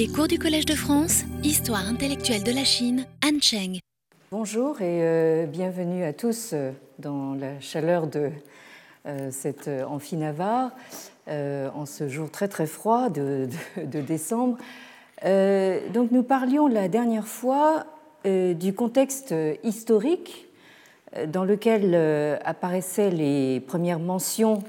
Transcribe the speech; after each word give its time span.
Les 0.00 0.08
cours 0.08 0.28
du 0.28 0.38
Collège 0.38 0.64
de 0.64 0.72
France, 0.74 1.24
Histoire 1.44 1.86
intellectuelle 1.86 2.42
de 2.42 2.52
la 2.52 2.64
Chine, 2.64 3.04
Anne 3.20 3.42
Cheng. 3.42 3.80
Bonjour 4.30 4.80
et 4.80 5.02
euh, 5.02 5.44
bienvenue 5.44 6.04
à 6.04 6.14
tous 6.14 6.52
euh, 6.54 6.70
dans 6.98 7.34
la 7.34 7.60
chaleur 7.60 8.06
de 8.06 8.30
euh, 9.04 9.28
cette 9.30 9.68
amphi-Navarre 9.68 10.70
en 11.28 11.84
ce 11.84 12.08
jour 12.08 12.30
très 12.30 12.48
très 12.48 12.66
froid 12.66 13.10
de, 13.10 13.46
de 13.76 14.00
décembre. 14.00 14.56
donc 15.22 16.12
nous 16.12 16.22
parlions 16.22 16.66
la 16.66 16.88
dernière 16.88 17.26
fois 17.26 17.84
du 18.24 18.72
contexte 18.72 19.34
historique 19.62 20.48
dans 21.28 21.44
lequel 21.44 21.94
apparaissaient 22.42 23.10
les 23.10 23.60
premières 23.60 24.00
mentions 24.00 24.64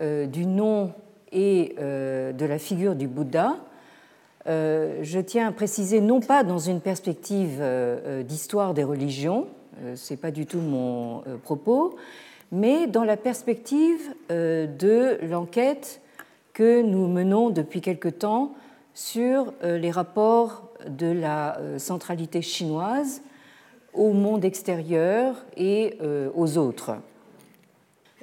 du 0.00 0.46
nom 0.46 0.92
et 1.32 1.74
de 1.78 2.44
la 2.46 2.58
figure 2.58 2.94
du 2.94 3.08
Bouddha 3.08 3.56
je 4.46 5.20
tiens 5.20 5.48
à 5.48 5.52
préciser, 5.52 6.00
non 6.00 6.20
pas 6.20 6.44
dans 6.44 6.58
une 6.58 6.80
perspective 6.80 7.58
euh, 7.60 7.98
euh, 8.06 8.22
d'histoire 8.22 8.74
des 8.74 8.84
religions, 8.84 9.46
ce 9.94 10.12
n'est 10.12 10.16
pas 10.16 10.32
du 10.32 10.44
tout 10.44 10.58
mon 10.58 11.22
propos, 11.44 11.94
mais 12.50 12.88
dans 12.88 13.04
la 13.04 13.16
perspective 13.16 14.12
de 14.28 15.24
l'enquête 15.24 16.00
que 16.52 16.82
nous 16.82 17.06
menons 17.06 17.50
depuis 17.50 17.80
quelque 17.80 18.08
temps 18.08 18.54
sur 18.92 19.52
les 19.62 19.92
rapports 19.92 20.72
de 20.88 21.06
la 21.06 21.60
centralité 21.76 22.42
chinoise 22.42 23.22
au 23.94 24.12
monde 24.12 24.44
extérieur 24.44 25.36
et 25.56 25.96
aux 26.34 26.58
autres. 26.58 26.96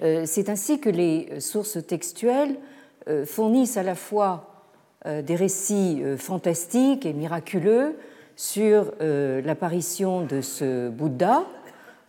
C'est 0.02 0.50
ainsi 0.50 0.82
que 0.82 0.90
les 0.90 1.40
sources 1.40 1.78
textuelles 1.88 2.58
fournissent 3.23 3.78
à 3.78 3.84
la 3.84 3.95
fois 3.95 4.55
euh, 4.55 4.55
des 5.05 5.36
récits 5.36 6.02
euh, 6.02 6.18
fantastiques 6.18 7.05
et 7.05 7.14
miraculeux 7.14 7.95
sur 8.36 8.91
euh, 9.02 9.41
l'apparition 9.41 10.22
de 10.22 10.42
ce 10.42 10.89
Bouddha 10.89 11.44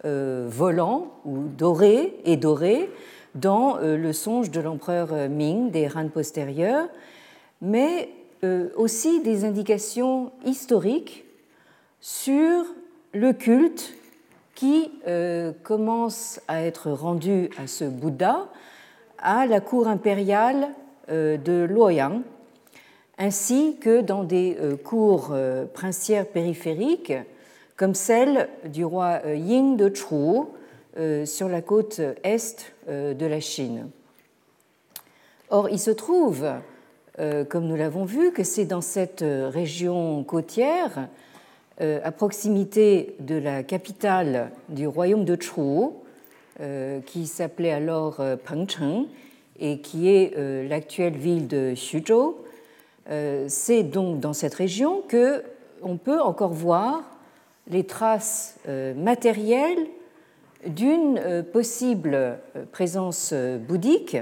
volant 0.05 1.11
ou 1.25 1.49
doré 1.59 2.15
et 2.25 2.37
doré 2.37 2.89
dans 3.35 3.79
le 3.79 4.13
songe 4.13 4.53
de 4.53 4.61
l'empereur 4.61 5.29
Ming 5.29 5.73
des 5.73 5.89
Han 5.97 6.11
postérieurs, 6.11 6.87
mais 7.61 8.11
aussi 8.77 9.21
des 9.23 9.45
indications 9.45 10.31
historiques 10.45 11.25
sur 12.01 12.67
le 13.15 13.33
culte 13.33 13.95
qui 14.55 14.93
commence 15.65 16.41
à 16.47 16.63
être 16.63 16.93
rendu 16.93 17.51
à 17.59 17.67
ce 17.67 17.85
Bouddha 17.85 18.47
à 19.19 19.47
la 19.47 19.61
cour 19.61 19.89
impériale 19.89 20.69
de 21.09 21.65
Luoyang 21.65 22.23
ainsi 23.19 23.77
que 23.81 24.01
dans 24.01 24.25
des 24.25 24.57
euh, 24.61 24.77
cours 24.77 25.31
euh, 25.33 25.65
princières 25.65 26.27
périphériques, 26.27 27.15
comme 27.77 27.95
celle 27.95 28.49
du 28.67 28.85
roi 28.85 29.21
euh, 29.25 29.35
Ying 29.37 29.77
de 29.77 29.95
Chu 29.95 30.47
sur 31.27 31.51
la 31.51 31.61
côte 31.61 32.01
est 32.25 32.73
de 32.89 33.27
la 33.27 33.39
Chine. 33.39 33.91
Or, 35.51 35.69
il 35.69 35.79
se 35.79 35.91
trouve, 35.91 36.47
comme 37.51 37.67
nous 37.67 37.77
l'avons 37.77 38.07
vu, 38.07 38.33
que 38.33 38.43
c'est 38.43 38.65
dans 38.65 38.81
cette 38.81 39.23
région 39.23 40.25
côtière, 40.25 41.11
à 41.79 42.13
proximité 42.13 43.15
de 43.21 43.35
la 43.35 43.63
capitale 43.63 44.53
du 44.71 44.87
royaume 44.87 45.27
de 45.27 45.37
Chu, 45.39 45.91
qui 47.05 47.27
s'appelait 47.27 47.73
alors 47.73 48.23
Pengcheng 48.47 49.05
et 49.61 49.81
qui 49.83 50.09
est 50.09 50.35
l'actuelle 50.67 51.19
ville 51.19 51.47
de 51.47 51.75
Xuzhou, 51.75 52.37
c'est 53.49 53.83
donc 53.83 54.21
dans 54.21 54.33
cette 54.33 54.55
région 54.55 55.03
que 55.07 55.43
on 55.83 55.97
peut 55.97 56.21
encore 56.21 56.53
voir 56.53 57.03
les 57.69 57.85
traces 57.85 58.57
euh, 58.69 58.95
matérielles 58.95 59.87
d'une 60.67 61.19
euh, 61.19 61.43
possible 61.43 62.39
présence 62.73 63.33
bouddhique 63.33 64.17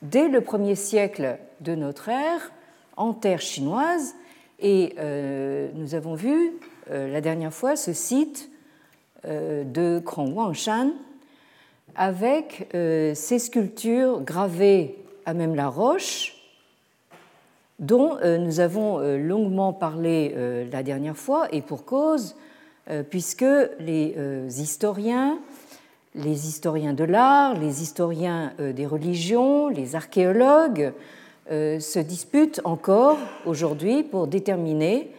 dès 0.00 0.28
le 0.28 0.40
premier 0.40 0.74
siècle 0.74 1.38
de 1.60 1.74
notre 1.74 2.08
ère 2.08 2.52
en 2.96 3.12
terre 3.12 3.40
chinoise. 3.40 4.14
Et 4.64 4.94
nous 5.74 5.96
avons 5.96 6.14
vu 6.14 6.52
la 6.88 7.20
dernière 7.20 7.52
fois 7.52 7.74
ce 7.74 7.92
site 7.92 8.48
de 9.24 9.98
Krongwangshan 9.98 10.92
avec 11.96 12.68
ces 12.72 13.38
sculptures 13.40 14.20
gravées 14.20 14.96
à 15.26 15.34
même 15.34 15.56
la 15.56 15.68
roche 15.68 16.41
dont 17.78 18.16
euh, 18.22 18.38
nous 18.38 18.60
avons 18.60 19.00
euh, 19.00 19.18
longuement 19.18 19.72
parlé 19.72 20.32
euh, 20.36 20.64
la 20.70 20.82
dernière 20.82 21.16
fois, 21.16 21.48
et 21.52 21.62
pour 21.62 21.84
cause, 21.84 22.36
puisque 23.10 23.44
les 23.78 24.16
historiens, 24.60 25.38
les 26.16 26.48
historiens 26.48 26.94
de 26.94 27.04
l'art, 27.04 27.54
les 27.54 27.80
historiens 27.80 28.52
des 28.58 28.86
religions, 28.86 29.68
les 29.68 29.94
archéologues 29.94 30.92
se 31.48 31.98
disputent 32.00 32.60
encore 32.64 33.18
aujourd'hui 33.46 34.02
pour 34.02 34.26
déterminer 34.26 35.12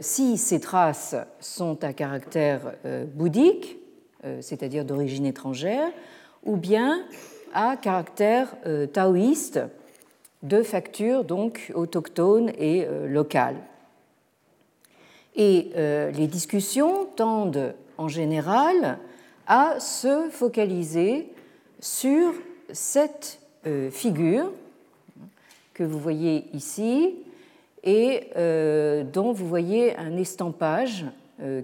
si 0.00 0.36
ces 0.36 0.58
traces 0.58 1.14
sont 1.38 1.84
à 1.84 1.92
caractère 1.92 2.72
bouddhique, 3.14 3.78
c'est-à-dire 4.40 4.84
d'origine 4.84 5.26
étrangère, 5.26 5.92
ou 6.44 6.56
bien 6.56 7.04
à 7.54 7.76
caractère 7.76 8.48
taoïste, 8.92 9.60
de 10.42 10.62
factures 10.62 11.24
donc 11.24 11.72
autochtones 11.74 12.50
et 12.58 12.84
euh, 12.86 13.06
locales. 13.06 13.60
Et 15.36 15.70
euh, 15.76 16.10
les 16.10 16.26
discussions 16.26 17.06
tendent 17.16 17.74
en 17.98 18.08
général 18.08 18.98
à 19.46 19.78
se 19.80 20.28
focaliser 20.30 21.28
sur 21.78 22.32
cette 22.72 23.40
euh, 23.66 23.90
figure 23.90 24.50
que 25.74 25.84
vous 25.84 25.98
voyez 25.98 26.44
ici 26.52 27.14
et 27.82 28.28
dont 29.14 29.32
vous 29.32 29.48
voyez 29.48 29.96
un 29.96 30.18
estampage 30.18 31.06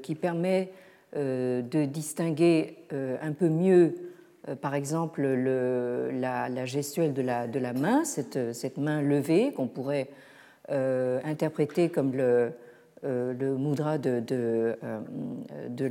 qui 0.03 0.15
permet 0.15 0.71
de 1.15 1.85
distinguer 1.85 2.79
un 2.91 3.33
peu 3.33 3.51
mieux 3.51 3.95
par 4.55 4.75
exemple 4.75 5.23
la, 5.23 6.65
gestuelle 6.65 7.13
de 7.13 7.23
la, 7.23 7.73
main, 7.73 8.05
cette, 8.05 8.79
main 8.79 9.03
levée 9.03 9.53
qu'on 9.53 9.67
pourrait 9.67 10.09
euh, 10.71 11.21
interpréter 11.25 11.89
comme 11.89 12.13
le, 12.13 12.53
euh, 13.05 13.57
mudra 13.57 13.99
de, 13.99 14.21
de, 14.21 15.87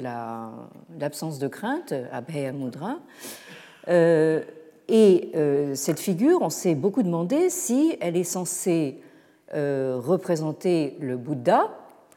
l'absence 1.00 1.40
de 1.40 1.48
crainte, 1.48 1.94
Abhaya 2.12 2.54
Mudra. 2.54 3.00
et 3.88 5.32
cette 5.74 6.00
figure, 6.00 6.42
on 6.42 6.50
s'est 6.50 6.76
beaucoup 6.76 7.04
demandé 7.04 7.50
si 7.50 7.98
elle 8.00 8.16
est 8.16 8.24
censée 8.24 9.02
représenter 9.52 10.98
le 11.00 11.18
Bouddha, 11.18 11.70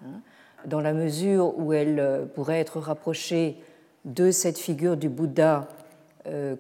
hein, 0.05 0.21
dans 0.67 0.81
la 0.81 0.93
mesure 0.93 1.59
où 1.59 1.73
elle 1.73 2.29
pourrait 2.35 2.61
être 2.61 2.81
rapprochée 2.81 3.57
de 4.05 4.31
cette 4.31 4.59
figure 4.59 4.97
du 4.97 5.09
Bouddha 5.09 5.69
euh, 5.69 5.78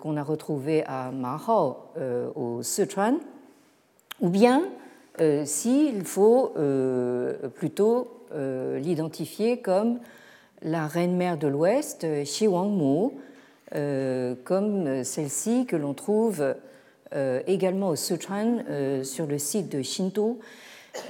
qu'on 0.00 0.16
a 0.16 0.22
retrouvé 0.22 0.84
à 0.86 1.10
Mahao 1.10 1.76
euh, 1.96 2.30
au 2.34 2.62
Sichuan, 2.62 3.18
ou 4.20 4.28
bien 4.28 4.62
euh, 5.20 5.44
s'il 5.44 6.04
faut 6.04 6.54
plutôt 7.54 8.14
l'identifier 8.76 9.58
comme 9.58 10.00
la 10.60 10.86
reine-mère 10.86 11.38
de 11.38 11.48
l'Ouest, 11.48 12.06
Xi 12.24 12.46
Wangmu, 12.46 13.12
comme 14.44 15.02
celle-ci 15.02 15.64
que 15.64 15.76
l'on 15.76 15.94
trouve 15.94 16.54
également 17.46 17.88
au 17.88 17.96
Sichuan 17.96 18.64
sur 19.02 19.26
le 19.26 19.38
site 19.38 19.72
de 19.72 19.80
Shinto. 19.80 20.38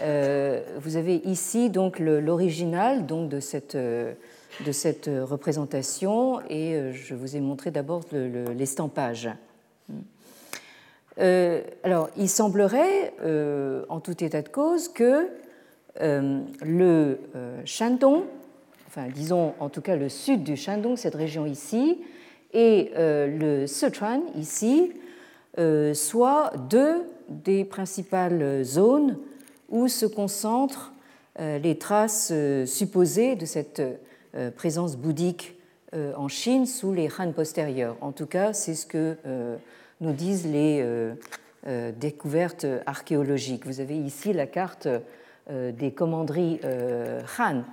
vous 0.00 0.96
avez 0.96 1.16
ici 1.24 1.70
donc 1.70 1.98
l'original 1.98 3.04
de 3.04 3.40
cette 3.40 3.76
de 4.64 4.72
cette 4.72 5.08
représentation 5.22 6.40
et 6.48 6.74
euh, 6.74 6.92
je 6.92 7.14
vous 7.14 7.36
ai 7.36 7.40
montré 7.40 7.70
d'abord 7.70 8.02
l'estampage. 8.12 9.28
Euh, 11.18 11.62
alors, 11.82 12.10
il 12.16 12.28
semblerait, 12.28 13.12
euh, 13.24 13.84
en 13.88 14.00
tout 14.00 14.22
état 14.22 14.42
de 14.42 14.48
cause, 14.48 14.88
que 14.88 15.28
le 16.00 17.18
Shandong, 17.64 18.22
enfin 18.86 19.08
disons 19.12 19.54
en 19.58 19.68
tout 19.68 19.80
cas 19.80 19.96
le 19.96 20.08
sud 20.08 20.44
du 20.44 20.56
Shandong, 20.56 20.96
cette 20.96 21.16
région 21.16 21.44
ici, 21.44 21.98
et 22.52 22.92
le 22.94 23.66
Sichuan 23.66 24.20
ici, 24.36 24.92
soient 25.94 26.52
deux 26.70 27.02
des 27.28 27.64
principales 27.64 28.62
zones 28.62 29.18
où 29.68 29.88
se 29.88 30.06
concentrent 30.06 30.92
les 31.36 31.78
traces 31.78 32.32
supposées 32.66 33.34
de 33.34 33.44
cette 33.44 33.80
euh, 33.80 33.94
présence 34.56 34.96
bouddhique 34.96 35.58
euh, 35.94 36.12
en 36.16 36.28
Chine 36.28 36.66
sous 36.66 36.92
les 36.92 37.08
Han 37.18 37.32
postérieurs. 37.32 37.96
En 38.02 38.12
tout 38.12 38.26
cas, 38.26 38.52
c'est 38.52 38.74
ce 38.74 38.84
que 38.84 39.16
euh, 39.26 39.56
nous 40.00 40.12
disent 40.12 40.46
les 40.46 40.84
découvertes 41.98 42.66
archéologiques. 42.86 43.66
Vous 43.66 43.80
avez 43.80 43.96
ici 43.96 44.32
la 44.32 44.46
carte 44.46 44.86
des 45.50 45.90
commanderies 45.90 46.60
Han 47.38 47.64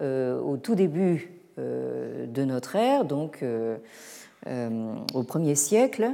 au 0.00 0.56
tout 0.56 0.74
début 0.74 1.30
de 1.58 2.44
notre 2.44 2.76
ère, 2.76 3.04
donc 3.04 3.44
au 4.46 5.22
1er 5.22 5.54
siècle. 5.54 6.12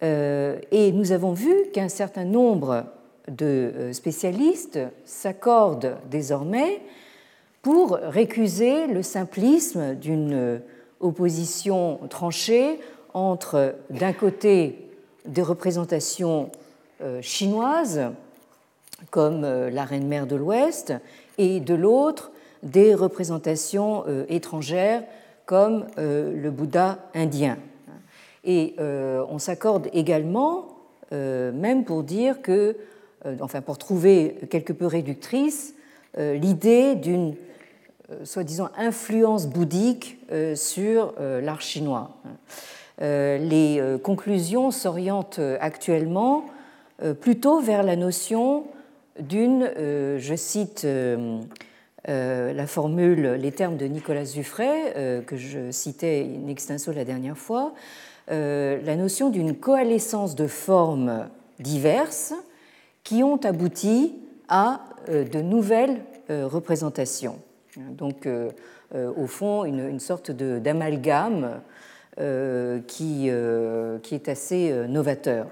Et 0.00 0.92
nous 0.92 1.10
avons 1.10 1.32
vu 1.32 1.52
qu'un 1.72 1.88
certain 1.88 2.24
nombre 2.24 2.86
de 3.28 3.90
spécialistes 3.92 4.78
s'accordent 5.04 5.96
désormais 6.08 6.82
pour 7.64 7.92
récuser 7.92 8.86
le 8.86 9.02
simplisme 9.02 9.94
d'une 9.94 10.60
opposition 11.00 11.98
tranchée 12.10 12.78
entre, 13.14 13.74
d'un 13.88 14.12
côté, 14.12 14.90
des 15.24 15.42
représentations 15.42 16.50
euh, 17.00 17.22
chinoises, 17.22 18.02
comme 19.10 19.44
euh, 19.44 19.70
la 19.70 19.84
Reine 19.84 20.06
Mère 20.06 20.26
de 20.26 20.36
l'Ouest, 20.36 20.92
et 21.38 21.60
de 21.60 21.74
l'autre, 21.74 22.32
des 22.62 22.94
représentations 22.94 24.04
euh, 24.06 24.26
étrangères, 24.28 25.02
comme 25.46 25.86
le 25.98 26.48
Bouddha 26.48 26.98
indien. 27.12 27.58
Et 28.44 28.76
on 28.78 29.38
s'accorde 29.38 29.90
également, 29.92 30.68
même 31.10 31.84
pour 31.84 32.02
dire 32.02 32.40
que, 32.40 32.78
enfin 33.40 33.60
pour 33.60 33.76
trouver 33.76 34.38
quelque 34.48 34.72
peu 34.72 34.86
réductrice, 34.86 35.74
l'idée 36.16 36.94
d'une 36.94 37.34
soi-disant 38.24 38.68
influence 38.76 39.46
bouddhique 39.46 40.18
sur 40.54 41.14
l'art 41.18 41.60
chinois. 41.60 42.10
Euh, 43.02 43.38
les 43.38 43.80
euh, 43.80 43.98
conclusions 43.98 44.70
s'orientent 44.70 45.40
euh, 45.40 45.56
actuellement 45.60 46.46
plutôt 47.20 47.60
vers 47.60 47.82
la 47.82 47.96
notion 47.96 48.66
d'une, 49.18 49.68
je 49.76 50.34
cite 50.36 50.86
la 52.06 52.66
formule, 52.68 53.32
les 53.32 53.50
termes 53.50 53.76
de 53.76 53.86
Nicolas 53.86 54.24
Zuffray, 54.24 55.24
que 55.26 55.36
je 55.36 55.72
citais 55.72 56.24
in 56.24 56.46
extenso 56.46 56.92
la 56.92 57.04
dernière 57.04 57.36
fois, 57.36 57.74
la 58.28 58.96
notion 58.96 59.28
d'une 59.28 59.56
coalescence 59.56 60.36
de 60.36 60.46
formes 60.46 61.26
diverses 61.58 62.32
qui 63.02 63.24
ont 63.24 63.40
abouti 63.44 64.14
à 64.48 64.80
de 65.08 65.40
nouvelles 65.40 66.00
représentations. 66.28 67.40
Donc, 67.76 68.28
au 68.94 69.26
fond, 69.26 69.64
une, 69.64 69.88
une 69.88 70.00
sorte 70.00 70.30
d'amalgame 70.30 71.60
euh, 72.20 72.78
qui, 72.86 73.24
euh, 73.28 73.98
qui, 73.98 74.14
est 74.14 74.28
assez 74.28 74.70
euh, 74.70 74.86
novateur. 74.86 75.48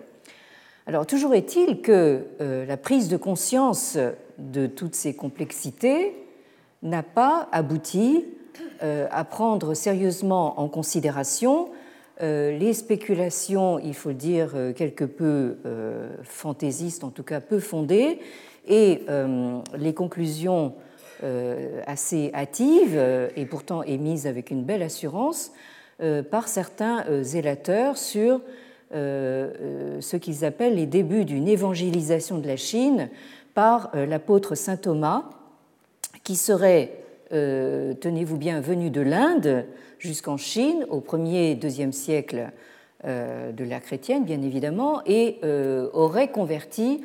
Alors 0.86 1.06
toujours 1.06 1.34
est-il 1.34 1.82
que 1.82 2.24
la 2.38 2.76
prise 2.76 3.08
de 3.08 3.16
conscience 3.16 3.98
de 4.38 4.68
toutes 4.68 4.94
ces 4.94 5.12
complexités 5.12 6.14
n'a 6.84 7.02
pas 7.02 7.48
abouti 7.50 8.24
à 8.80 9.24
prendre 9.24 9.74
sérieusement 9.74 10.60
en 10.60 10.68
considération 10.68 11.70
les 12.20 12.72
spéculations, 12.74 13.78
il 13.78 13.94
faut 13.94 14.08
le 14.08 14.16
dire, 14.16 14.54
quelque 14.74 15.04
peu 15.04 15.56
fantaisistes, 16.24 17.04
en 17.04 17.10
tout 17.10 17.22
cas 17.22 17.40
peu 17.40 17.60
fondées, 17.60 18.18
et 18.66 19.02
les 19.78 19.94
conclusions 19.94 20.74
assez 21.86 22.30
hâtives 22.34 23.00
et 23.36 23.46
pourtant 23.46 23.82
émises 23.82 24.26
avec 24.26 24.50
une 24.50 24.64
belle 24.64 24.82
assurance 24.82 25.52
euh, 26.02 26.22
par 26.24 26.48
certains 26.48 27.04
euh, 27.08 27.22
zélateurs 27.22 27.96
sur 27.96 28.40
euh, 28.92 30.00
ce 30.00 30.16
qu'ils 30.16 30.44
appellent 30.44 30.74
les 30.74 30.86
débuts 30.86 31.24
d'une 31.24 31.46
évangélisation 31.46 32.38
de 32.38 32.46
la 32.48 32.56
Chine 32.56 33.08
par 33.54 33.92
l'apôtre 33.94 34.54
saint 34.54 34.78
Thomas, 34.78 35.24
qui 36.24 36.36
serait, 36.36 37.04
tenez-vous 37.30 38.38
bien, 38.38 38.62
venu 38.62 38.88
de 38.88 39.02
l'Inde 39.02 39.66
jusqu'en 39.98 40.38
Chine 40.38 40.86
au 40.88 41.00
1er, 41.00 41.58
2e 41.58 41.92
siècle 41.92 42.48
de 43.04 43.64
l'ère 43.64 43.82
chrétienne, 43.82 44.24
bien 44.24 44.40
évidemment, 44.40 45.02
et 45.04 45.38
aurait 45.92 46.30
converti 46.30 47.02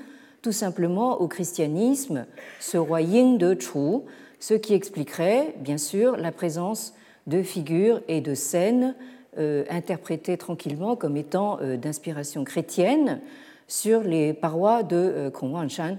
tout 0.48 0.54
simplement 0.54 1.20
au 1.20 1.28
christianisme 1.28 2.26
ce 2.62 2.78
roi 2.78 3.02
de 3.02 3.60
Chu, 3.60 4.00
ce 4.40 4.54
qui 4.54 4.76
expliquerait, 4.76 5.54
bien 5.60 5.78
sûr, 5.78 6.16
la 6.16 6.32
présence 6.32 6.94
de 7.28 7.44
figures 7.44 8.00
et 8.08 8.22
de 8.22 8.34
scènes 8.34 8.96
euh, 9.38 9.66
interprétées 9.70 10.38
tranquillement 10.38 10.96
comme 10.96 11.18
étant 11.18 11.60
euh, 11.60 11.76
d'inspiration 11.76 12.46
chrétienne 12.46 13.20
sur 13.68 14.04
les 14.04 14.32
parois 14.32 14.84
de 14.84 14.96
euh, 14.96 15.30
Kongwanshan. 15.32 15.98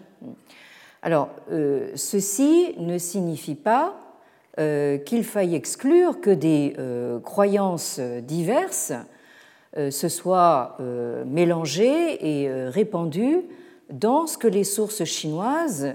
Alors, 1.03 1.29
ceci 1.95 2.75
ne 2.79 2.97
signifie 2.97 3.55
pas 3.55 4.01
qu'il 4.57 5.25
faille 5.25 5.55
exclure 5.55 6.23
que 6.23 6.31
des 6.31 6.75
croyances 7.23 8.01
diverses 8.01 8.93
se 9.77 10.09
soient 10.09 10.77
mélangées 11.25 12.19
et 12.27 12.51
répandues 12.69 13.45
dans 13.91 14.27
ce 14.27 14.39
que 14.39 14.49
les 14.49 14.65
sources 14.65 15.05
chinoises 15.05 15.95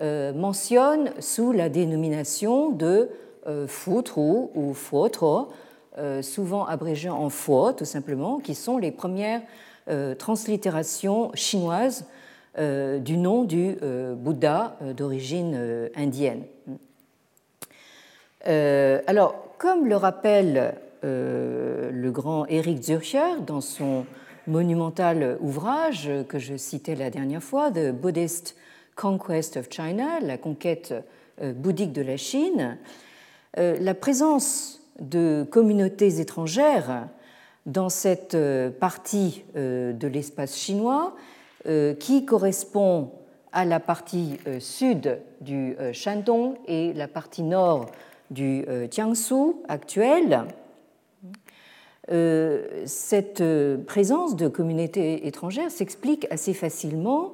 mentionnent 0.00 1.12
sous 1.20 1.52
la 1.52 1.68
dénomination 1.68 2.70
de 2.70 3.10
euh, 3.46 3.66
Futru 3.66 4.48
ou 4.54 4.72
Fuoto, 4.72 5.52
euh, 5.98 6.22
souvent 6.22 6.64
abrégé 6.64 7.10
en 7.10 7.28
Fuo 7.28 7.72
tout 7.72 7.84
simplement, 7.84 8.38
qui 8.38 8.54
sont 8.54 8.78
les 8.78 8.90
premières 8.90 9.42
euh, 9.88 10.14
translittérations 10.14 11.30
chinoises 11.34 12.06
du 12.56 13.16
nom 13.16 13.42
du 13.42 13.76
Bouddha 14.16 14.76
d'origine 14.96 15.90
indienne. 15.96 16.44
alors, 18.44 19.34
comme 19.58 19.88
le 19.88 19.96
rappelle 19.96 20.76
le 21.02 22.10
grand 22.12 22.46
Eric 22.46 22.80
Zürcher 22.80 23.40
dans 23.44 23.60
son 23.60 24.06
monumental 24.46 25.38
ouvrage 25.40 26.10
que 26.28 26.38
je 26.38 26.56
citais 26.56 26.94
la 26.94 27.10
dernière 27.10 27.42
fois, 27.42 27.70
The 27.70 27.90
Buddhist 27.92 28.56
Conquest 28.96 29.56
of 29.56 29.68
China, 29.70 30.20
la 30.20 30.38
conquête 30.38 30.94
bouddhique 31.40 31.92
de 31.92 32.02
la 32.02 32.16
Chine, 32.16 32.78
euh, 33.58 33.76
la 33.80 33.94
présence 33.94 34.80
de 34.98 35.46
communautés 35.48 36.20
étrangères 36.20 37.08
dans 37.66 37.88
cette 37.88 38.34
euh, 38.34 38.70
partie 38.70 39.44
euh, 39.56 39.92
de 39.92 40.08
l'espace 40.08 40.56
chinois 40.56 41.14
qui 41.98 42.26
correspond 42.26 43.10
à 43.50 43.64
la 43.64 43.80
partie 43.80 44.36
sud 44.60 45.18
du 45.40 45.74
Shandong 45.94 46.56
et 46.66 46.92
la 46.92 47.08
partie 47.08 47.42
nord 47.42 47.86
du 48.30 48.66
Jiangsu 48.90 49.54
actuel. 49.66 50.44
Cette 52.08 53.42
présence 53.86 54.36
de 54.36 54.48
communautés 54.48 55.26
étrangères 55.26 55.70
s'explique 55.70 56.26
assez 56.30 56.52
facilement 56.52 57.32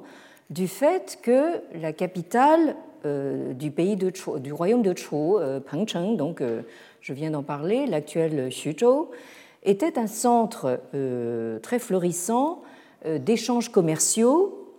du 0.49 0.67
fait 0.67 1.19
que 1.21 1.61
la 1.73 1.93
capitale 1.93 2.75
euh, 3.03 3.53
du 3.53 3.71
pays 3.71 3.95
du 3.95 4.53
royaume 4.53 4.83
de 4.83 4.95
Chu, 4.95 5.15
euh, 5.15 5.59
Pengcheng, 5.59 6.17
donc 6.17 6.39
euh, 6.39 6.61
je 6.99 7.13
viens 7.13 7.31
d'en 7.31 7.41
parler, 7.41 7.87
l'actuel 7.87 8.49
Xuzhou, 8.49 9.09
était 9.63 9.97
un 9.97 10.05
centre 10.07 10.79
très 11.61 11.77
florissant 11.77 12.63
d'échanges 13.05 13.69
commerciaux 13.69 14.73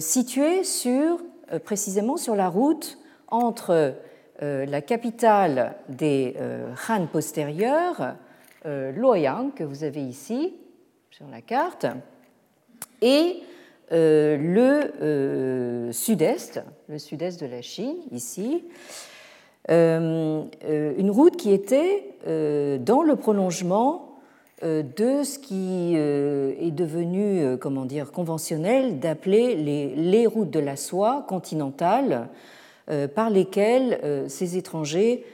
situé 0.00 0.64
sur, 0.64 1.18
précisément 1.64 2.16
sur 2.16 2.34
la 2.34 2.48
route 2.48 2.98
entre 3.28 3.94
la 4.40 4.80
capitale 4.80 5.76
des 5.88 6.34
Han 6.88 7.06
postérieurs, 7.06 8.16
Luoyang, 8.66 9.52
que 9.54 9.64
vous 9.64 9.84
avez 9.84 10.02
ici 10.02 10.54
sur 11.10 11.26
la 11.28 11.40
carte, 11.40 11.86
et 13.02 13.36
euh, 13.92 14.36
le 14.36 15.02
euh, 15.02 15.92
sud-est, 15.92 16.60
le 16.88 16.98
sud-est 16.98 17.40
de 17.40 17.46
la 17.46 17.62
Chine, 17.62 17.96
ici, 18.10 18.64
euh, 19.70 20.42
une 20.98 21.10
route 21.10 21.36
qui 21.36 21.52
était 21.52 22.04
dans 22.26 23.02
le 23.02 23.16
prolongement 23.16 24.02
de 24.62 25.22
ce 25.22 25.38
qui 25.38 25.94
est 25.94 26.70
devenu, 26.70 27.56
comment 27.58 27.84
dire, 27.84 28.10
conventionnel 28.10 28.98
d'appeler 28.98 29.54
les, 29.54 30.26
routes 30.26 30.50
de 30.50 30.58
la 30.58 30.76
soie 30.76 31.24
continentales 31.28 32.28
par 33.14 33.30
lesquelles 33.30 34.24
ces 34.28 34.56
étrangers 34.56 35.24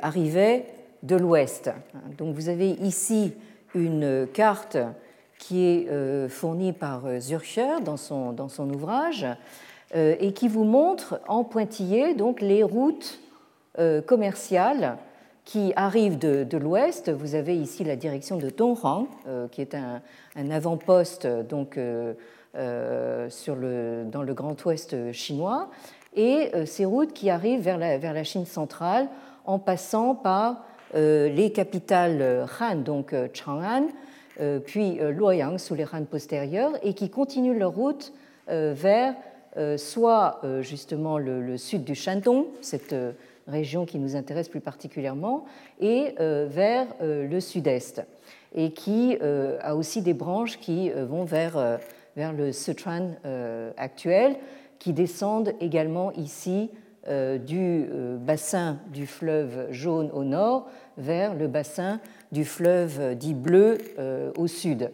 arrivaient 0.00 0.66
de 1.06 1.16
l'ouest. 1.16 1.70
Donc 2.18 2.34
vous 2.34 2.48
avez 2.48 2.70
ici 2.70 3.32
une 3.74 4.26
carte 4.32 4.76
qui 5.38 5.64
est 5.64 5.88
euh, 5.88 6.28
fourni 6.28 6.72
par 6.72 7.06
euh, 7.06 7.20
Zürcher 7.20 7.80
dans 7.84 7.96
son, 7.96 8.70
ouvrage 8.70 9.26
euh, 9.94 10.16
et 10.18 10.32
qui 10.32 10.48
vous 10.48 10.64
montre 10.64 11.20
en 11.28 11.44
pointillé 11.44 12.14
donc, 12.14 12.40
les 12.40 12.62
routes 12.62 13.20
commerciales 14.06 14.96
qui 15.44 15.74
arrivent 15.76 16.18
de, 16.18 16.56
l'ouest. 16.56 17.12
Vous 17.12 17.34
avez 17.34 17.54
ici 17.54 17.84
la 17.84 17.94
direction 17.94 18.38
de 18.38 18.48
Donghang, 18.48 19.06
qui 19.50 19.60
est 19.60 19.74
un, 19.74 20.00
un 20.34 20.50
avant-poste 20.50 21.26
donc, 21.26 21.78
sur 22.54 23.54
le, 23.54 24.04
dans 24.10 24.22
le 24.22 24.32
Grand 24.32 24.64
Ouest 24.64 25.12
chinois. 25.12 25.68
et 26.14 26.50
ces 26.64 26.86
routes 26.86 27.12
qui 27.12 27.28
arrivent 27.28 27.60
vers 27.60 27.76
la, 27.76 27.98
vers 27.98 28.14
la 28.14 28.24
Chine 28.24 28.46
centrale 28.46 29.10
en 29.44 29.58
passant 29.58 30.14
par 30.14 30.64
les 30.96 31.52
capitales 31.52 32.46
Han, 32.58 32.76
donc 32.76 33.14
Chang'an, 33.34 33.86
puis 34.64 34.98
Luoyang 35.00 35.58
sous 35.58 35.74
les 35.74 35.84
Han 35.84 36.04
postérieurs, 36.04 36.72
et 36.82 36.94
qui 36.94 37.10
continuent 37.10 37.58
leur 37.58 37.72
route 37.72 38.12
vers 38.48 39.14
soit 39.76 40.40
justement 40.62 41.18
le, 41.18 41.56
sud 41.58 41.84
du 41.84 41.94
Shandong, 41.94 42.46
cette 42.62 42.94
région 43.46 43.84
qui 43.84 43.98
nous 43.98 44.16
intéresse 44.16 44.48
plus 44.48 44.60
particulièrement, 44.60 45.44
et 45.80 46.14
vers 46.18 46.86
le 47.00 47.40
sud-est 47.40 48.02
et 48.56 48.70
qui 48.70 49.16
euh, 49.22 49.58
a 49.62 49.76
aussi 49.76 50.02
des 50.02 50.14
branches 50.14 50.58
qui 50.58 50.90
euh, 50.90 51.04
vont 51.04 51.24
vers, 51.24 51.56
euh, 51.56 51.76
vers 52.16 52.32
le 52.32 52.50
Sichuan 52.50 53.16
actuel, 53.76 54.36
qui 54.78 54.92
descendent 54.92 55.52
également 55.60 56.12
ici 56.12 56.70
du 57.46 57.86
bassin 58.20 58.80
du 58.92 59.06
fleuve 59.06 59.70
jaune 59.70 60.10
au 60.12 60.24
nord 60.24 60.66
vers 60.96 61.34
le 61.34 61.48
bassin 61.48 62.00
du 62.32 62.44
fleuve 62.44 63.14
dit 63.14 63.34
bleu 63.34 63.78
au 64.36 64.46
sud. 64.46 64.90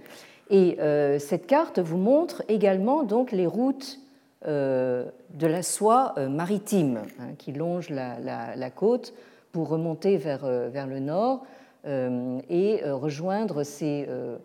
Et 0.50 0.76
cette 1.18 1.47
carte 1.47 1.78
vous 1.78 1.97
montre 1.97 2.42
également 2.49 3.04
donc 3.04 3.32
les 3.32 3.47
routes 3.47 4.00
de 4.44 5.06
la 5.40 5.62
soie 5.62 6.14
maritime 6.28 7.02
hein, 7.21 7.35
qui 7.38 7.52
longe 7.52 7.88
la, 7.88 8.18
la, 8.54 8.71
côte 8.71 9.14
pour 9.52 9.68
remonter 9.68 10.16
vers, 10.16 10.44
vers 10.44 10.87
le 10.87 10.99
nord 10.99 11.44
euh, 11.85 12.40
et 12.49 12.85
euh, 12.85 12.94
rejoindre 12.94 13.64
ces 13.64 14.06
euh, 14.09 14.37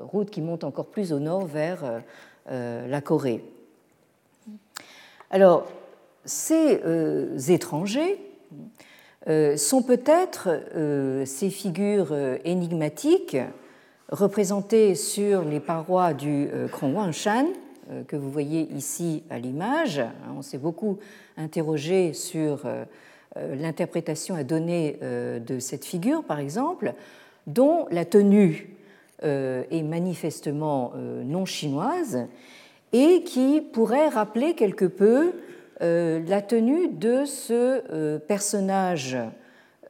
routes 0.00 0.30
qui 0.30 0.40
montent 0.40 0.64
encore 0.64 0.86
plus 0.86 1.12
au 1.12 1.18
nord 1.18 1.44
vers 1.44 2.02
la 2.48 3.00
Corée. 3.00 3.44
Alors, 5.30 5.68
ces 6.24 6.80
étrangers 7.48 8.18
sont 9.26 9.82
peut-être 9.82 10.48
ces 11.26 11.50
figures 11.50 12.14
énigmatiques 12.44 13.36
représentées 14.10 14.94
sur 14.94 15.42
les 15.42 15.60
parois 15.60 16.14
du 16.14 16.48
Krongwangshan, 16.72 17.46
que 18.08 18.16
vous 18.16 18.30
voyez 18.30 18.62
ici 18.72 19.22
à 19.30 19.38
l'image. 19.38 20.02
On 20.36 20.42
s'est 20.42 20.58
beaucoup 20.58 20.98
interrogé 21.36 22.12
sur 22.12 22.66
euh, 23.36 23.54
l'interprétation 23.54 24.34
à 24.34 24.42
donner 24.42 24.98
euh, 25.02 25.38
de 25.38 25.60
cette 25.60 25.84
figure, 25.84 26.24
par 26.24 26.40
exemple, 26.40 26.94
dont 27.46 27.86
la 27.92 28.04
tenue 28.04 28.70
euh, 29.22 29.62
est 29.70 29.82
manifestement 29.82 30.92
non 31.24 31.44
chinoise 31.44 32.26
et 32.92 33.22
qui 33.22 33.60
pourrait 33.60 34.08
rappeler 34.08 34.54
quelque 34.54 34.84
peu 34.84 35.32
la 35.80 36.42
tenue 36.42 36.88
de 36.88 37.24
ce 37.24 38.18
personnage 38.18 39.16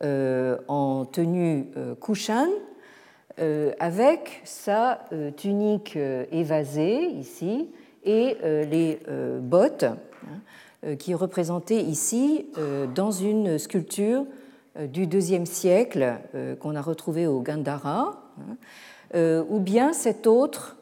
en 0.02 1.04
tenue 1.04 1.66
Kushan 2.00 2.48
avec 3.78 4.40
sa 4.44 5.00
tunique 5.36 5.96
évasée 6.30 7.06
ici 7.06 7.70
et 8.04 8.36
les 8.42 9.00
bottes. 9.40 9.84
Hein, 9.84 10.40
euh, 10.86 10.96
qui 10.96 11.12
est 11.12 11.14
représenté 11.14 11.82
ici 11.82 12.46
euh, 12.56 12.86
dans 12.86 13.10
une 13.10 13.58
sculpture 13.58 14.24
euh, 14.78 14.86
du 14.86 15.04
IIe 15.04 15.46
siècle 15.46 16.14
qu'on 16.58 16.74
a 16.74 16.80
retrouvée 16.80 17.26
au 17.26 17.40
Gandhara, 17.40 18.22
hein, 18.38 19.44
ou 19.50 19.58
bien 19.58 19.92
cet 19.92 20.26
autre, 20.26 20.78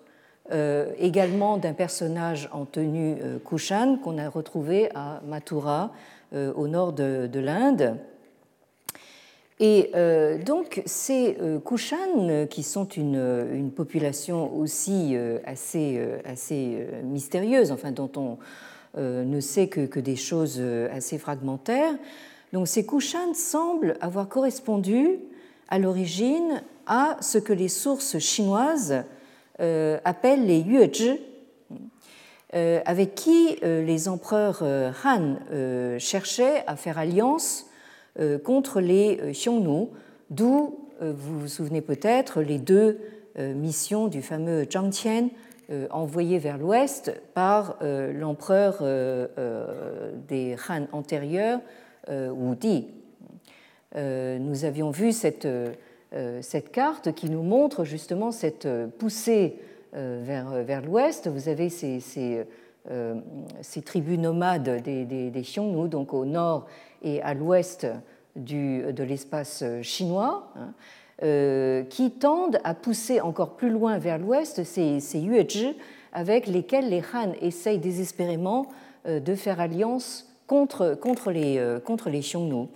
également 0.99 1.59
d'un 1.59 1.75
personnage 1.75 2.49
en 2.53 2.65
tenue 2.65 3.17
Kushan, 3.45 3.99
qu'on 4.03 4.17
a 4.19 4.29
retrouvé 4.29 4.89
à 4.95 5.21
Mathura, 5.27 5.93
au 6.35 6.69
nord 6.69 6.93
de, 6.93 7.39
l'Inde. 7.39 7.97
Et 9.61 9.91
donc 10.47 10.83
ces 10.87 11.37
Kushan, 11.65 12.47
qui 12.49 12.63
sont 12.63 12.87
une, 12.87 13.71
population 13.77 14.57
aussi 14.57 15.17
assez, 15.45 16.01
assez 16.25 16.87
mystérieuse, 17.05 17.71
enfin 17.71 17.93
dont 17.93 18.11
on, 18.17 18.39
euh, 18.97 19.23
ne 19.25 19.39
sait 19.41 19.69
que, 19.69 20.01
des 20.01 20.17
choses 20.17 20.57
euh, 20.59 20.89
assez 20.93 21.19
fragmentaires. 21.19 21.95
Donc 22.53 22.67
ces 22.67 22.87
Kushan 22.87 23.35
semblent 23.35 23.97
avoir 24.01 24.29
correspondu 24.29 25.19
à 25.69 25.79
l'origine 25.79 26.63
à 26.87 27.19
ce 27.21 27.37
que 27.37 27.53
les 27.53 27.69
sources 27.69 28.19
chinoises 28.19 29.05
euh, 29.61 29.99
appellent 30.05 30.47
les 30.47 30.61
Yuezhi, 30.61 31.21
avec 32.53 33.15
qui 33.15 33.59
les 33.63 34.09
empereurs 34.09 34.63
Han 35.05 35.37
cherchaient 35.99 36.65
à 36.67 36.77
faire 36.77 36.97
alliance 36.97 37.67
contre 38.43 38.81
les 38.81 39.21
Xiongnu, 39.33 39.89
d'où, 40.31 40.79
vous 41.03 41.41
vous 41.41 41.47
souvenez 41.47 41.83
peut-être, 41.83 42.41
les 42.41 42.59
deux 42.59 43.01
missions 43.39 44.09
du 44.09 44.23
fameux 44.23 44.65
Zhang 44.65 44.91
Qian 44.91 45.29
euh, 45.71 45.87
envoyé 45.91 46.39
vers 46.39 46.57
l'ouest 46.57 47.13
par 47.35 47.77
euh, 47.83 48.11
l'empereur 48.15 48.79
euh, 48.81 50.15
des 50.27 50.57
Han 50.67 50.87
antérieurs, 50.93 51.61
Wu 52.09 52.57
Di. 52.57 52.87
Nous 53.95 54.65
avions 54.65 54.91
vu 54.91 55.13
cette, 55.13 55.47
cette 56.41 56.73
carte 56.73 57.13
qui 57.13 57.29
nous 57.29 57.43
montre 57.43 57.85
justement 57.85 58.33
cette 58.33 58.67
poussée 58.99 59.59
vers, 59.93 60.63
vers 60.65 60.81
l'ouest. 60.83 61.29
Vous 61.29 61.49
avez 61.49 61.69
ces, 61.69 62.01
ces, 62.01 62.47
ces, 63.61 63.83
tribus 63.83 64.19
nomades 64.19 64.83
des, 64.83 65.05
des, 65.05 65.31
des 65.31 65.43
Xiongnu, 65.43 65.89
donc 65.89 66.15
au 66.15 66.25
nord 66.25 66.67
et 67.03 67.21
à 67.21 67.35
l'ouest 67.35 67.87
de 68.37 69.03
l'espace 69.03 69.63
chinois. 69.83 70.51
Hein. 70.57 70.73
Euh, 71.25 71.83
qui 71.83 72.13
tendent 72.13 72.61
à 72.63 72.75
pousser 72.75 73.21
encore 73.21 73.57
plus 73.57 73.71
loin 73.71 73.99
vers 73.99 74.19
l'ouest 74.19 74.63
ces, 74.63 75.01
ces 75.01 75.19
Yuezhi 75.19 75.75
avec 76.13 76.47
lesquels 76.47 76.89
les 76.91 77.03
Han 77.13 77.33
essayent 77.41 77.81
désespérément 77.81 78.69
euh, 79.09 79.19
de 79.19 79.35
faire 79.35 79.59
alliance 79.59 80.33
contre, 80.47 80.95
contre, 80.95 81.33
les, 81.33 81.59
euh, 81.59 81.81
contre 81.81 82.09
les 82.09 82.21
Xiongnu. 82.21 82.69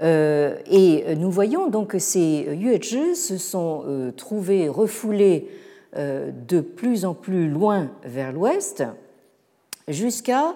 Et 0.00 1.14
nous 1.16 1.30
voyons 1.30 1.68
donc 1.68 1.88
que 1.92 1.98
ces 1.98 2.46
Yuezhi 2.52 3.16
se 3.16 3.38
sont 3.38 4.12
trouvés 4.16 4.68
refoulés 4.68 5.48
de 5.96 6.60
plus 6.60 7.06
en 7.06 7.14
plus 7.14 7.48
loin 7.48 7.90
vers 8.04 8.32
l'ouest 8.32 8.84
jusqu'à 9.88 10.54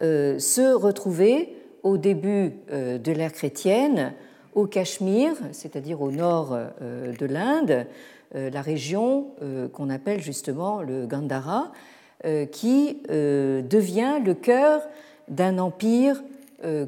se 0.00 0.74
retrouver 0.74 1.56
au 1.82 1.96
début 1.96 2.52
de 2.70 3.12
l'ère 3.12 3.32
chrétienne 3.32 4.12
au 4.54 4.66
Cachemire, 4.66 5.34
c'est-à-dire 5.52 6.00
au 6.00 6.10
nord 6.10 6.54
euh, 6.54 7.12
de 7.12 7.26
l'Inde, 7.26 7.86
euh, 8.34 8.50
la 8.50 8.62
région 8.62 9.28
euh, 9.42 9.68
qu'on 9.68 9.90
appelle 9.90 10.20
justement 10.20 10.82
le 10.82 11.06
Gandhara, 11.06 11.72
qui 12.52 13.02
devient 13.08 14.20
le 14.24 14.34
cœur 14.34 14.82
d'un 15.26 15.58
empire 15.58 16.22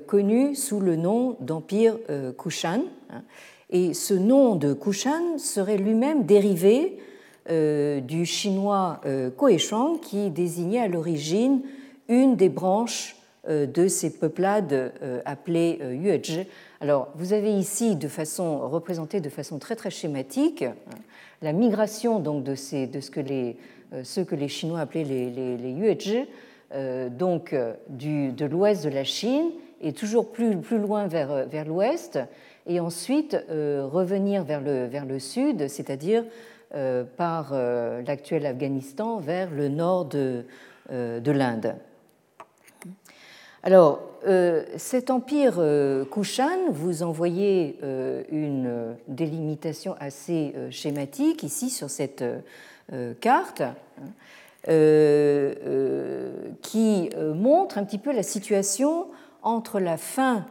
connu 0.06 0.54
sous 0.54 0.80
le 0.80 0.96
nom 0.96 1.36
d'empire 1.40 1.96
Kushan. 2.38 2.82
Et 3.70 3.94
ce 3.94 4.14
nom 4.14 4.56
de 4.56 4.72
Kushan 4.72 5.38
serait 5.38 5.78
lui-même 5.78 6.24
dérivé 6.24 6.98
du 7.48 8.24
chinois 8.24 9.00
Koeshang, 9.36 10.00
qui 10.00 10.30
désignait 10.30 10.80
à 10.80 10.88
l'origine 10.88 11.62
une 12.08 12.36
des 12.36 12.48
branches 12.48 13.16
de 13.48 13.88
ces 13.88 14.10
peuplades 14.10 14.92
appelées 15.24 15.78
Yuezhi, 15.80 16.46
alors, 16.84 17.08
vous 17.14 17.32
avez 17.32 17.54
ici, 17.54 17.96
de 17.96 18.08
façon 18.08 18.68
représentée 18.68 19.22
de 19.22 19.30
façon 19.30 19.58
très 19.58 19.74
très 19.74 19.88
schématique, 19.88 20.66
la 21.40 21.54
migration 21.54 22.18
donc 22.18 22.44
de, 22.44 22.54
ces, 22.54 22.86
de 22.86 23.00
ce 23.00 23.10
que 23.10 23.20
les, 23.20 23.56
euh, 23.94 24.02
ceux 24.04 24.22
que 24.22 24.34
les 24.34 24.48
Chinois 24.48 24.80
appelaient 24.80 25.02
les, 25.02 25.56
les, 25.56 25.70
Yuezhi, 25.70 26.26
euh, 26.74 27.08
donc 27.08 27.54
euh, 27.54 27.72
du, 27.88 28.32
de 28.32 28.44
l'ouest 28.44 28.84
de 28.84 28.90
la 28.90 29.02
Chine 29.02 29.50
et 29.84 29.92
toujours 29.92 30.32
plus, 30.32 30.56
loin 30.72 31.06
vers, 31.06 31.46
vers 31.46 31.64
l'ouest, 31.64 32.18
et 32.66 32.80
ensuite 32.80 33.36
revenir 33.48 34.42
vers 34.42 34.60
le, 34.60 35.18
sud, 35.18 35.68
c'est-à-dire 35.68 36.24
par 37.16 37.52
l'actuel 37.52 38.46
Afghanistan 38.46 39.18
vers 39.18 39.50
le 39.50 39.68
nord 39.68 40.06
de, 40.06 40.44
de 40.90 41.30
l'Inde. 41.30 41.76
Alors, 43.62 44.02
euh, 44.26 44.62
cet 44.76 45.10
empire 45.10 45.54
euh, 45.56 46.04
Kushan, 46.04 46.70
vous 46.70 47.02
en 47.02 47.12
voyez 47.12 47.78
euh, 47.82 48.22
une 48.30 48.94
délimitation 49.08 49.96
assez 50.00 50.54
schématique 50.70 51.42
ici 51.42 51.70
sur 51.70 51.88
cette 51.88 52.24
carte, 53.20 53.62
hein, 53.62 53.72
qui 56.60 57.10
montre 57.34 57.78
un 57.78 57.84
petit 57.84 57.96
peu 57.96 58.12
la 58.12 58.22
situation 58.22 59.06
entre 59.44 59.78
la 59.78 59.96
fin 59.96 60.46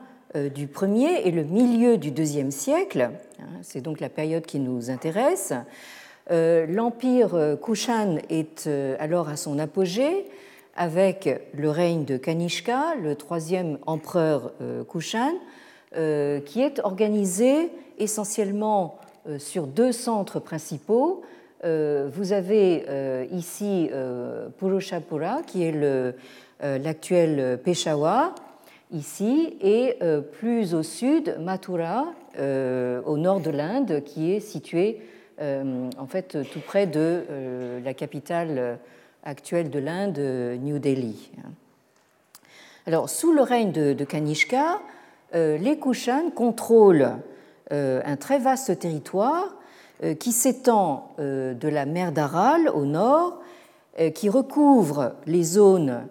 du 0.56 0.68
premier 0.68 1.28
et 1.28 1.32
le 1.32 1.44
milieu 1.44 1.98
du 1.98 2.12
deuxième 2.12 2.50
siècle. 2.50 3.12
Hein, 3.40 3.46
c'est 3.62 3.82
donc 3.82 4.00
la 4.00 4.10
période 4.10 4.46
qui 4.46 4.60
nous 4.60 4.90
intéresse. 4.90 5.54
L'empire 6.30 7.58
Kushan 7.62 8.18
est 8.30 8.70
alors 9.00 9.28
à 9.28 9.36
son 9.36 9.60
apogée 9.60 10.26
avec 10.76 11.30
le 11.54 11.70
règne 11.70 12.06
de 12.06 12.18
Kanishka, 12.18 12.96
le 13.02 13.16
troisième 13.16 13.78
empereur 13.86 14.54
Kushan, 14.90 15.34
qui 15.92 16.62
est 16.62 16.80
organisé 16.84 17.70
essentiellement 18.00 18.98
sur 19.38 19.68
deux 19.68 19.92
centres 19.92 20.40
principaux. 20.40 21.22
Vous 21.64 22.34
avez 22.34 23.28
ici 23.32 23.90
Purushapura, 24.58 25.42
qui 25.46 25.64
est 25.64 25.76
l'actuel 26.62 27.60
Peshawar, 27.64 28.34
ici, 28.94 29.58
et 29.62 29.98
plus 30.40 30.74
au 30.74 30.84
sud, 30.84 31.38
Mathura, 31.40 32.14
au 32.38 33.18
nord 33.18 33.42
de 33.42 33.50
l'Inde, 33.50 34.04
qui 34.06 34.32
est 34.32 34.40
situé 34.40 35.02
en 35.42 36.08
fait 36.08 36.38
tout 36.52 36.60
près 36.60 36.88
de 36.88 37.24
la 37.84 37.94
capitale 37.94 38.80
actuelle 39.24 39.70
de 39.70 39.80
l'Inde, 39.80 40.20
New 40.62 40.80
Delhi. 40.80 41.32
Alors, 42.86 43.10
sous 43.10 43.32
le 43.32 43.42
règne 43.42 43.72
de, 43.72 44.04
Kanishka, 44.04 44.82
euh, 45.36 45.58
les 45.58 45.80
Kushan 45.80 46.32
contrôlent 46.32 47.12
euh, 47.72 48.02
un 48.04 48.18
très 48.18 48.40
vaste 48.40 48.78
territoire 48.78 49.56
euh, 50.04 50.16
qui 50.16 50.34
s'étend 50.34 51.12
de 51.18 51.68
la 51.68 51.86
mer 51.86 52.12
d'Aral 52.12 52.70
au 52.70 52.86
nord, 52.86 53.40
qui 54.16 54.28
recouvre 54.28 55.14
les 55.28 55.44
zones 55.44 56.08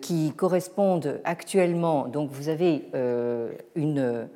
qui 0.00 0.32
correspondent 0.32 1.20
actuellement. 1.24 2.08
Donc, 2.08 2.30
vous 2.32 2.48
avez 2.48 2.88
une, 3.76 4.28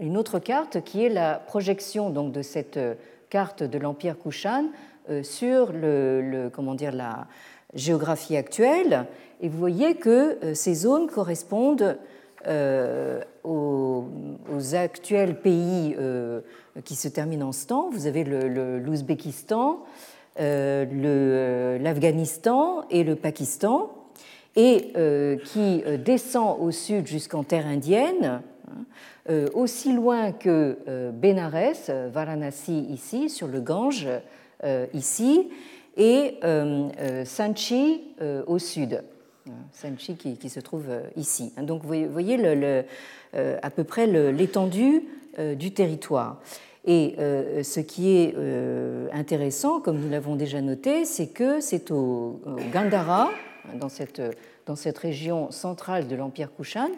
une 0.00 0.16
autre 0.16 0.38
carte 0.38 0.82
qui 0.82 1.04
est 1.04 1.08
la 1.08 1.34
projection 1.34 2.10
donc, 2.10 2.32
de 2.32 2.42
cette 2.42 2.78
carte 3.34 3.64
de 3.64 3.78
l'Empire 3.78 4.16
Kushan 4.16 4.66
euh, 5.10 5.22
sur 5.22 5.70
le, 5.72 6.48
comment 6.52 6.74
dire, 6.74 6.92
la 6.92 7.26
géographie 7.74 8.36
actuelle. 8.36 9.06
Et 9.40 9.48
vous 9.48 9.58
voyez 9.58 9.96
que 9.96 10.38
euh, 10.42 10.54
ces 10.54 10.74
zones 10.74 11.08
correspondent 11.08 11.98
euh, 12.46 13.20
aux, 13.42 14.06
actuels 14.72 15.40
pays 15.40 15.96
qui 16.84 16.94
se 16.94 17.08
terminent 17.08 17.48
en 17.48 17.66
temps. 17.66 17.90
Vous 17.90 18.06
avez 18.06 18.22
l'Ouzbékistan, 18.24 19.80
l'Afghanistan 20.38 22.84
et 22.90 23.02
le 23.02 23.16
Pakistan, 23.16 23.90
et 24.56 24.92
qui 25.44 25.82
descend 26.04 26.58
au 26.60 26.70
sud 26.70 27.06
jusqu'en 27.06 27.42
terre 27.42 27.66
indienne, 27.66 28.40
hein, 28.68 29.46
aussi 29.52 29.92
loin 29.92 30.32
que 30.32 31.10
Benares, 31.12 31.90
Varanasi 32.12 32.86
ici, 32.90 33.30
sur 33.30 33.48
le 33.48 33.60
Gange, 33.60 34.08
euh, 34.64 34.86
ici, 34.94 35.50
et 35.96 36.38
euh, 36.42 36.88
euh, 37.00 37.24
Sanchi 37.24 38.02
au 38.46 38.58
sud. 38.58 39.02
Sanchi 39.72 40.16
qui, 40.16 40.48
se 40.48 40.60
trouve 40.60 40.86
ici. 41.16 41.52
Donc 41.58 41.82
vous 41.82 42.08
voyez 42.10 42.38
à 43.34 43.70
peu 43.70 43.84
près 43.84 44.06
l'étendue 44.06 45.02
du 45.38 45.74
territoire. 45.74 46.40
Et 46.86 47.14
ce 47.62 47.80
qui 47.80 48.16
est 48.16 48.34
intéressant, 49.12 49.80
comme 49.80 49.98
nous 49.98 50.08
l'avons 50.08 50.34
déjà 50.34 50.62
noté, 50.62 51.04
c'est 51.04 51.26
que 51.26 51.60
c'est 51.60 51.90
au, 51.90 52.40
Gandhara, 52.72 53.30
dans 53.74 53.88
cette, 53.88 54.20
dans 54.66 54.76
cette 54.76 54.98
région 54.98 55.50
centrale 55.50 56.08
de 56.08 56.16
l'Empire 56.16 56.50
Kushan, 56.54 56.90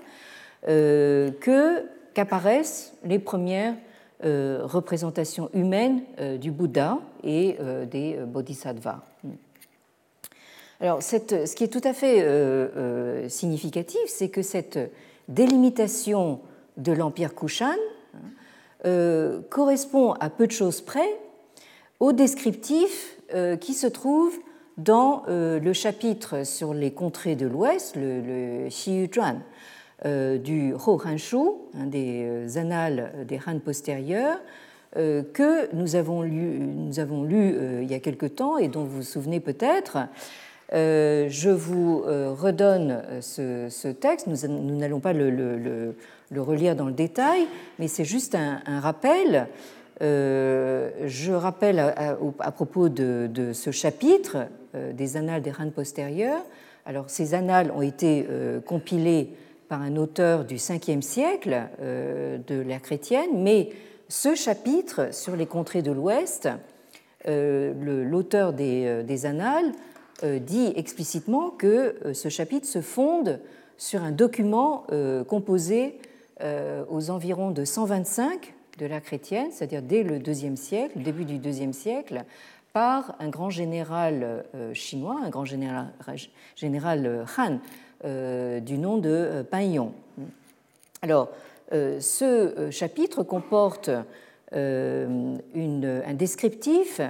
que 0.64 1.84
qu'apparaissent 2.14 2.94
les 3.04 3.18
premières 3.18 3.74
euh, 4.24 4.60
représentation 4.64 5.50
humaine 5.52 6.00
euh, 6.18 6.38
du 6.38 6.50
Bouddha 6.50 6.98
et 7.22 7.56
euh, 7.60 7.84
des 7.84 8.14
bodhisattvas. 8.26 9.02
Alors, 10.80 11.02
ce 11.02 11.54
qui 11.54 11.64
est 11.64 11.68
tout 11.68 11.82
à 11.84 11.92
fait 11.92 13.30
significatif, 13.30 14.00
c'est 14.06 14.28
que 14.28 14.42
cette 14.42 14.78
délimitation 15.28 16.40
de 16.76 16.92
l'empire 16.92 17.34
Kushan 17.34 17.76
correspond 19.48 20.12
à 20.12 20.28
peu 20.28 20.46
de 20.46 20.52
choses 20.52 20.82
près 20.82 21.18
au 21.98 22.12
descriptif 22.12 23.16
qui 23.58 23.72
se 23.72 23.86
trouve 23.86 24.38
dans 24.76 25.24
le 25.28 25.72
chapitre 25.72 26.44
sur 26.44 26.74
les 26.74 26.90
contrées 26.90 27.36
de 27.36 27.46
l'Ouest, 27.46 27.96
le, 27.96 28.20
le 28.20 28.70
Zhuan, 28.70 29.40
euh, 30.04 30.36
du 30.36 30.74
Ho 30.74 31.00
Han 31.02 31.16
Shu, 31.16 31.38
un 31.74 31.86
des 31.86 32.26
euh, 32.26 32.60
annales 32.60 33.24
des 33.26 33.40
Han 33.46 33.60
postérieurs, 33.60 34.36
euh, 34.98 35.22
que 35.32 35.74
nous 35.74 35.96
avons 35.96 36.20
lu, 36.20 36.58
nous 36.58 37.00
avons 37.00 37.24
lu 37.24 37.56
il 37.80 37.90
y 37.90 37.94
a 37.94 37.98
quelque 37.98 38.26
temps 38.26 38.58
et 38.58 38.68
dont 38.68 38.84
vous 38.84 38.96
vous 38.96 39.02
souvenez 39.02 39.40
peut-être. 39.40 39.96
je 40.70 41.48
vous 41.48 42.02
redonne 42.02 43.02
ce, 43.22 43.90
texte. 43.92 44.26
Nous 44.26 44.76
n'allons 44.76 45.00
pas 45.00 45.14
le, 45.14 45.94
relire 46.36 46.76
dans 46.76 46.86
le 46.86 46.92
détail, 46.92 47.46
mais 47.78 47.88
c'est 47.88 48.04
juste 48.04 48.34
un, 48.34 48.80
rappel. 48.80 49.48
Je 50.00 51.32
rappelle 51.32 51.78
à, 51.78 52.52
propos 52.52 52.88
de, 52.88 53.52
ce 53.52 53.70
chapitre 53.70 54.46
des 54.92 55.16
annales 55.16 55.42
des 55.42 55.52
Han 55.58 55.70
postérieurs. 55.70 56.42
Alors, 56.84 57.08
ces 57.08 57.34
annales 57.34 57.70
ont 57.74 57.82
été 57.82 58.26
compilées 58.66 59.30
par 59.68 59.82
un 59.82 59.96
auteur 59.96 60.44
du 60.44 60.56
5e 60.56 61.02
siècle 61.02 61.68
euh, 61.80 62.38
de 62.46 62.60
l'ère 62.60 62.82
chrétienne, 62.82 63.30
mais 63.34 63.70
ce 64.08 64.34
chapitre 64.34 65.12
sur 65.12 65.34
les 65.36 65.46
contrées 65.46 65.82
de 65.82 65.90
l'Ouest, 65.90 66.48
euh, 67.26 68.04
l'auteur 68.04 68.54
euh, 68.58 69.02
des, 69.02 69.26
Annales 69.26 69.72
dit 70.22 70.72
explicitement 70.76 71.50
que 71.50 71.94
ce 72.14 72.30
chapitre 72.30 72.66
se 72.66 72.80
fonde 72.80 73.38
sur 73.76 74.02
un 74.02 74.12
document 74.12 74.86
composé 75.28 75.98
aux 76.90 77.10
environs 77.10 77.50
de 77.50 77.66
125 77.66 78.54
de 78.78 78.86
l'ère 78.86 79.02
chrétienne, 79.02 79.48
c'est-à-dire 79.50 79.82
dès 79.82 80.02
le 80.02 80.18
IIe 80.18 80.56
siècle, 80.56 80.98
début 80.98 81.24
du 81.24 81.36
IIe 81.36 81.72
siècle, 81.72 82.24
par 82.72 83.16
un 83.20 83.28
grand 83.28 83.48
général 83.48 84.44
chinois, 84.74 85.18
un 85.24 85.30
grand 85.30 85.46
général, 85.46 85.92
général 86.54 87.24
Han, 87.38 87.58
euh, 88.04 88.60
du 88.60 88.76
nom 88.76 88.98
de 88.98 89.08
euh, 89.08 89.42
Paillon. 89.42 89.94
Alors, 91.00 91.30
euh, 91.72 91.98
ce 91.98 92.68
chapitre 92.70 93.22
comporte 93.22 93.90
un 94.52 96.14
descriptif 96.14 97.00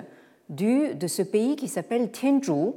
de 0.48 1.06
ce 1.06 1.22
pays 1.22 1.56
qui 1.56 1.68
s'appelle 1.68 2.10
Tianzhu, 2.12 2.72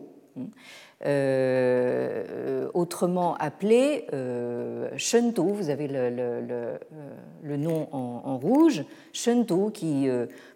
autrement 2.73 3.35
appelé 3.35 4.05
euh, 4.13 4.89
Shentu, 4.97 5.53
vous 5.53 5.69
avez 5.69 5.87
le, 5.87 7.57
nom 7.57 7.87
en, 7.91 8.37
rouge, 8.37 8.83
Shentu 9.13 9.71
qui 9.73 10.07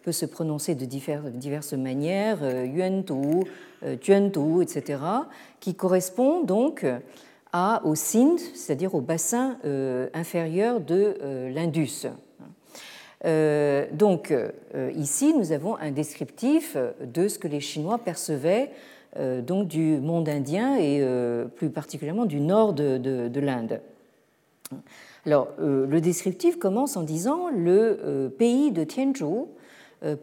peut 0.02 0.12
se 0.12 0.26
prononcer 0.26 0.76
de 0.76 0.86
diverses, 0.86 1.74
manières, 1.74 2.40
Yuantu, 2.66 3.46
Tuantu, 4.02 4.62
etc., 4.62 5.00
qui 5.60 5.76
correspond 5.76 6.44
donc 6.44 6.86
au 7.84 7.96
Sindh, 7.96 8.40
c'est-à-dire 8.56 8.96
au 8.96 9.02
bassin 9.02 9.58
euh, 9.66 10.10
inférieur 10.14 10.80
de 10.80 11.18
euh, 11.22 11.50
l'Indus. 11.50 12.08
Euh, 13.26 13.86
donc 13.94 14.34
ici, 14.96 15.34
nous 15.34 15.52
avons 15.52 15.78
un 15.78 15.92
descriptif 15.92 16.76
de 17.02 17.28
ce 17.28 17.40
que 17.40 17.48
les 17.48 17.62
Chinois 17.62 18.00
percevaient 18.00 18.72
donc 19.18 19.68
du 19.68 19.98
monde 19.98 20.28
indien 20.28 20.78
et 20.78 21.06
plus 21.56 21.70
particulièrement 21.70 22.26
du 22.26 22.40
nord 22.40 22.74
de, 22.74 23.40
l'Inde. 23.40 23.80
Alors, 25.26 25.50
le 25.60 26.00
descriptif 26.00 26.58
commence 26.58 26.98
en 26.98 27.04
disant 27.04 27.50
le 27.50 28.34
pays 28.38 28.72
de 28.72 28.84
Tianzhou 28.84 29.50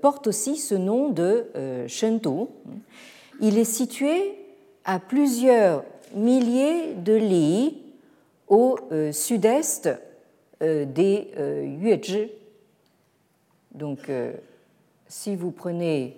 porte 0.01 0.27
aussi 0.27 0.57
ce 0.57 0.75
nom 0.75 1.09
de 1.11 1.47
Shentou. 1.87 2.49
Il 3.41 3.59
est 3.59 3.65
situé 3.65 4.35
à 4.85 4.99
plusieurs 4.99 5.85
milliers 6.15 6.95
de 6.95 7.15
lits 7.15 7.79
au 8.49 8.77
euh, 8.93 9.13
sud-est 9.13 9.89
euh, 10.63 10.85
des 10.85 11.31
euh, 11.39 11.65
Yuezhi. 11.81 12.31
Donc, 13.73 14.11
si 15.07 15.37
vous 15.37 15.53
prenez. 15.53 16.17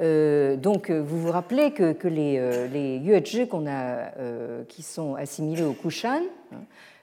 Donc, 0.00 0.90
vous 0.90 1.20
vous 1.20 1.30
rappelez 1.30 1.72
que, 1.72 2.08
les, 2.08 2.68
les 2.68 3.46
qu'on 3.46 3.66
a, 3.66 4.10
qui 4.68 4.82
sont 4.82 5.14
assimilés 5.14 5.62
au 5.62 5.72
Kushan, 5.72 6.22
hein, 6.52 6.56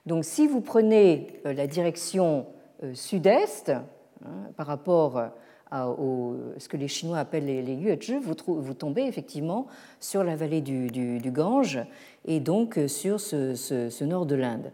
donc 0.05 0.25
si 0.25 0.47
vous 0.47 0.61
prenez 0.61 1.27
la 1.43 1.67
direction 1.67 2.45
sud-est 2.93 3.69
hein, 3.69 4.31
par 4.55 4.67
rapport 4.67 5.31
au, 5.71 6.35
ce 6.57 6.67
que 6.67 6.77
les 6.77 6.87
Chinois 6.87 7.19
appellent 7.19 7.45
les, 7.45 7.61
les 7.61 7.97
vous, 8.21 8.73
tombez 8.73 9.03
effectivement 9.03 9.67
sur 9.99 10.23
la 10.23 10.35
vallée 10.35 10.61
du, 10.61 11.31
Gange 11.31 11.79
et 12.25 12.39
donc 12.39 12.79
sur 12.87 13.19
ce, 13.19 14.03
nord 14.03 14.25
de 14.25 14.35
l'Inde. 14.35 14.71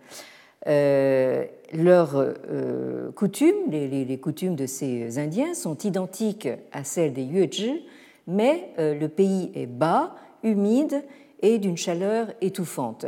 Euh, 0.65 1.45
leurs 1.73 2.15
euh, 2.15 3.11
coutumes, 3.11 3.69
les, 3.69 4.17
coutumes 4.17 4.55
de 4.55 4.65
ces 4.65 5.19
Indiens, 5.19 5.53
sont 5.53 5.77
identiques 5.79 6.47
à 6.71 6.83
celles 6.83 7.13
des 7.13 7.23
Yuezhi, 7.23 7.83
mais 8.27 8.73
euh, 8.79 8.93
le 8.93 9.09
pays 9.09 9.51
est 9.55 9.65
bas, 9.65 10.15
humide 10.43 11.03
et 11.41 11.59
d'une 11.59 11.77
chaleur 11.77 12.27
étouffante. 12.41 13.05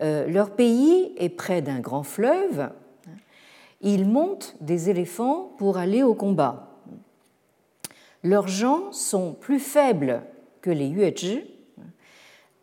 leur 0.00 0.50
pays 0.50 1.12
est 1.16 1.28
près 1.30 1.62
d'un 1.62 1.80
grand 1.80 2.02
fleuve. 2.02 2.70
Ils 3.80 4.06
montent 4.06 4.56
des 4.60 4.90
éléphants 4.90 5.52
pour 5.58 5.78
aller 5.78 6.02
au 6.02 6.14
combat. 6.14 6.68
Leurs 8.22 8.48
gens 8.48 8.90
sont 8.92 9.32
plus 9.32 9.60
faibles 9.60 10.22
que 10.60 10.70
les 10.70 10.86
Yuezhi. 10.86 11.44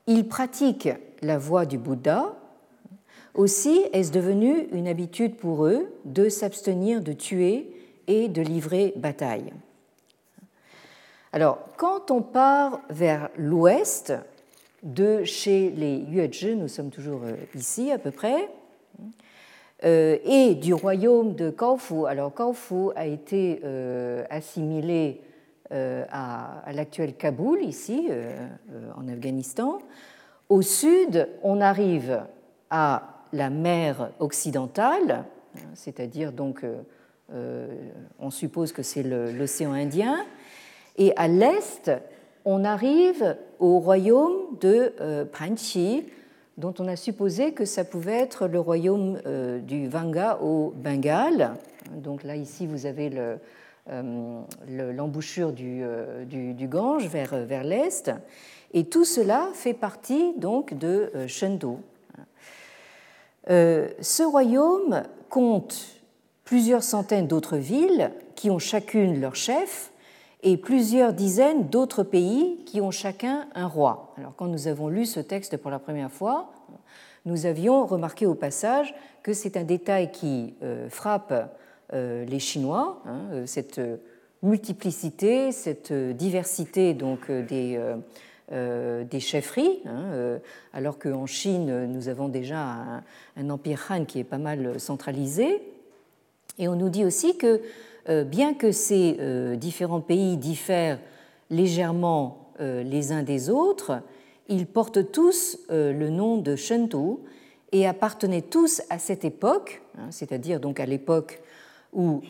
Ils 0.07 0.27
pratiquent 0.27 0.89
la 1.21 1.37
voie 1.37 1.65
du 1.65 1.77
Bouddha. 1.77 2.35
Aussi 3.33 3.83
est-ce 3.93 4.11
devenu 4.11 4.67
une 4.71 4.87
habitude 4.87 5.37
pour 5.37 5.65
eux 5.65 5.87
de 6.05 6.29
s'abstenir 6.29 7.01
de 7.01 7.13
tuer 7.13 7.71
et 8.07 8.27
de 8.27 8.41
livrer 8.41 8.93
bataille. 8.97 9.51
Alors, 11.35 11.59
quand 11.75 12.11
on 12.11 12.21
part 12.21 12.79
vers 12.89 13.27
l'ouest 13.37 14.13
de 14.83 15.25
chez 15.25 15.69
les 15.69 15.97
Yuezhi, 15.97 16.55
nous 16.55 16.69
sommes 16.69 16.91
toujours 16.91 17.23
euh, 17.25 17.35
ici 17.55 17.91
à 17.91 17.97
peu 17.97 18.11
près, 18.11 18.49
euh, 19.83 20.17
et 20.23 20.55
du 20.55 20.73
royaume 20.73 21.35
de 21.35 21.49
Kaofu. 21.49 22.05
Alors, 22.07 22.33
Kaofu 22.33 22.91
a 22.95 23.05
été 23.05 23.59
euh, 23.65 24.23
assimilé 24.29 25.19
à, 25.71 26.63
l'actuel 26.71 27.15
Kaboul, 27.15 27.63
ici, 27.63 28.07
en 28.95 29.07
Afghanistan. 29.09 29.79
Au 30.47 30.61
sud, 30.61 31.27
on 31.43 31.59
arrive 31.59 32.21
à 32.69 33.25
la 33.33 33.49
mer 33.49 34.11
occidentale, 34.19 35.25
c'est-à-dire 35.73 36.31
donc 36.31 36.63
on 38.19 38.29
suppose 38.29 38.71
que 38.71 38.83
c'est 38.83 39.01
l'océan 39.01 39.73
Indien, 39.73 40.23
et 40.97 41.13
à 41.15 41.27
l'est, 41.27 41.91
on 42.45 42.63
arrive 42.63 43.35
au 43.59 43.79
royaume 43.79 44.57
de 44.61 44.93
euh, 45.01 45.25
Panchi, 45.25 46.05
dont 46.57 46.73
on 46.79 46.87
a 46.87 46.95
supposé 46.95 47.51
que 47.51 47.65
ça 47.65 47.83
pouvait 47.83 48.19
être 48.19 48.47
le 48.47 48.59
royaume 48.59 49.19
euh, 49.25 49.59
du 49.59 49.87
Vanga 49.89 50.39
au 50.41 50.73
Bengale. 50.75 51.55
Donc 51.91 52.23
là, 52.23 52.35
ici, 52.35 52.65
vous 52.65 52.85
avez 52.85 53.11
l'embouchure 54.67 55.51
du, 55.51 55.83
du, 56.25 56.67
Gange 56.67 57.07
vers, 57.07 57.63
l'est. 57.63 58.11
Et 58.73 58.85
tout 58.85 59.05
cela 59.05 59.49
fait 59.53 59.73
partie 59.73 60.33
donc 60.37 60.73
de 60.73 61.11
Chengdu. 61.27 61.77
ce 63.47 64.23
royaume 64.23 65.03
compte 65.29 66.01
plusieurs 66.45 66.83
centaines 66.83 67.27
d'autres 67.27 67.57
villes 67.57 68.11
qui 68.35 68.49
ont 68.49 68.59
chacune 68.59 69.19
leur 69.19 69.35
chef 69.35 69.91
et 70.45 70.57
plusieurs 70.57 71.11
dizaines 71.11 71.69
d'autres 71.69 72.03
pays 72.03 72.59
qui 72.65 72.79
ont 72.79 72.91
chacun 72.91 73.47
un 73.55 73.65
roi. 73.65 74.13
Alors 74.17 74.35
quand 74.35 74.45
nous 74.45 74.67
avons 74.67 74.87
lu 74.87 75.07
ce 75.07 75.19
texte 75.19 75.57
pour 75.57 75.71
la 75.71 75.79
première 75.79 76.11
fois, 76.11 76.53
nous 77.25 77.47
avions 77.47 77.87
remarqué 77.87 78.27
au 78.27 78.35
passage 78.35 78.93
que 79.23 79.33
c'est 79.33 79.57
un 79.57 79.63
détail 79.63 80.11
qui 80.11 80.53
euh, 80.61 80.87
frappe 80.87 81.33
euh, 81.93 82.25
les 82.25 82.37
Chinois, 82.37 83.01
hein, 83.07 83.21
euh, 83.31 83.45
cette 83.47 83.81
multiplicité, 84.43 85.51
cette 85.51 85.91
diversité 85.91 86.93
donc 86.93 87.31
des, 87.31 87.79
des 88.51 89.19
chefferies, 89.19 89.79
hein, 89.87 90.37
alors 90.71 90.99
qu'en 90.99 91.25
Chine 91.25 91.87
nous 91.87 92.09
avons 92.09 92.29
déjà 92.29 93.01
un, 93.35 93.49
empire 93.49 93.87
Han 93.89 94.05
qui 94.05 94.19
est 94.19 94.23
pas 94.23 94.37
mal 94.37 94.79
centralisé. 94.79 95.63
Et 96.59 96.67
on 96.67 96.75
nous 96.75 96.89
dit 96.89 97.03
aussi 97.03 97.37
que 97.37 97.47
euh, 97.47 97.59
bien 98.07 98.53
que 98.53 98.71
ces 98.71 99.17
euh, 99.19 99.55
différents 99.55 100.01
pays 100.01 100.37
diffèrent 100.37 100.99
légèrement 101.49 102.51
euh, 102.59 102.83
les 102.83 103.11
uns 103.11 103.23
des 103.23 103.49
autres, 103.49 104.01
ils 104.47 104.67
portent 104.67 105.11
tous 105.11 105.57
le 105.69 106.09
nom 106.09 106.37
de 106.37 106.55
Shentu 106.55 107.17
et 107.71 107.87
appartenaient 107.87 108.43
tous 108.43 108.83
à 108.91 108.99
cette 108.99 109.25
époque, 109.25 109.81
hein, 109.97 110.07
c'est-à-dire 110.11 110.59
donc 110.59 110.79
à 110.79 110.85
l'époque 110.85 111.41
où 111.93 112.21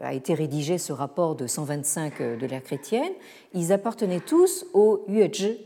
a 0.00 0.14
été 0.14 0.34
rédigé 0.34 0.78
ce 0.78 0.92
rapport 0.92 1.36
de 1.36 1.46
125 1.46 2.20
de 2.40 2.46
l'ère 2.46 2.62
chrétienne, 2.62 3.12
ils 3.54 3.72
appartenaient 3.72 4.20
tous 4.20 4.66
aux 4.72 5.04
Yuezhi, 5.08 5.58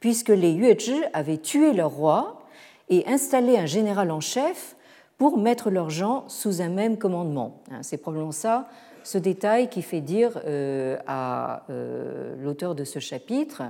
puisque 0.00 0.28
les 0.30 0.52
Yuezhi 0.52 1.02
avaient 1.12 1.38
tué 1.38 1.72
leur 1.72 1.90
roi 1.90 2.42
et 2.88 3.06
installé 3.06 3.58
un 3.58 3.66
général 3.66 4.10
en 4.10 4.20
chef 4.20 4.76
pour 5.22 5.38
mettre 5.38 5.70
leurs 5.70 5.88
gens 5.88 6.24
sous 6.26 6.62
un 6.62 6.68
même 6.68 6.98
commandement. 6.98 7.62
Hein, 7.70 7.78
c'est 7.82 7.96
probablement 7.96 8.32
ça, 8.32 8.66
ce 9.04 9.18
détail 9.18 9.68
qui 9.68 9.80
fait 9.80 10.00
dire 10.00 10.40
euh, 10.46 10.98
à 11.06 11.62
euh, 11.70 12.34
l'auteur 12.42 12.74
de 12.74 12.82
ce 12.82 12.98
chapitre 12.98 13.62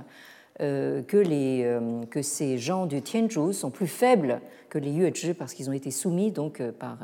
euh, 0.61 1.03
que, 1.03 1.17
les, 1.17 1.77
que 2.09 2.23
ces 2.23 2.57
gens 2.57 2.87
du 2.87 3.03
Tianzhu 3.03 3.53
sont 3.53 3.69
plus 3.69 3.85
faibles 3.85 4.41
que 4.67 4.79
les 4.79 4.89
Yuezhi 4.89 5.35
parce 5.35 5.53
qu'ils 5.53 5.69
ont 5.69 5.73
été 5.73 5.91
soumis 5.91 6.31
donc 6.31 6.59
par, 6.79 6.97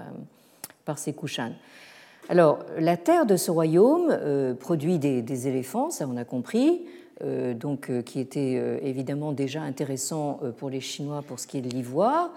par 0.84 0.98
ces 0.98 1.14
Kushan. 1.14 1.52
Alors, 2.28 2.66
la 2.80 2.98
terre 2.98 3.28
de 3.28 3.36
ce 3.36 3.52
royaume 3.52 4.56
produit 4.60 4.98
des, 4.98 5.22
des, 5.22 5.48
éléphants, 5.48 5.92
ça 5.92 6.08
on 6.12 6.18
a 6.18 6.26
compris, 6.26 6.88
donc, 7.21 7.91
qui 8.03 8.19
était 8.19 8.79
évidemment 8.82 9.32
déjà 9.32 9.62
intéressant 9.62 10.39
pour 10.58 10.69
les 10.69 10.79
Chinois 10.79 11.21
pour 11.21 11.39
ce 11.39 11.47
qui 11.47 11.58
est 11.58 11.62
de 11.62 11.69
l'ivoire. 11.69 12.32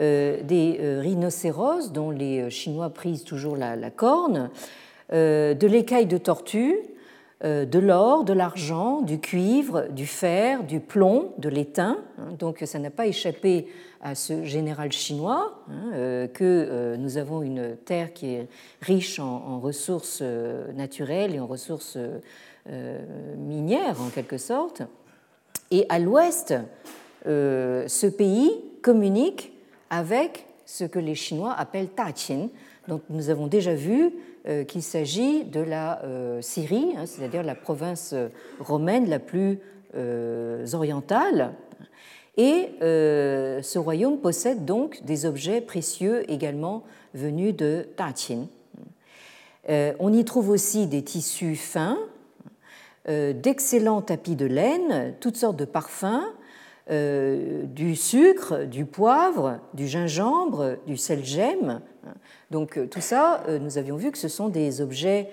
Euh, 0.00 0.42
des 0.42 0.78
euh, 0.80 1.00
rhinocéros 1.02 1.92
dont 1.92 2.10
les 2.10 2.40
euh, 2.40 2.50
Chinois 2.50 2.88
prisent 2.88 3.24
toujours 3.24 3.56
la, 3.56 3.90
corne, 3.90 4.48
de 5.10 5.66
l'écaille 5.66 6.06
de 6.06 6.16
tortue, 6.16 6.78
de 7.44 7.78
l'or, 7.78 8.24
de 8.24 8.32
l'argent, 8.32 9.02
du 9.02 9.18
cuivre, 9.18 9.88
du 9.90 10.06
fer, 10.06 10.62
du 10.64 10.80
plomb, 10.80 11.34
de 11.36 11.50
l'étain. 11.50 11.98
Hein. 12.18 12.34
Donc 12.38 12.62
ça 12.64 12.78
n'a 12.78 12.90
pas 12.90 13.06
échappé 13.06 13.66
à 14.00 14.14
ce 14.14 14.44
général 14.44 14.92
chinois 14.92 15.58
hein, 15.68 16.28
que 16.32 16.96
nous 16.96 17.18
avons 17.18 17.42
une 17.42 17.76
terre 17.84 18.12
qui 18.14 18.34
est 18.34 18.48
riche 18.80 19.18
en, 19.18 19.60
ressources 19.60 20.22
naturelles 20.74 21.34
et 21.34 21.40
en 21.40 21.46
ressources 21.46 21.98
minières 22.66 24.00
en 24.00 24.08
quelque 24.08 24.38
sorte. 24.38 24.82
Et 25.70 25.86
à 25.88 25.98
l'ouest, 25.98 26.54
ce 27.24 28.06
pays 28.06 28.52
communique 28.82 29.52
avec 29.90 30.46
ce 30.72 30.84
que 30.84 30.98
les 30.98 31.14
Chinois 31.14 31.52
appellent 31.52 31.90
Tachin. 31.90 32.48
Donc 32.88 33.02
nous 33.10 33.30
avons 33.30 33.46
déjà 33.46 33.74
vu 33.74 34.10
euh, 34.48 34.64
qu'il 34.64 34.82
s'agit 34.82 35.44
de 35.44 35.60
la 35.60 36.02
euh, 36.02 36.40
Syrie, 36.40 36.94
hein, 36.96 37.06
c'est-à-dire 37.06 37.42
la 37.42 37.54
province 37.54 38.12
euh, 38.12 38.28
romaine 38.58 39.08
la 39.08 39.18
plus 39.18 39.58
orientale. 40.72 41.52
Et 42.38 42.70
ce 42.80 43.78
royaume 43.78 44.16
possède 44.16 44.64
donc 44.64 45.04
des 45.04 45.26
objets 45.26 45.60
précieux 45.60 46.24
également 46.32 46.82
venus 47.12 47.54
de 47.54 47.86
Tachin. 47.94 48.46
On 49.68 50.10
y 50.14 50.24
trouve 50.24 50.48
aussi 50.48 50.86
des 50.86 51.02
tissus 51.02 51.56
fins, 51.56 51.98
d'excellents 53.06 54.02
tapis 54.02 54.36
de 54.36 54.46
laine, 54.46 55.14
toutes 55.20 55.36
sortes 55.36 55.56
de 55.56 55.64
parfums, 55.64 56.22
euh, 56.90 57.62
du 57.62 57.94
sucre, 57.94 58.64
du 58.64 58.84
poivre, 58.86 59.60
du 59.72 59.86
gingembre, 59.86 60.78
du 60.84 60.96
sel-gemme. 60.96 61.80
Donc 62.50 62.76
euh, 62.76 62.86
tout 62.88 63.00
ça, 63.00 63.44
euh, 63.46 63.60
nous 63.60 63.78
avions 63.78 63.96
vu 63.96 64.10
que 64.10 64.18
ce 64.18 64.26
sont 64.26 64.48
des 64.48 64.80
objets 64.80 65.28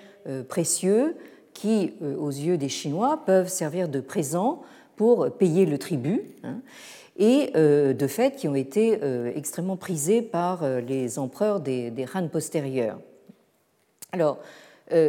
précieux 0.47 1.15
qui, 1.53 1.93
aux 2.01 2.29
yeux 2.29 2.57
des 2.57 2.69
Chinois, 2.69 3.23
peuvent 3.25 3.47
servir 3.47 3.87
de 3.87 3.99
présent 3.99 4.61
pour 4.95 5.31
payer 5.31 5.65
le 5.65 5.79
tribut, 5.79 6.21
hein, 6.43 6.59
et 7.17 7.51
de 7.55 8.07
fait 8.07 8.35
qui 8.35 8.47
ont 8.47 8.53
été 8.53 8.99
extrêmement 9.33 9.77
prisés 9.77 10.21
par 10.21 10.63
les 10.81 11.17
empereurs 11.17 11.61
des, 11.61 11.89
des 11.89 12.05
Han 12.13 12.27
postérieurs. 12.27 12.99
Alors, 14.11 14.39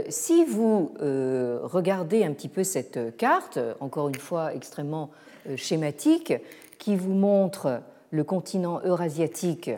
si 0.09 0.45
vous 0.45 0.93
regardez 0.99 2.25
un 2.25 2.33
petit 2.33 2.49
peu 2.49 2.65
cette 2.65 3.17
carte, 3.17 3.59
encore 3.81 4.09
une 4.09 4.15
fois 4.15 4.55
extrêmement 4.55 5.11
euh, 5.49 5.57
schématique 5.57 6.35
qui 6.79 6.97
vous 6.97 7.15
montre 7.15 7.81
le 8.11 8.25
continent 8.25 8.81
eurasiatique 8.85 9.71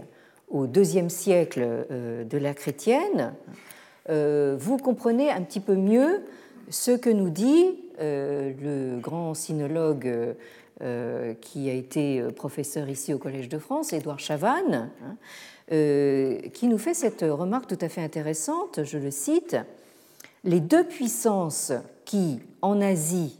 au 0.48 0.66
deuxième 0.66 1.08
siècle 1.08 1.62
euh, 1.62 2.24
de 2.24 2.36
l'ère 2.36 2.56
chrétienne, 2.56 3.34
euh, 4.10 4.56
vous 4.58 4.76
comprenez 4.76 5.30
un 5.30 5.42
petit 5.42 5.60
peu 5.60 5.76
mieux 5.76 6.22
ce 6.68 6.90
que 6.90 7.10
nous 7.10 7.30
dit 7.30 7.78
le 8.00 8.98
grand 8.98 9.34
sinologue 9.34 10.34
qui 11.40 11.70
a 11.70 11.72
été 11.72 12.20
professeur 12.34 12.88
ici 12.88 13.14
au 13.14 13.18
Collège 13.18 13.48
de 13.48 13.58
France, 13.58 13.92
Édouard 13.92 14.18
Chavannes, 14.18 14.90
hein, 15.04 15.16
qui 16.52 16.66
nous 16.66 16.78
fait 16.78 16.94
cette 16.94 17.22
remarque 17.22 17.68
tout 17.68 17.78
à 17.80 17.88
fait 17.88 18.00
intéressante, 18.00 18.82
je 18.82 18.98
le 18.98 19.12
cite, 19.12 19.56
Les 20.44 20.60
deux 20.60 20.84
puissances 20.84 21.72
qui, 22.04 22.40
en 22.62 22.80
Asie, 22.80 23.38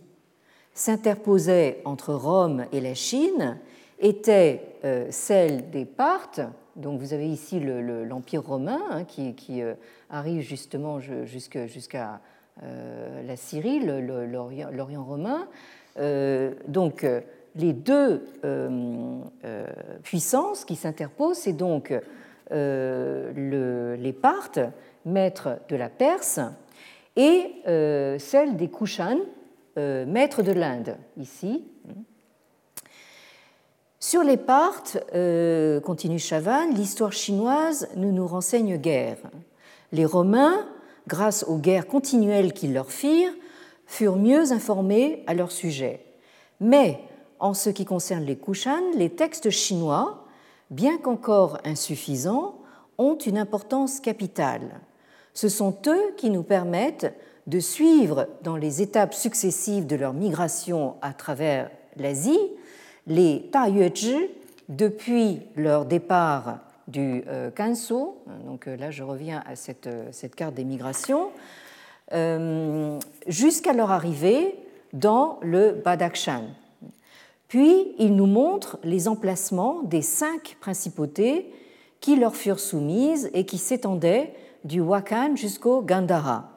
s'interposait 0.73 1.83
entre 1.85 2.15
Rome 2.15 2.67
et 2.73 2.81
la 2.81 2.95
Chine 2.95 3.59
était 3.99 4.77
euh, 4.85 5.07
celle 5.11 5.71
des 5.71 5.85
Parthes. 5.85 6.41
Donc 6.77 7.01
vous 7.01 7.13
avez 7.13 7.29
ici 7.29 7.61
l'Empire 7.61 8.45
romain 8.45 8.81
hein, 8.91 9.05
qui, 9.05 9.63
euh, 9.63 9.75
arrive 10.11 10.43
justement 10.43 11.01
jusqu'à 11.01 12.21
euh, 12.63 13.23
la 13.27 13.37
Syrie, 13.37 13.81
l'Orient 13.81 15.05
romain. 15.05 15.49
donc 16.69 17.07
les 17.55 17.73
deux 17.73 18.25
puissances 20.03 20.65
qui 20.65 20.77
s'interposent, 20.77 21.39
c'est 21.39 21.53
donc 21.53 21.93
les 22.51 24.13
Parthes, 24.21 24.61
maîtres 25.05 25.59
de 25.69 25.77
la 25.77 25.89
Perse, 25.89 26.41
et 27.17 27.63
celle 28.19 28.57
des 28.57 28.69
Kushan, 28.69 29.19
maîtres 29.77 30.43
de 30.43 30.53
l'Inde, 30.53 30.97
ici. 31.17 31.65
Sur 33.99 34.23
les 34.23 34.37
Parthes, 34.37 34.99
continue 35.85 36.19
Chavannes, 36.19 36.75
l'histoire 36.75 37.13
chinoise 37.13 37.89
ne 37.97 38.11
nous 38.11 38.27
renseigne 38.27 38.77
guère. 38.77 39.19
Les 39.93 40.05
Romains, 40.05 40.67
grâce 41.07 41.45
aux 41.49 41.59
guerres 41.59 41.87
continuelles 41.87 42.53
qu'ils 42.53 42.75
leur 42.75 42.91
firent, 42.91 43.33
furent 43.87 44.17
mieux 44.17 44.53
informés 44.53 45.23
à 45.27 45.35
leur 45.35 45.53
sujet. 45.53 46.05
Mais 46.61 47.01
en 47.39 47.55
ce 47.55 47.71
qui 47.71 47.85
concerne 47.85 48.25
les 48.25 48.37
Kushan, 48.37 48.93
les 48.97 49.11
textes 49.11 49.51
chinois, 49.51 50.25
bien 50.71 50.97
qu'encore 50.99 51.59
insuffisants, 51.65 52.59
ont 52.99 53.17
une 53.19 53.39
importance 53.39 54.01
capitale. 54.01 54.81
Ce 55.35 55.49
sont 55.49 55.77
eux 55.87 56.15
qui 56.17 56.31
nous 56.31 56.43
permettent 56.43 57.13
de 57.47 57.59
suivre 57.59 58.29
dans 58.43 58.57
les 58.57 58.83
étapes 58.83 59.15
successives 59.15 59.87
de 59.87 59.97
leur 59.97 60.13
migration 60.13 60.95
à 61.03 61.13
travers 61.13 61.71
l'Asie 61.97 62.39
les 63.07 63.49
Taiyuezhi 63.51 64.17
depuis 64.69 65.41
leur 65.57 65.85
départ 65.85 66.59
du 66.89 67.25
euh, 67.29 67.51
Kanso. 67.51 68.23
Donc 68.47 68.69
euh, 68.69 68.77
là, 68.77 68.91
je 68.91 69.03
reviens 69.03 69.43
à 69.47 69.57
cette, 69.57 69.87
euh, 69.87 70.09
cette 70.13 70.35
carte 70.35 70.55
des 70.55 70.65
migrations. 70.65 71.31
jusqu'à 73.27 73.73
leur 73.73 73.91
arrivée 73.91 74.55
dans 74.93 75.39
le 75.41 75.73
Badakhshan. 75.73 76.45
Puis, 77.49 77.95
il 77.99 78.15
nous 78.17 78.27
montre 78.27 78.79
les 78.85 79.09
emplacements 79.09 79.83
des 79.83 80.03
cinq 80.03 80.57
principautés 80.61 81.51
qui 82.01 82.17
leur 82.17 82.35
furent 82.35 82.61
soumises 82.61 83.31
et 83.33 83.47
qui 83.47 83.57
s'étendaient 83.57 84.35
du 84.65 84.81
Wakhan 84.81 85.37
jusqu'au 85.37 85.83
Gandhara. 85.83 86.49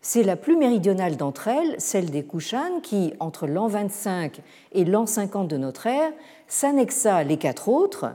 C'est 0.00 0.22
la 0.22 0.36
plus 0.36 0.56
méridionale 0.56 1.16
d'entre 1.16 1.48
elles, 1.48 1.74
celle 1.78 2.10
des 2.10 2.24
Kushan, 2.24 2.80
qui, 2.82 3.12
entre 3.20 3.46
l'an 3.46 3.66
25 3.66 4.40
et 4.72 4.84
l'an 4.84 5.06
50 5.06 5.48
de 5.48 5.56
notre 5.56 5.86
ère, 5.86 6.12
s'annexa 6.46 7.24
les 7.24 7.36
quatre 7.36 7.68
autres 7.68 8.06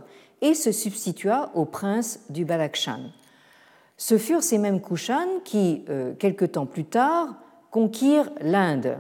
et 0.42 0.54
se 0.54 0.72
substitua 0.72 1.52
au 1.56 1.66
prince 1.66 2.20
du 2.30 2.46
Balakshan. 2.46 3.12
Ce 3.98 4.18
furent 4.18 4.44
ces 4.44 4.58
mêmes 4.58 4.82
Kushan 4.82 5.28
qui, 5.44 5.84
euh, 5.90 6.14
quelque 6.14 6.46
temps 6.46 6.66
plus 6.66 6.86
tard, 6.86 7.36
conquirent 7.70 8.32
l'Inde. 8.42 8.98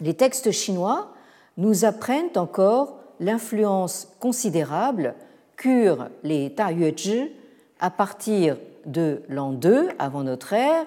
Les 0.00 0.14
textes 0.14 0.50
chinois 0.50 1.12
nous 1.56 1.84
apprennent 1.84 2.36
encore 2.36 2.98
l'influence 3.20 4.08
considérable 4.20 5.14
qu'eurent 5.56 6.08
les 6.24 6.54
Taiyuezhi 6.54 7.30
à 7.78 7.90
partir 7.90 8.56
de 8.86 9.22
l'an 9.28 9.52
2 9.52 9.88
avant 9.98 10.22
notre 10.22 10.52
ère 10.52 10.86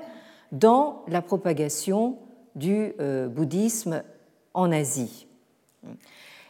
dans 0.51 1.03
la 1.08 1.21
propagation 1.21 2.17
du 2.55 2.93
euh, 2.99 3.27
bouddhisme 3.27 4.03
en 4.53 4.71
Asie. 4.71 5.27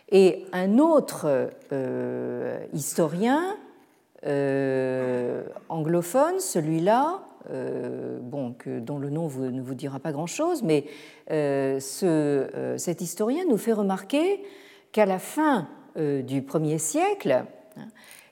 Et 0.09 0.45
un 0.53 0.77
autre 0.77 1.49
euh, 1.71 2.59
historien 2.73 3.57
euh, 4.25 5.43
anglophone, 5.69 6.39
celui-là, 6.39 7.21
dont 7.47 8.97
le 8.97 9.09
nom 9.11 9.29
ne 9.29 9.61
vous 9.61 9.75
dira 9.75 9.99
pas 9.99 10.11
grand-chose, 10.11 10.63
mais 10.63 10.85
ce, 11.29 12.73
cet 12.77 13.01
historien 13.01 13.43
nous 13.47 13.57
fait 13.57 13.73
remarquer 13.73 14.43
qu'à 14.91 15.05
la 15.05 15.19
fin 15.19 15.67
du 15.95 16.41
1er 16.41 16.79
siècle, 16.79 17.43
hein, 17.77 17.87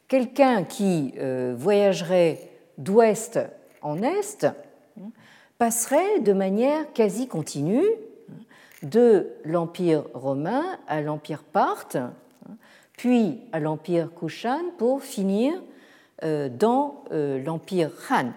quelqu'un 0.08 0.63
qui 0.63 1.13
voyagerait 1.56 2.53
d'ouest 2.77 3.39
en 3.81 4.01
est 4.01 4.45
passerait 5.57 6.19
de 6.19 6.33
manière 6.33 6.91
quasi 6.93 7.27
continue 7.27 7.86
de 8.81 9.29
l'Empire 9.45 10.03
romain 10.13 10.63
à 10.88 11.01
l'Empire 11.01 11.43
parthe, 11.43 11.97
puis 12.97 13.39
à 13.51 13.59
l'Empire 13.59 14.09
Kushan 14.13 14.62
pour 14.77 15.01
finir 15.01 15.53
euh, 16.23 16.49
dans 16.49 17.05
euh, 17.12 17.41
l'Empire 17.43 17.91
Han. 18.09 18.31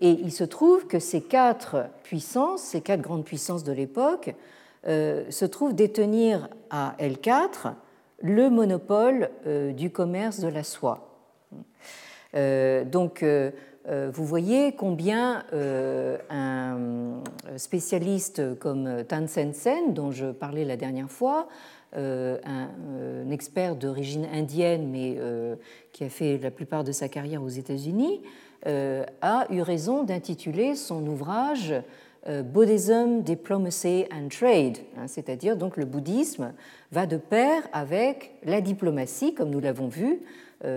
Et 0.00 0.10
il 0.10 0.32
se 0.32 0.44
trouve 0.44 0.86
que 0.86 0.98
ces 0.98 1.22
quatre 1.22 1.86
puissances, 2.02 2.62
ces 2.62 2.80
quatre 2.80 3.00
grandes 3.00 3.24
puissances 3.24 3.64
de 3.64 3.72
l'époque, 3.72 4.34
euh, 4.86 5.30
se 5.30 5.44
trouvent 5.44 5.74
détenir 5.74 6.48
à 6.70 6.94
L4 6.98 7.74
le 8.22 8.48
monopole 8.48 9.30
du 9.76 9.90
commerce 9.90 10.40
de 10.40 10.48
la 10.48 10.64
soie. 10.64 11.14
Donc, 12.34 13.22
euh, 13.86 14.10
vous 14.12 14.24
voyez 14.24 14.72
combien 14.72 15.44
euh, 15.52 16.16
un 16.30 17.22
spécialiste 17.58 18.58
comme 18.58 19.04
Tan 19.06 19.26
Sen 19.26 19.92
dont 19.92 20.10
je 20.10 20.26
parlais 20.26 20.64
la 20.64 20.76
dernière 20.76 21.10
fois, 21.10 21.48
euh, 21.96 22.38
un, 22.44 23.30
expert 23.30 23.76
d'origine 23.76 24.26
indienne, 24.32 24.88
mais 24.90 25.18
qui 25.92 26.04
a 26.04 26.08
fait 26.08 26.38
la 26.38 26.50
plupart 26.50 26.84
de 26.84 26.92
sa 26.92 27.08
carrière 27.08 27.42
aux 27.42 27.48
États-Unis, 27.48 28.22
a 28.66 29.46
eu 29.50 29.60
raison 29.60 30.04
d'intituler 30.04 30.74
son 30.74 31.06
ouvrage 31.06 31.74
Buddhism, 32.26 33.22
Diplomacy 33.22 34.06
and 34.10 34.28
Trade, 34.28 34.78
hein, 34.96 35.06
c'est-à-dire 35.06 35.56
donc 35.56 35.76
le 35.76 35.84
bouddhisme 35.84 36.54
va 36.92 37.06
de 37.06 37.16
pair 37.16 37.62
avec 37.72 38.32
la 38.44 38.60
diplomatie, 38.60 39.34
comme 39.34 39.50
nous 39.50 39.60
l'avons 39.60 39.88
vu, 39.88 40.20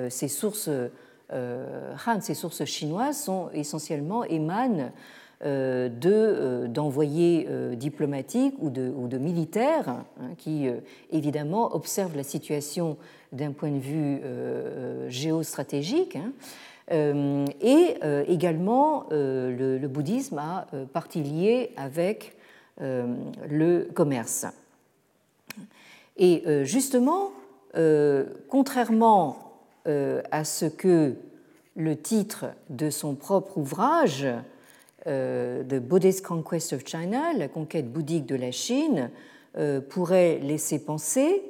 ses 0.10 0.28
sources 0.28 0.70
euh, 0.70 0.90
Han, 1.32 2.22
ces 2.22 2.34
sources 2.34 2.64
chinoises 2.66 3.18
sont 3.18 3.50
essentiellement 3.54 4.24
émanent 4.24 4.92
euh, 5.46 5.90
euh, 6.06 6.68
d'envoyés 6.68 7.48
diplomatiques 7.74 8.56
ou 8.60 8.70
de, 8.70 8.92
ou 8.96 9.08
de 9.08 9.18
militaires 9.18 9.90
hein, 9.90 10.30
qui 10.38 10.68
évidemment 11.12 11.76
observent 11.76 12.16
la 12.16 12.24
situation 12.24 12.98
d'un 13.32 13.52
point 13.52 13.72
de 13.72 13.80
vue 13.80 14.22
géostratégique. 15.10 16.18
Hein. 16.18 16.32
et 17.62 17.98
également, 18.28 19.06
le, 19.12 19.78
le, 19.78 19.88
bouddhisme 19.88 20.38
a 20.40 20.68
partie 20.94 21.22
liée 21.22 21.72
avec 21.76 22.36
le 22.80 23.90
commerce. 23.94 24.46
Et 26.18 26.44
justement, 26.64 27.32
contrairement 28.50 29.47
euh, 29.47 29.47
à 29.88 30.44
ce 30.44 30.66
que 30.66 31.16
le 31.76 31.96
titre 31.96 32.48
de 32.70 32.90
son 32.90 33.16
propre 33.16 33.58
ouvrage, 33.58 34.28
euh, 35.06 35.64
The 35.64 35.76
Buddhist 35.76 36.26
Conquest 36.26 36.74
of 36.74 36.86
China, 36.86 37.34
la 37.34 37.48
conquête 37.48 37.92
bouddhique 37.92 38.26
de 38.26 38.36
la 38.36 38.52
Chine, 38.52 39.10
euh, 39.58 39.80
pourrait 39.80 40.40
laisser 40.40 40.80
penser, 40.80 41.44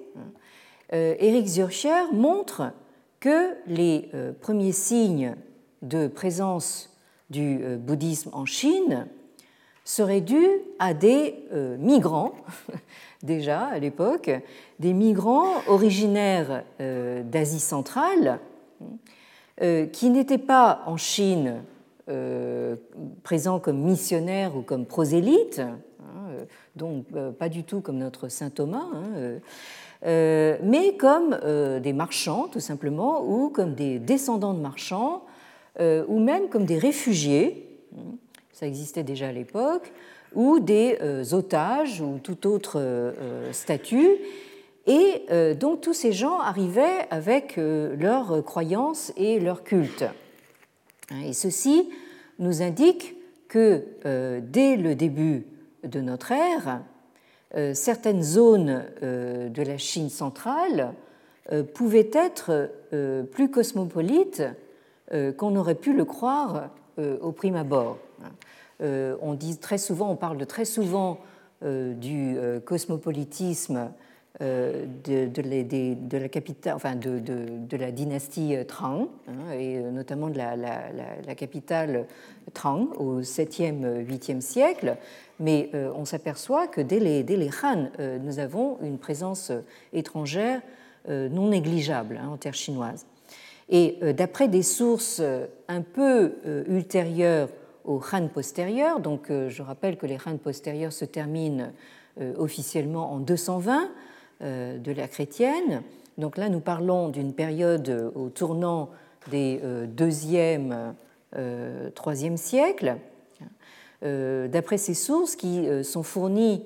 Eric 0.90 1.48
Zurcher 1.48 2.14
montre 2.14 2.72
que 3.20 3.50
les 3.68 4.10
premiers 4.40 4.72
signes 4.72 5.36
de 5.82 6.08
présence 6.08 6.98
du 7.30 7.60
bouddhisme 7.78 8.30
en 8.32 8.46
Chine 8.46 9.06
seraient 9.88 10.22
dus 10.22 10.50
à 10.80 10.94
des 10.94 11.36
migrants 11.80 12.34
déjà 13.24 13.66
à 13.68 13.80
l'époque, 13.80 14.32
des 14.80 14.94
migrants 14.94 15.54
originaires 15.68 16.64
euh, 16.80 17.24
d'Asie 17.24 17.60
centrale 17.60 18.40
euh, 19.62 19.86
qui 19.88 20.10
n'étaient 20.10 20.38
pas 20.38 20.84
en 20.86 20.98
Chine 20.98 21.62
euh, 22.10 22.76
présents 23.24 23.60
comme 23.60 23.80
missionnaires 23.80 24.56
ou 24.56 24.62
comme 24.62 24.86
prosélytes, 24.86 25.60
hein, 25.60 26.46
donc 26.76 27.06
pas 27.40 27.50
du 27.50 27.64
tout 27.64 27.82
comme 27.82 27.98
notre 27.98 28.30
saint 28.30 28.52
Thomas, 28.52 28.86
hein, 28.94 29.40
mais 30.64 30.96
comme 30.96 31.38
des 31.82 31.94
marchands 31.94 32.48
tout 32.48 32.60
simplement, 32.60 33.24
ou 33.26 33.50
comme 33.50 33.74
des 33.74 33.98
descendants 33.98 34.54
de 34.54 34.60
marchands, 34.60 35.24
ou 35.80 36.20
même 36.20 36.50
comme 36.50 36.66
des 36.66 36.78
réfugiés, 36.78 37.82
ça 38.58 38.66
existait 38.66 39.04
déjà 39.04 39.28
à 39.28 39.32
l'époque, 39.32 39.92
ou 40.34 40.60
des 40.60 40.98
euh, 41.02 41.24
otages 41.34 42.02
ou 42.02 42.20
tout 42.24 42.48
autre 42.48 42.80
euh, 42.80 43.12
euh, 43.22 43.54
statut. 43.54 44.10
Et 44.88 45.26
donc 45.56 45.82
tous 45.82 45.94
ces 45.94 46.14
gens 46.14 46.40
arrivaient 46.40 47.08
avec 47.10 47.58
leurs 47.58 48.42
croyances 48.46 49.12
et 49.18 49.38
leur 49.38 49.66
culte. 49.66 50.06
Et 51.26 51.34
ceci 51.34 51.90
nous 52.40 52.62
indique 52.62 53.18
que 53.50 53.84
dès 54.40 54.78
le 54.78 54.96
début 54.96 55.46
de 55.84 56.00
notre 56.00 56.32
ère, 56.32 56.80
certaines 57.74 58.24
zones 58.24 58.86
de 59.02 59.62
la 59.62 59.78
Chine 59.78 60.10
centrale 60.10 60.94
pouvaient 61.74 62.12
être 62.14 62.72
plus 63.34 63.52
cosmopolites 63.52 64.44
qu'on 65.36 65.58
aurait 65.58 65.76
pu 65.76 65.92
le 65.92 66.06
croire 66.06 66.70
au 66.98 67.32
prime 67.32 67.56
abord. 67.56 67.98
Euh, 68.82 69.16
on 69.22 69.34
dit 69.34 69.58
très 69.58 69.78
souvent, 69.78 70.12
on 70.12 70.16
parle 70.16 70.46
très 70.46 70.66
souvent 70.66 71.20
euh, 71.64 71.94
du 71.94 72.38
euh, 72.38 72.60
cosmopolitisme 72.60 73.92
de, 74.40 75.42
la 77.76 77.92
dynastie 77.92 78.56
Tang, 78.68 79.08
hein, 79.28 79.52
et 79.52 79.80
notamment 79.80 80.30
de 80.30 80.38
la, 80.38 81.36
capitale 81.36 82.06
Tang 82.54 82.90
au 83.00 83.22
7e, 83.22 84.06
8e 84.06 84.42
siècle. 84.42 84.98
Mais 85.40 85.72
on 85.74 86.06
s'aperçoit 86.06 86.68
que 86.68 86.82
dès 86.82 87.00
les, 87.00 87.24
dès 87.24 87.36
les 87.36 87.50
Han, 87.64 87.90
nous 88.22 88.38
avons 88.38 88.78
une 88.84 89.00
présence 89.00 89.52
étrangère 89.92 90.62
non 91.08 91.48
négligeable 91.48 92.20
hein, 92.22 92.30
en 92.30 92.38
terre 92.38 92.54
chinoise. 92.54 93.08
Et 93.70 94.00
d'après 94.14 94.48
des 94.48 94.64
sources 94.64 95.22
un 95.68 95.82
peu 95.82 96.36
ultérieures 96.68 97.50
aux 97.88 98.02
Han 98.12 98.28
postérieurs. 98.28 99.00
Donc, 99.00 99.32
euh, 99.32 99.50
je 99.50 99.64
rappelle 99.64 99.98
que 99.98 100.06
les 100.06 100.18
Han 100.26 100.38
postérieurs 100.38 100.94
se 100.94 101.06
terminent 101.06 101.72
euh, 102.20 102.34
officiellement 102.38 103.14
en 103.14 103.20
220 103.20 103.90
euh, 104.42 104.78
de 104.78 104.92
l'ère 104.92 105.10
chrétienne. 105.10 105.82
Donc 106.18 106.38
là, 106.38 106.50
nous 106.50 106.60
parlons 106.60 107.10
d'une 107.10 107.34
période 107.34 108.12
au 108.16 108.30
tournant 108.30 108.90
des 109.30 109.62
2e, 109.96 110.94
3e 111.36 112.38
siècles. 112.38 112.98
D'après 114.02 114.80
ces 114.80 114.96
sources 114.96 115.36
qui 115.36 115.68
sont 115.84 116.02
fournies 116.02 116.66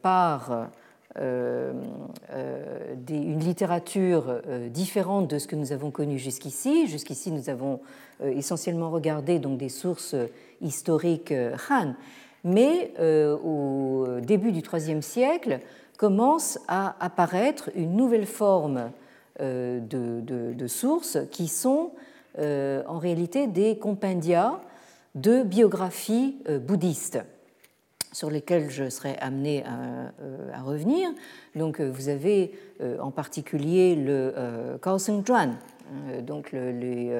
par 0.00 0.70
une 1.20 1.78
littérature 3.38 4.40
différente 4.70 5.28
de 5.28 5.38
ce 5.38 5.46
que 5.46 5.56
nous 5.56 5.72
avons 5.72 5.90
connu 5.90 6.18
jusqu'ici. 6.18 6.86
Jusqu'ici, 6.88 7.30
nous 7.30 7.48
avons 7.50 7.80
euh, 8.22 8.30
essentiellement 8.30 8.90
regardé 8.90 9.40
donc 9.40 9.58
des 9.58 9.68
sources 9.68 10.14
historiques 10.60 11.32
euh, 11.32 11.56
Han, 11.68 11.94
mais 12.44 12.92
euh, 13.00 13.36
au 13.36 14.20
début 14.20 14.52
du 14.52 14.60
IIIe 14.60 15.02
siècle 15.02 15.58
commence 15.98 16.60
à 16.68 16.94
apparaître 17.04 17.70
une 17.74 17.96
nouvelle 17.96 18.26
forme 18.26 18.90
de, 19.40 20.66
sources 20.68 21.18
qui 21.32 21.48
sont 21.48 21.90
en 22.38 22.98
réalité 22.98 23.46
des 23.46 23.78
compendia 23.78 24.60
de 25.14 25.42
biographies 25.42 26.36
bouddhistes 26.66 27.18
sur 28.14 28.30
lesquelles 28.30 28.70
je 28.70 28.88
serai 28.88 29.16
amené 29.18 29.62
à, 29.66 30.62
revenir. 30.62 31.10
Donc, 31.54 31.80
vous 31.80 32.08
avez 32.08 32.52
en 33.00 33.10
particulier 33.10 33.96
le 33.96 34.78
Kaoseng 34.80 35.26
Zhuan, 35.26 35.56
donc 36.22 36.52
les, 36.52 37.10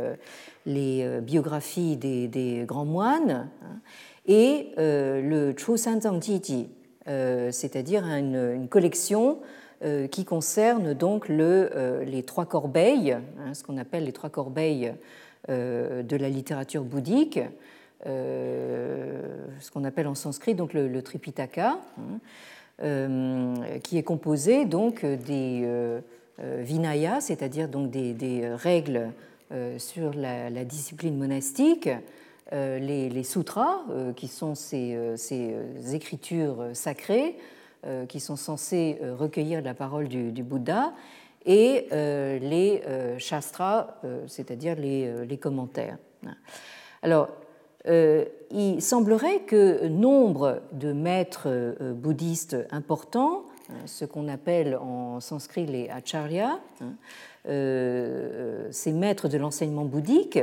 euh, 0.67 1.21
biographies 1.21 1.97
des, 1.97 2.65
grands 2.67 2.85
moines, 2.85 3.49
hein, 3.63 3.81
et 4.27 4.69
euh, 4.79 5.21
le 5.21 5.55
Chu 5.57 5.77
Sanzang 5.77 6.21
Jiji, 6.23 6.69
euh, 7.09 7.51
c'est-à-dire 7.51 8.05
une, 8.05 8.69
collection 8.69 9.39
qui 10.11 10.25
concerne 10.25 10.95
donc 10.95 11.29
le, 11.29 12.05
les 12.07 12.23
trois 12.23 12.47
corbeilles, 12.47 13.13
hein, 13.13 13.53
ce 13.53 13.63
qu'on 13.63 13.77
appelle 13.77 14.05
les 14.05 14.13
trois 14.13 14.31
corbeilles 14.31 14.95
de 15.47 16.17
la 16.17 16.29
littérature 16.31 16.85
bouddhique, 16.85 17.39
ce 18.05 19.71
qu'on 19.73 19.85
appelle 19.85 20.07
en 20.07 20.15
sanskrit 20.15 20.55
donc 20.55 20.73
le, 20.75 21.03
Tripitaka, 21.03 21.79
hein, 22.83 23.55
qui 23.83 23.99
est 23.99 24.03
composé 24.03 24.65
donc 24.65 25.05
des 25.05 26.01
vinayas, 26.39 27.21
c'est-à-dire 27.21 27.69
donc 27.69 27.91
des, 27.91 28.49
règles 28.55 29.11
euh, 29.53 29.79
sur 29.79 30.15
la, 30.15 30.65
discipline 30.65 31.17
monastique, 31.17 31.89
euh, 32.53 32.79
les, 32.79 33.23
sutras, 33.23 33.83
euh, 33.91 34.13
qui 34.13 34.27
sont 34.27 34.55
ces, 34.55 34.97
écritures 35.93 36.71
sacrées, 36.73 37.37
qui 38.09 38.19
sont 38.19 38.37
censées 38.37 38.99
recueillir 39.19 39.61
la 39.61 39.75
parole 39.75 40.09
du, 40.09 40.43
Bouddha, 40.43 40.95
et 41.45 41.87
les 41.91 42.81
shastras, 43.19 43.99
c'est-à-dire 44.27 44.75
les, 44.77 45.39
commentaires. 45.39 45.99
Alors, 47.03 47.29
il 47.87 48.81
semblerait 48.81 49.41
que 49.41 49.87
nombre 49.89 50.63
de 50.73 50.93
maîtres 50.93 51.75
bouddhistes 51.95 52.57
importants, 52.71 53.45
ce 53.87 54.05
qu'on 54.05 54.29
appelle 54.29 54.77
en 54.77 55.21
sanskrit 55.21 55.67
les 55.67 55.89
acharyas, 55.89 56.59
hein, 56.81 56.95
euh, 57.49 58.69
ces 58.71 58.93
maîtres 58.93 59.29
de 59.29 59.39
l'enseignement 59.39 59.85
bouddhique, 59.85 60.39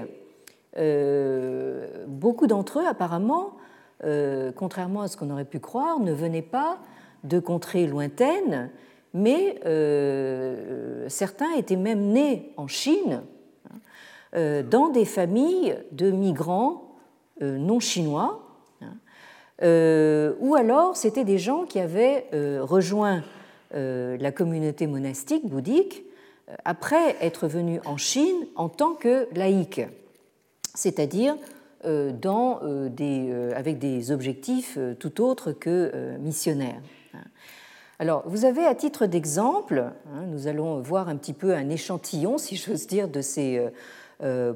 euh, 0.77 2.05
beaucoup 2.07 2.47
d'entre 2.47 2.79
eux, 2.79 2.87
apparemment, 2.87 3.57
euh, 4.03 4.51
contrairement 4.55 5.01
à 5.01 5.07
ce 5.07 5.17
qu'on 5.17 5.29
aurait 5.29 5.45
pu 5.45 5.59
croire, 5.59 5.99
ne 5.99 6.13
venaient 6.13 6.41
pas 6.41 6.79
de 7.23 7.39
contrées 7.39 7.85
lointaines, 7.87 8.71
mais 9.13 9.59
certains 11.09 11.53
étaient 11.57 11.75
même 11.75 12.11
nés 12.11 12.53
en 12.55 12.67
Chine, 12.67 13.21
hein, 14.33 14.63
dans 14.63 14.89
des 14.89 15.05
familles 15.05 15.77
de 15.91 16.09
migrants 16.09 16.90
non 17.41 17.79
chinois, 17.79 18.47
hein, 18.81 20.33
ou 20.39 20.55
alors 20.55 20.95
c'était 20.95 21.23
des 21.23 21.37
gens 21.37 21.65
qui 21.65 21.79
avaient 21.79 22.27
rejoint 22.61 23.23
la 23.73 24.31
communauté 24.31 24.87
monastique 24.87 25.47
bouddhique 25.47 26.03
après 26.65 27.15
être 27.21 27.47
venu 27.47 27.79
en 27.85 27.97
Chine 27.97 28.47
en 28.55 28.69
tant 28.69 28.93
que 28.93 29.27
laïque, 29.33 29.81
c'est-à-dire 30.73 31.35
euh, 31.85 32.11
euh, 32.25 32.89
euh, 32.99 33.51
avec 33.55 33.79
des 33.79 34.11
objectifs 34.11 34.77
tout 34.99 35.21
autres 35.21 35.51
que 35.51 36.15
missionnaires. 36.19 36.81
Alors, 37.97 38.23
vous 38.25 38.45
avez 38.45 38.65
à 38.65 38.75
titre 38.75 39.05
d'exemple, 39.05 39.91
hein, 40.13 40.25
nous 40.27 40.47
allons 40.47 40.81
voir 40.81 41.07
un 41.07 41.15
petit 41.15 41.33
peu 41.33 41.53
un 41.53 41.69
échantillon, 41.69 42.37
si 42.37 42.55
j'ose 42.55 42.87
dire, 42.87 43.07
de 43.07 43.21
ces 43.21 43.63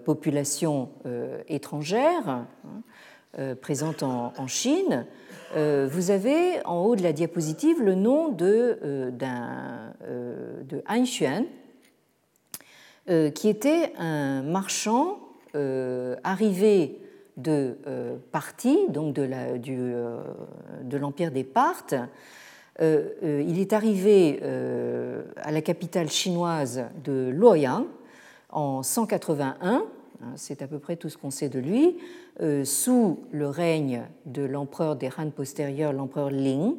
populations 0.04 0.90
étrangères 1.48 2.28
hein, 2.28 3.56
présentes 3.62 4.04
en, 4.04 4.48
Chine. 4.48 5.06
vous 5.56 6.12
avez 6.12 6.64
en 6.66 6.84
haut 6.84 6.96
de 6.96 7.04
la 7.04 7.14
diapositive 7.14 7.82
le 7.82 7.96
nom 7.96 8.30
de, 8.30 9.12
de 9.12 10.84
Han 10.88 11.04
Xuan, 11.04 11.46
euh, 13.08 13.30
qui 13.30 13.50
était 13.50 13.94
un 14.00 14.42
marchand 14.42 15.20
euh, 15.54 16.16
arrivé 16.24 17.00
de 17.38 17.78
euh, 17.86 18.16
Parthie, 18.32 18.80
donc 18.90 19.14
de 19.14 20.98
l'empire 20.98 21.30
des 21.30 21.44
Parthes. 21.44 21.94
il 22.82 23.60
est 23.60 23.74
arrivé 23.74 24.42
à 25.38 25.52
la 25.52 25.62
capitale 25.62 26.10
chinoise 26.10 26.86
de 27.04 27.30
Luoyang 27.32 27.86
en 28.50 28.84
181, 28.84 29.58
hein, 29.62 29.86
c'est 30.36 30.62
à 30.62 30.68
peu 30.68 30.80
près 30.80 30.96
tout 30.96 31.10
ce 31.10 31.18
qu'on 31.18 31.32
sait 31.32 31.50
de 31.50 31.60
lui, 31.60 31.98
sous 32.64 33.20
le 33.32 33.48
règne 33.48 34.04
de 34.26 34.44
l'empereur 34.44 34.96
des 34.96 35.10
Han 35.18 35.30
postérieurs, 35.30 35.94
l'empereur 35.94 36.30
Ling, 36.30 36.76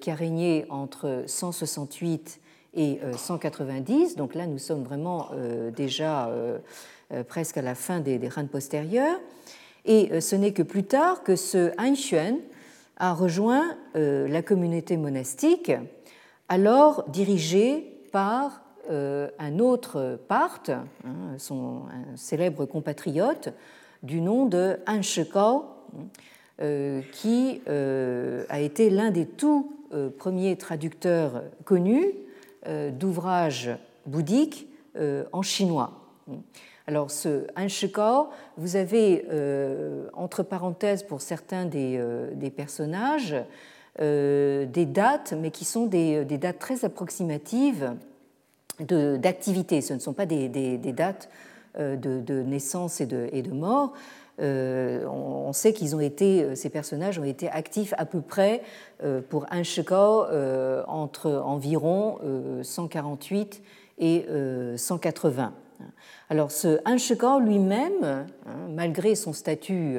qui 0.00 0.10
a 0.10 0.14
régné 0.14 0.66
entre 0.68 1.24
168 1.26 2.40
et 2.74 3.00
190. 3.16 4.12
Euh, 4.12 4.16
Donc 4.16 4.34
là, 4.34 4.46
nous 4.46 4.58
sommes 4.58 4.84
vraiment 4.84 5.28
euh, 5.32 5.70
déjà 5.70 6.28
euh, 6.28 6.58
presque 7.26 7.56
à 7.56 7.62
la 7.62 7.74
fin 7.74 8.00
des, 8.00 8.18
des 8.18 8.28
postérieurs. 8.50 9.20
Et 9.84 10.20
ce 10.20 10.36
n'est 10.36 10.52
que 10.52 10.62
plus 10.62 10.84
tard 10.84 11.22
que 11.22 11.34
ce 11.34 11.72
Einstein 11.80 12.36
a 12.98 13.14
rejoint 13.14 13.74
la 13.94 14.42
communauté 14.42 14.98
monastique, 14.98 15.72
alors 16.50 17.04
dirigée 17.08 18.02
par 18.12 18.60
un 18.88 19.58
autre 19.58 20.18
Parthe, 20.28 20.70
hein, 20.70 21.36
son 21.38 21.82
célèbre 22.16 22.64
compatriote, 22.64 23.50
du 24.02 24.20
nom 24.20 24.46
de 24.46 24.78
Han 24.86 25.02
Shekao, 25.02 25.64
qui 27.12 27.60
a 27.68 28.60
été 28.60 28.90
l'un 28.90 29.10
des 29.10 29.26
tout 29.26 29.72
premiers 30.18 30.56
traducteurs 30.56 31.42
connus 31.64 32.14
euh, 32.66 32.90
d'ouvrages 32.90 33.70
bouddhiques 34.04 34.66
euh, 34.96 35.24
en 35.32 35.42
chinois. 35.42 35.92
Alors, 36.88 37.10
ce 37.10 37.46
Hanshikao, 37.56 38.30
vous 38.56 38.74
avez, 38.74 39.26
euh, 39.30 40.08
entre 40.12 40.42
parenthèses, 40.42 41.04
pour 41.04 41.20
certains 41.20 41.66
des, 41.66 42.52
personnages, 42.54 43.36
des 43.98 44.86
dates, 44.86 45.34
mais 45.38 45.50
qui 45.50 45.64
sont 45.64 45.86
des, 45.86 46.24
dates 46.24 46.58
très 46.58 46.84
approximatives 46.84 47.94
d'activité. 48.80 49.80
Ce 49.80 49.94
ne 49.94 49.98
sont 49.98 50.12
pas 50.12 50.26
des, 50.26 50.48
dates 50.78 51.28
de, 51.78 52.42
naissance 52.42 53.00
et 53.00 53.06
de, 53.06 53.52
mort. 53.52 53.94
Euh, 54.40 55.04
on 55.06 55.52
sait 55.52 55.72
qu'ils 55.72 55.96
ont 55.96 56.00
été, 56.00 56.44
euh, 56.44 56.54
ces 56.54 56.70
personnages 56.70 57.18
ont 57.18 57.24
été 57.24 57.48
actifs 57.50 57.92
à 57.98 58.06
peu 58.06 58.20
près 58.20 58.62
euh, 59.02 59.20
pour 59.20 59.46
un 59.50 59.62
entre 60.86 61.30
environ 61.30 62.18
148 62.62 63.62
et 63.98 64.26
180. 64.76 65.52
Alors 66.30 66.50
ce 66.50 66.78
Han 66.84 67.38
lui-même, 67.40 68.04
hein, 68.04 68.26
malgré 68.70 69.14
son 69.14 69.32
statut 69.32 69.98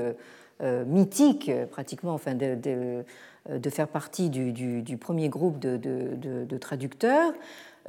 mythique, 0.62 1.52
pratiquement, 1.72 2.14
enfin, 2.14 2.36
de 2.36 3.70
faire 3.70 3.88
partie 3.88 4.30
du, 4.30 4.98
premier 4.98 5.30
groupe 5.30 5.60
de, 5.60 6.58
traducteurs. 6.58 7.34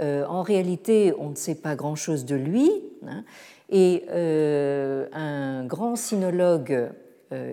En 0.00 0.42
réalité, 0.42 1.12
on 1.18 1.30
ne 1.30 1.34
sait 1.34 1.54
pas 1.54 1.76
grand-chose 1.76 2.24
de 2.24 2.36
lui. 2.36 2.70
Hein, 3.06 3.24
et 3.68 4.04
un 4.10 5.64
grand 5.64 5.96
sinologue 5.96 6.90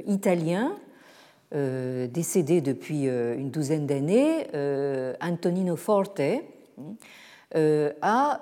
italien, 0.07 0.75
décédé 1.51 2.61
depuis 2.61 3.03
une 3.03 3.51
douzaine 3.51 3.85
d'années, 3.85 4.47
Antonino 5.21 5.75
Forte, 5.75 6.21
a 7.53 8.41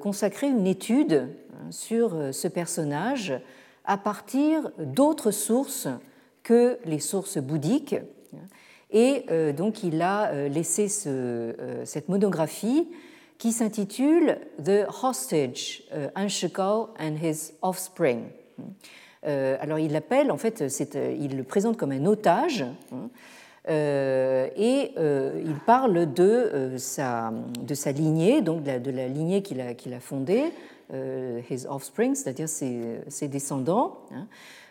consacré 0.00 0.48
une 0.48 0.66
étude 0.66 1.28
hein, 1.54 1.70
sur 1.70 2.34
ce 2.34 2.48
personnage 2.48 3.40
à 3.86 3.96
partir 3.96 4.70
d'autres 4.78 5.30
sources 5.30 5.88
que 6.42 6.78
les 6.84 7.00
sources 7.00 7.38
bouddhiques. 7.38 7.96
Et 8.90 9.24
euh, 9.30 9.52
donc 9.52 9.82
il 9.82 10.00
a 10.02 10.30
euh, 10.30 10.48
laissé 10.48 10.86
euh, 11.06 11.84
cette 11.84 12.08
monographie 12.08 12.88
qui 13.38 13.52
s'intitule 13.52 14.38
The 14.64 14.86
Hostage, 15.02 15.84
Anshikal 16.14 16.86
and 16.98 17.16
His 17.22 17.52
Offspring. 17.62 18.24
alors 19.22 19.78
il 19.78 19.92
l'appelle, 19.92 20.30
en 20.30 20.36
fait, 20.36 20.64
il 21.18 21.36
le 21.36 21.42
présente 21.42 21.76
comme 21.76 21.92
un 21.92 22.06
otage. 22.06 22.64
et 23.68 24.92
il 24.96 25.56
parle 25.66 26.12
de, 26.12 26.74
sa, 26.78 27.32
de 27.60 27.74
sa 27.74 27.92
lignée, 27.92 28.40
donc 28.40 28.62
de 28.62 28.90
la, 28.90 29.08
lignée 29.08 29.42
qu'il 29.42 29.60
a, 29.60 29.74
qu'il 29.74 29.92
a 29.92 30.00
fondée, 30.00 30.52
euh, 30.94 31.40
his 31.50 31.66
offspring, 31.66 32.14
c'est-à-dire 32.14 32.48
ses, 32.48 33.28
descendants. 33.28 33.98
Hein. 34.12 34.28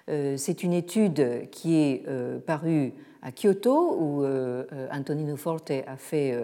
Euh, 0.09 0.37
c'est 0.37 0.63
une 0.63 0.71
étude 0.71 1.49
qui 1.51 1.75
est 1.75 2.03
euh, 2.07 2.39
parue 2.39 2.93
à 3.21 3.31
Kyoto, 3.31 3.97
où 3.99 4.25
Antonino 4.91 5.35
Forte 5.35 5.71
a 5.71 5.97
fait 5.97 6.37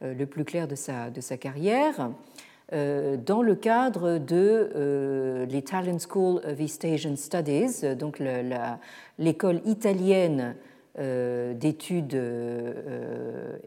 le 0.00 0.24
plus 0.24 0.44
clair 0.44 0.68
de 0.68 0.74
sa, 0.74 1.10
de 1.10 1.20
sa 1.20 1.36
carrière, 1.36 2.10
dans 2.72 3.42
le 3.42 3.54
cadre 3.54 4.18
de 4.18 5.46
l'Italian 5.48 5.98
School 5.98 6.40
of 6.44 6.60
East 6.60 6.84
Asian 6.84 7.16
Studies, 7.16 7.94
donc 7.96 8.20
l'école 9.18 9.60
italienne 9.64 10.56
d'études 10.96 12.18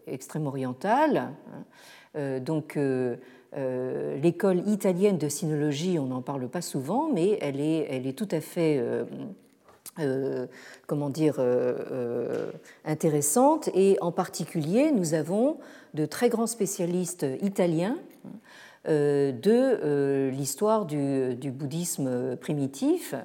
extrême-orientales. 0.07 1.31
Hein. 2.15 2.39
donc, 2.39 2.77
euh, 3.55 4.17
l'école 4.21 4.67
italienne 4.67 5.17
de 5.17 5.29
sinologie, 5.29 5.97
on 5.99 6.07
n'en 6.07 6.21
parle 6.21 6.47
pas 6.49 6.61
souvent, 6.61 7.09
mais 7.11 7.37
elle 7.41 7.61
est, 7.61 7.87
elle 7.89 8.05
est 8.05 8.17
tout 8.17 8.27
à 8.31 8.41
fait, 8.41 8.77
euh, 9.99 10.03
euh, 10.07 10.45
comment 10.85 11.09
dire, 11.09 11.39
intéressante. 12.85 13.69
Et 13.73 13.97
en 14.01 14.11
particulier, 14.11 14.91
nous 14.91 15.13
avons 15.13 15.57
de 15.93 16.05
très 16.05 16.29
grands 16.29 16.47
spécialistes 16.47 17.25
italiens 17.41 17.97
de 18.85 20.29
l'histoire 20.29 20.85
du, 20.85 21.51
bouddhisme 21.51 22.37
primitif. 22.37 23.15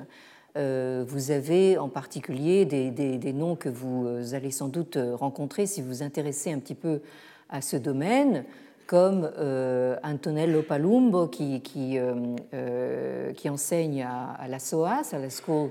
Vous 0.57 1.31
avez 1.31 1.79
en 1.79 1.89
particulier 1.89 2.65
des, 2.65 3.33
noms 3.33 3.55
que 3.55 3.69
vous 3.69 4.35
allez 4.35 4.51
sans 4.51 4.69
doute 4.69 4.99
rencontrer 5.13 5.67
si 5.67 5.83
vous 5.83 5.89
vous 5.89 6.03
intéressez 6.03 6.53
un 6.53 6.59
petit 6.59 6.75
peu 6.75 7.01
à 7.49 7.61
ce 7.61 7.77
domaine, 7.77 8.45
comme 8.87 9.31
euh, 9.39 9.97
Antonello 10.03 10.63
Palumbo 10.63 11.29
qui, 11.29 11.63
euh, 11.99 12.15
euh, 12.53 13.33
enseigne 13.49 14.03
à, 14.03 14.47
la 14.49 14.59
SOAS, 14.59 15.15
à 15.15 15.19
la 15.19 15.29
School 15.31 15.71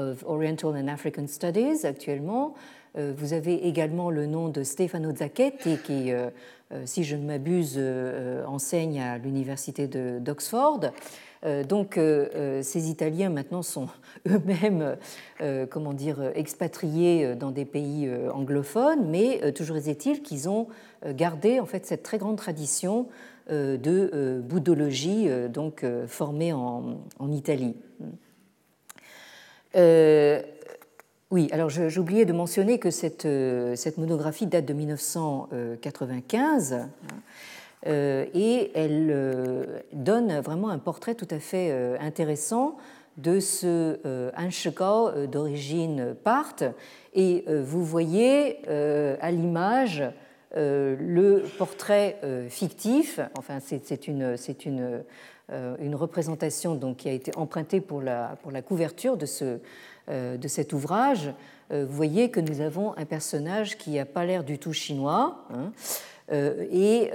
of 0.00 0.24
Oriental 0.26 0.74
and 0.76 0.88
African 0.88 1.26
Studies 1.26 1.84
actuellement. 1.84 2.54
Vous 2.96 3.34
avez 3.34 3.68
également 3.68 4.10
le 4.10 4.26
nom 4.26 4.48
de 4.48 4.64
Stefano 4.64 5.14
Zacchetti 5.14 5.76
qui, 5.78 6.10
si 6.84 7.04
je 7.04 7.14
ne 7.14 7.24
m'abuse, 7.24 7.80
enseigne 8.48 9.00
à 9.00 9.16
l'université 9.16 9.86
d'Oxford. 9.86 10.80
Donc 11.68 11.94
ces 11.96 12.90
Italiens 12.90 13.30
maintenant 13.30 13.62
sont 13.62 13.86
eux-mêmes, 14.28 14.96
comment 15.70 15.92
dire, 15.92 16.32
expatriés 16.34 17.36
dans 17.36 17.52
des 17.52 17.64
pays 17.64 18.10
anglophones, 18.32 19.08
mais 19.08 19.52
toujours 19.52 19.76
est-il 19.76 20.20
qu'ils 20.22 20.48
ont 20.48 20.66
euh, 21.06 21.14
garder 21.14 21.60
en 21.60 21.66
fait 21.66 21.86
cette 21.86 22.02
très 22.02 22.18
grande 22.18 22.36
tradition 22.36 23.08
euh, 23.50 23.76
de 23.76 24.10
euh, 24.12 24.40
bouddhologie 24.40 25.28
donc 25.48 25.84
formée 26.06 26.52
en, 26.52 26.98
Italie. 27.30 27.74
Oui, 29.74 31.48
alors 31.52 31.68
j'oubliais 31.68 32.24
de 32.24 32.32
mentionner 32.32 32.78
que 32.78 32.90
cette, 32.90 33.28
cette, 33.76 33.98
monographie 33.98 34.46
date 34.46 34.64
de 34.66 34.72
1995 34.72 36.88
et 37.86 38.70
elle 38.74 39.84
donne 39.92 40.40
vraiment 40.40 40.70
un 40.70 40.78
portrait 40.78 41.14
tout 41.14 41.28
à 41.30 41.38
fait 41.38 41.70
intéressant 42.00 42.78
de 43.16 43.38
ce 43.38 44.00
Anshikao 44.36 45.26
d'origine 45.26 46.16
parthe. 46.24 46.64
Et 47.14 47.44
vous 47.48 47.84
voyez 47.84 48.68
à 48.68 49.30
l'image 49.30 50.02
euh, 50.56 50.96
le 50.98 51.44
portrait 51.58 52.18
euh, 52.24 52.48
fictif, 52.48 53.20
enfin 53.38 53.60
c'est 53.60 54.08
une, 54.08 54.36
une, 54.64 54.80
euh, 54.80 54.98
une, 55.80 55.94
représentation 55.94 56.74
donc, 56.74 56.98
qui 56.98 57.08
a 57.08 57.12
été 57.12 57.32
empruntée 57.36 57.80
pour 57.80 58.00
la, 58.00 58.36
pour 58.42 58.52
la 58.52 58.62
couverture 58.62 59.16
de, 59.16 59.26
ce, 59.26 59.58
de 60.08 60.48
cet 60.48 60.72
ouvrage, 60.72 61.32
vous 61.70 61.86
voyez 61.88 62.30
que 62.30 62.40
nous 62.40 62.60
avons 62.60 62.96
un 62.96 63.04
personnage 63.04 63.78
qui 63.78 63.90
n'a 63.92 64.04
pas 64.04 64.24
l'air 64.24 64.44
du 64.44 64.58
tout 64.58 64.72
chinois. 64.72 65.44
Hein, 65.52 65.72
et 66.70 67.10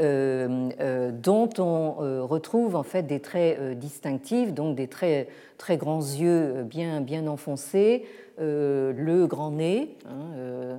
dont 1.14 1.50
on 1.58 2.26
retrouve 2.28 2.76
en 2.76 2.84
fait 2.84 3.04
des 3.04 3.22
traits 3.22 3.80
distinctifs, 3.80 4.54
donc 4.54 4.76
des 4.76 4.88
très, 4.88 5.30
très 5.58 5.78
grands 5.78 6.02
yeux 6.02 6.64
bien, 6.64 7.00
bien 7.00 7.28
enfoncés, 7.28 8.06
le 8.38 9.26
grand 9.28 9.52
nez, 9.52 9.98
hein, 10.06 10.10
euh, 10.36 10.56
euh, 10.66 10.78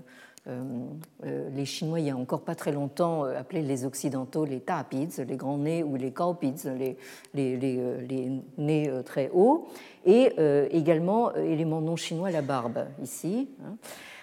les 0.49 1.64
Chinois, 1.64 2.01
il 2.01 2.07
y 2.07 2.11
a 2.11 2.16
encore 2.16 2.42
pas 2.42 2.55
très 2.55 2.72
longtemps, 2.72 3.24
euh, 3.24 3.38
appelaient 3.38 3.62
les 3.62 3.84
Occidentaux 3.84 4.44
les 4.44 4.61
tapids, 4.61 5.09
les 5.26 5.36
grands 5.36 5.59
nez 5.59 5.82
ou 5.82 5.97
les 5.97 6.12
kaopids, 6.12 6.68
les, 6.78 6.97
les, 7.34 7.57
les, 7.57 8.30
nez 8.59 8.90
très 9.05 9.30
hauts, 9.34 9.66
et 10.05 10.32
également, 10.70 11.34
élément 11.34 11.80
non 11.80 11.97
chinois, 11.97 12.30
la 12.30 12.42
barbe, 12.42 12.86
ici. 13.03 13.49
Hein. 13.64 13.76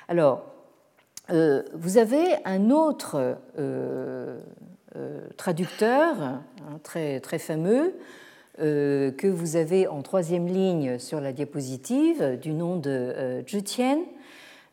Alors, 0.08 0.46
vous 1.30 1.98
avez 1.98 2.24
un 2.46 2.70
autre 2.70 3.38
traducteur 5.36 6.22
hein, 6.22 6.44
très, 6.84 7.20
très 7.20 7.40
fameux 7.40 7.96
que 8.58 9.28
vous 9.28 9.56
avez 9.56 9.88
en 9.88 10.02
troisième 10.02 10.48
ligne 10.48 11.00
sur 11.00 11.20
la 11.20 11.34
diapositive 11.34 12.40
du 12.42 12.54
nom 12.54 12.78
de 12.78 13.44
Zhu 13.48 13.64
Tian, 13.64 14.00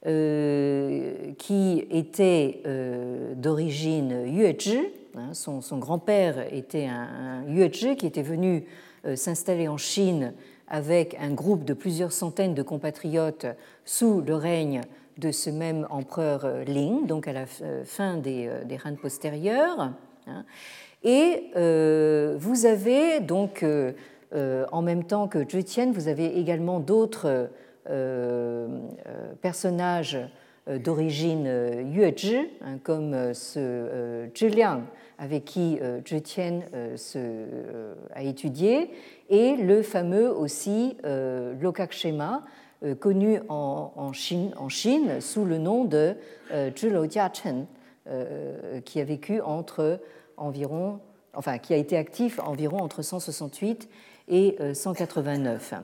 euh, 0.06 1.34
qui 1.36 1.84
était 1.90 2.62
euh, 2.64 3.34
d'origine 3.34 4.22
Yuezhi. 4.24 4.80
Hein, 5.14 5.34
son, 5.34 5.60
grand-père 5.76 6.54
était 6.54 6.86
un, 6.86 7.44
un 7.46 7.94
qui 7.96 8.06
était 8.06 8.22
venu 8.22 8.64
euh, 9.04 9.14
s'installer 9.14 9.68
en 9.68 9.76
Chine 9.76 10.32
avec 10.68 11.18
un 11.20 11.32
groupe 11.32 11.66
de 11.66 11.74
plusieurs 11.74 12.12
centaines 12.12 12.54
de 12.54 12.62
compatriotes 12.62 13.44
sous 13.84 14.22
le 14.22 14.36
règne 14.36 14.80
de 15.18 15.30
ce 15.32 15.50
même 15.50 15.86
empereur 15.90 16.46
Ling, 16.66 17.06
donc 17.06 17.28
à 17.28 17.34
la 17.34 17.44
fin 17.84 18.16
des, 18.16 18.50
des 18.64 18.78
Han 18.82 18.94
postérieurs. 18.94 19.92
Hein. 20.26 20.46
Et 21.04 21.50
vous 22.38 22.64
avez 22.64 23.20
donc, 23.20 23.66
en 24.32 24.82
même 24.82 25.04
temps 25.04 25.28
que 25.28 25.46
Zhu 25.46 25.62
Tian, 25.64 25.90
vous 25.92 26.08
avez 26.08 26.38
également 26.38 26.80
d'autres 26.80 27.50
personnages 29.40 30.18
euh, 30.68 30.78
d'origine 30.78 31.46
Yuezhi, 31.92 32.36
hein, 32.60 32.78
comme 32.82 33.34
ce 33.34 34.28
Zhiliang 34.36 34.82
avec 35.18 35.44
qui 35.44 35.78
Zhu 36.08 36.22
Tian 36.22 36.60
a 38.14 38.22
étudié, 38.22 38.90
et 39.28 39.54
le 39.56 39.82
fameux 39.82 40.30
aussi 40.34 40.96
Lokakshema, 41.60 42.42
connu 43.00 43.38
en, 43.50 44.12
Chine, 44.14 45.20
sous 45.20 45.44
le 45.44 45.58
nom 45.58 45.84
de 45.84 46.14
Zhilou 46.74 47.04
Jiachen, 47.04 47.66
qui 48.86 48.98
a 48.98 49.04
vécu 49.04 49.42
entre 49.42 50.00
environ, 50.38 51.00
enfin 51.34 51.58
qui 51.58 51.74
a 51.74 51.76
été 51.76 51.98
actif 51.98 52.40
environ 52.42 52.78
entre 52.78 53.02
168 53.02 53.90
et 54.28 54.56
189. 54.72 55.74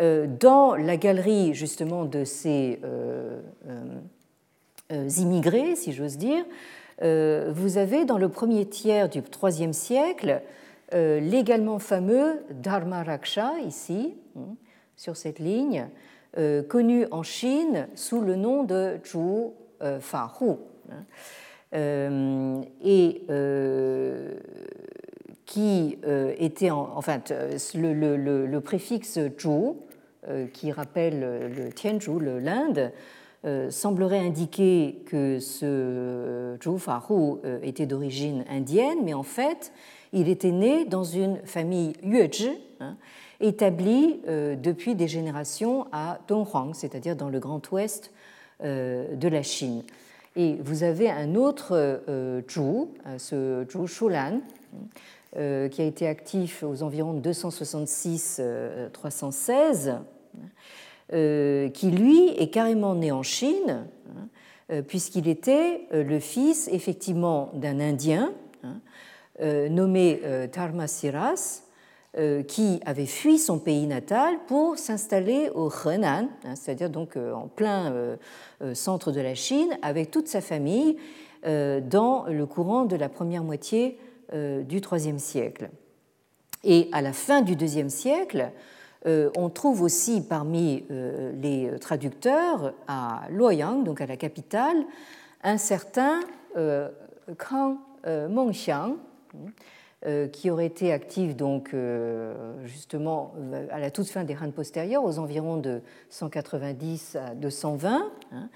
Euh, 0.00 0.26
dans 0.26 0.74
la 0.74 0.96
galerie 0.96 1.52
justement 1.52 2.06
de 2.06 2.24
ces 2.24 2.80
euh, 2.82 3.42
euh, 4.90 5.08
immigrés, 5.18 5.76
si 5.76 5.92
j'ose 5.92 6.16
dire, 6.16 6.44
vous 7.00 7.78
avez 7.78 8.04
dans 8.04 8.18
le 8.18 8.28
premier 8.28 8.64
tiers 8.64 9.08
du 9.08 9.22
IIIe 9.42 9.74
siècle 9.74 10.40
l'également 10.92 11.80
fameux 11.80 12.44
Dharma 12.50 13.02
Raksha, 13.02 13.54
ici, 13.66 14.14
hein, 14.36 14.54
sur 14.94 15.16
cette 15.16 15.40
ligne, 15.40 15.88
connu 16.68 17.06
en 17.10 17.24
Chine 17.24 17.88
sous 17.96 18.20
le 18.20 18.36
nom 18.36 18.62
de 18.62 19.00
Zhu 19.04 19.50
Fahu. 19.98 20.58
et 21.72 23.22
qui 25.46 25.98
était 26.38 26.70
en, 26.70 27.00
fait 27.02 27.34
le, 27.74 28.58
préfixe 28.60 29.18
Zhu, 29.38 29.74
qui 30.52 30.72
rappelle 30.72 31.52
le 31.56 31.72
Tianzhu, 31.72 32.20
l'Inde, 32.40 32.92
semblerait 33.70 34.20
indiquer 34.20 35.02
que 35.06 35.40
ce 35.40 36.56
Zhu 36.62 36.78
Fahu 36.78 37.38
était 37.62 37.86
d'origine 37.86 38.44
indienne, 38.48 38.98
mais 39.04 39.14
en 39.14 39.24
fait, 39.24 39.72
il 40.12 40.28
était 40.28 40.52
né 40.52 40.84
dans 40.84 41.04
une 41.04 41.38
famille 41.44 41.94
Yuezhi, 42.02 42.50
hein, 42.80 42.96
établie 43.40 44.20
euh, 44.28 44.56
depuis 44.56 44.94
des 44.94 45.08
générations 45.08 45.86
à 45.92 46.18
Donghuang, 46.28 46.74
c'est-à-dire 46.74 47.16
dans 47.16 47.28
le 47.28 47.40
Grand 47.40 47.70
Ouest 47.72 48.12
euh, 48.62 49.14
de 49.16 49.28
la 49.28 49.42
Chine. 49.42 49.82
Et 50.36 50.56
vous 50.62 50.82
avez 50.82 51.10
un 51.10 51.34
autre 51.34 51.72
euh, 51.72 52.40
Zhu, 52.48 52.88
ce 53.18 53.66
Zhu 53.70 53.86
Shulan, 53.86 54.40
qui 55.34 55.80
a 55.80 55.84
été 55.84 56.06
actif 56.06 56.62
aux 56.62 56.82
environs 56.82 57.14
de 57.14 57.32
266-316, 57.32 60.00
qui 61.72 61.90
lui 61.90 62.28
est 62.36 62.50
carrément 62.50 62.94
né 62.94 63.12
en 63.12 63.22
Chine, 63.22 63.86
hein, 64.70 64.82
puisqu'il 64.86 65.28
était 65.28 65.86
le 65.90 66.20
fils 66.20 66.68
effectivement 66.70 67.50
d'un 67.54 67.80
Indien 67.80 68.34
hein, 68.62 68.82
nommé 69.70 70.20
Dharmasiras, 70.52 71.62
euh, 72.18 72.42
qui 72.42 72.78
avait 72.84 73.06
fui 73.06 73.38
son 73.38 73.58
pays 73.58 73.86
natal 73.86 74.34
pour 74.46 74.76
s'installer 74.76 75.48
au 75.54 75.70
Henan, 75.70 76.28
hein, 76.44 76.54
c'est-à-dire 76.56 76.90
donc 76.90 77.16
euh, 77.16 77.32
en 77.32 77.48
plein 77.48 77.90
euh, 77.90 78.16
centre 78.74 79.12
de 79.12 79.20
la 79.22 79.34
Chine, 79.34 79.78
avec 79.80 80.10
toute 80.10 80.28
sa 80.28 80.42
famille 80.42 80.98
dans 81.44 82.26
le 82.28 82.44
courant 82.44 82.84
de 82.84 82.94
la 82.94 83.08
première 83.08 83.42
moitié 83.42 83.98
du 84.32 84.80
IIIe 84.80 85.20
siècle. 85.20 85.70
Et 86.64 86.88
à 86.92 87.02
la 87.02 87.12
fin 87.12 87.42
du 87.42 87.52
IIe 87.52 87.90
siècle, 87.90 88.50
on 89.04 89.50
trouve 89.50 89.82
aussi 89.82 90.22
parmi 90.22 90.84
les 90.88 91.70
traducteurs 91.80 92.72
à 92.86 93.22
Luoyang, 93.30 93.84
donc 93.84 94.00
à 94.00 94.06
la 94.06 94.16
capitale, 94.16 94.76
un 95.42 95.58
certain 95.58 96.20
Kang 97.36 97.76
Mengxiang, 98.06 98.96
euh, 100.04 100.26
qui 100.26 100.50
aurait 100.50 100.66
été 100.66 100.92
active 100.92 101.36
donc 101.36 101.74
euh, 101.74 102.34
justement 102.64 103.34
à 103.70 103.78
la 103.78 103.92
toute 103.92 104.08
fin 104.08 104.24
des 104.24 104.34
Han 104.34 104.50
postérieurs, 104.50 105.04
aux 105.04 105.20
environs 105.20 105.58
de 105.58 105.80
190 106.10 107.14
à 107.14 107.36
220. 107.36 108.10
Hein. 108.32 108.48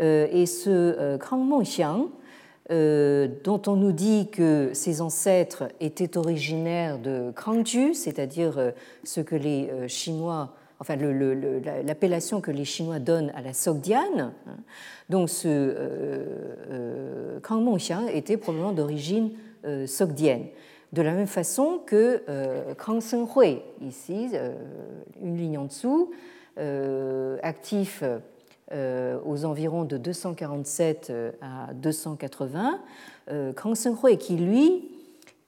Euh, 0.00 0.26
et 0.32 0.44
ce 0.44 1.16
Krang 1.18 1.38
Mongxiang, 1.38 2.08
dont 2.70 3.62
on 3.66 3.76
nous 3.76 3.92
dit 3.92 4.28
que 4.30 4.70
ses 4.72 5.00
ancêtres 5.00 5.64
étaient 5.80 6.16
originaires 6.16 6.98
de 6.98 7.30
Krangju, 7.34 7.92
c'est-à-dire 7.94 8.72
ce 9.04 9.20
que 9.20 9.34
les 9.36 9.88
Chinois 9.88 10.54
enfin 10.78 10.96
l'appellation 10.96 12.40
que 12.40 12.50
les 12.50 12.64
Chinois 12.64 12.98
donnent 12.98 13.30
à 13.36 13.42
la 13.42 13.52
Sogdiane. 13.52 14.32
Hein. 14.46 14.56
Donc 15.10 15.28
ce 15.28 15.46
euh, 15.46 17.38
était 18.12 18.36
probablement 18.36 18.72
d'origine 18.72 19.30
sogdienne 19.86 20.46
de 20.92 21.02
la 21.02 21.12
même 21.12 21.26
façon 21.26 21.80
que 21.84 22.22
euh, 22.28 22.74
Krang 22.74 23.00
Hui, 23.00 23.62
ici, 23.80 24.28
euh, 24.34 24.54
une 25.22 25.36
ligne 25.36 25.58
en 25.58 25.64
dessous, 25.64 26.10
euh, 26.58 27.38
actif 27.42 28.04
aux 29.24 29.44
environs 29.44 29.84
de 29.84 29.96
247 29.96 31.12
à 31.40 31.72
280, 31.74 32.80
Krang 33.54 33.74
Hui 34.02 34.18
qui, 34.18 34.36
lui, 34.36 34.88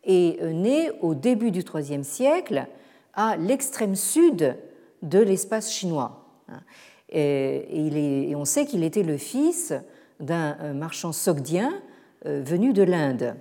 est 0.04 0.42
né 0.52 0.90
au 1.00 1.14
début 1.14 1.50
du 1.50 1.60
IIIe 1.60 2.04
siècle 2.04 2.66
à 3.14 3.36
l'extrême 3.36 3.96
sud 3.96 4.56
de 5.02 5.18
l'espace 5.18 5.72
chinois. 5.72 6.26
Et, 7.08 8.28
et, 8.28 8.36
on 8.36 8.44
sait 8.44 8.66
qu'il 8.66 8.84
était 8.84 9.02
le 9.02 9.16
fils 9.16 9.72
d'un 10.20 10.74
marchand 10.74 11.12
sogdien 11.12 11.72
venu 12.24 12.72
de 12.72 12.82
l'Inde. 12.82 13.34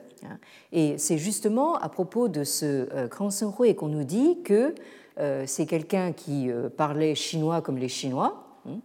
Et 0.72 0.98
c'est 0.98 1.18
justement 1.18 1.76
à 1.76 1.90
propos 1.90 2.28
de 2.28 2.44
ce 2.44 2.86
Hui 2.86 3.70
euh, 3.70 3.74
qu'on 3.74 3.88
nous 3.88 4.04
dit 4.04 4.40
que 4.44 4.74
euh, 5.20 5.44
c'est 5.46 5.66
quelqu'un 5.66 6.12
qui 6.12 6.50
euh, 6.50 6.70
parlait 6.70 7.16
chinois 7.16 7.62
comme 7.62 7.78
les 7.78 7.88
Chinois, 7.88 8.44
hein, 8.68 8.80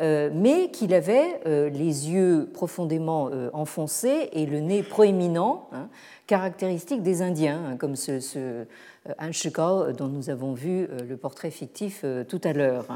mais 0.00 0.70
qu'il 0.72 0.94
avait 0.94 1.40
les 1.44 2.10
yeux 2.10 2.48
profondément 2.52 3.30
enfoncés 3.52 4.30
et 4.32 4.46
le 4.46 4.60
nez 4.60 4.82
proéminent, 4.82 5.68
hein, 5.72 5.88
caractéristique 6.26 7.02
des 7.02 7.22
Indiens, 7.22 7.60
hein, 7.72 7.76
comme 7.76 7.96
ce, 7.96 8.18
ce 8.20 8.66
dont 9.92 10.08
nous 10.08 10.30
avons 10.30 10.54
vu 10.54 10.88
le 11.08 11.16
portrait 11.16 11.50
fictif 11.50 12.04
tout 12.28 12.40
à 12.44 12.52
l'heure. 12.52 12.86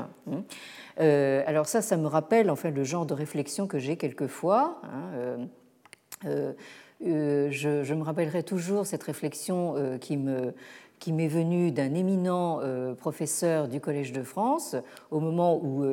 alors 0.99 1.67
ça, 1.67 1.83
ça 1.83 1.97
me 1.97 2.07
rappelle 2.07 2.51
enfin 2.51 2.71
le 2.71 2.85
genre 2.85 3.07
de 3.07 3.15
réflexion 3.15 3.67
que 3.67 3.79
j'ai 3.79 3.97
quelquefois. 3.97 4.81
Euh, 7.03 7.51
je, 7.51 7.95
me 7.95 8.03
rappellerai 8.03 8.43
toujours 8.43 8.87
cette 8.87 9.03
réflexion 9.03 9.75
euh, 9.77 9.99
qui 9.99 10.17
me 10.17 10.55
qui 11.01 11.13
m'est 11.13 11.29
venue 11.29 11.71
d'un 11.71 11.93
éminent 11.93 12.61
euh, 12.63 12.95
professeur 12.95 13.69
du 13.69 13.79
Collège 13.81 14.13
de 14.13 14.23
France 14.23 14.75
au 15.11 15.21
moment 15.21 15.61
où 15.63 15.85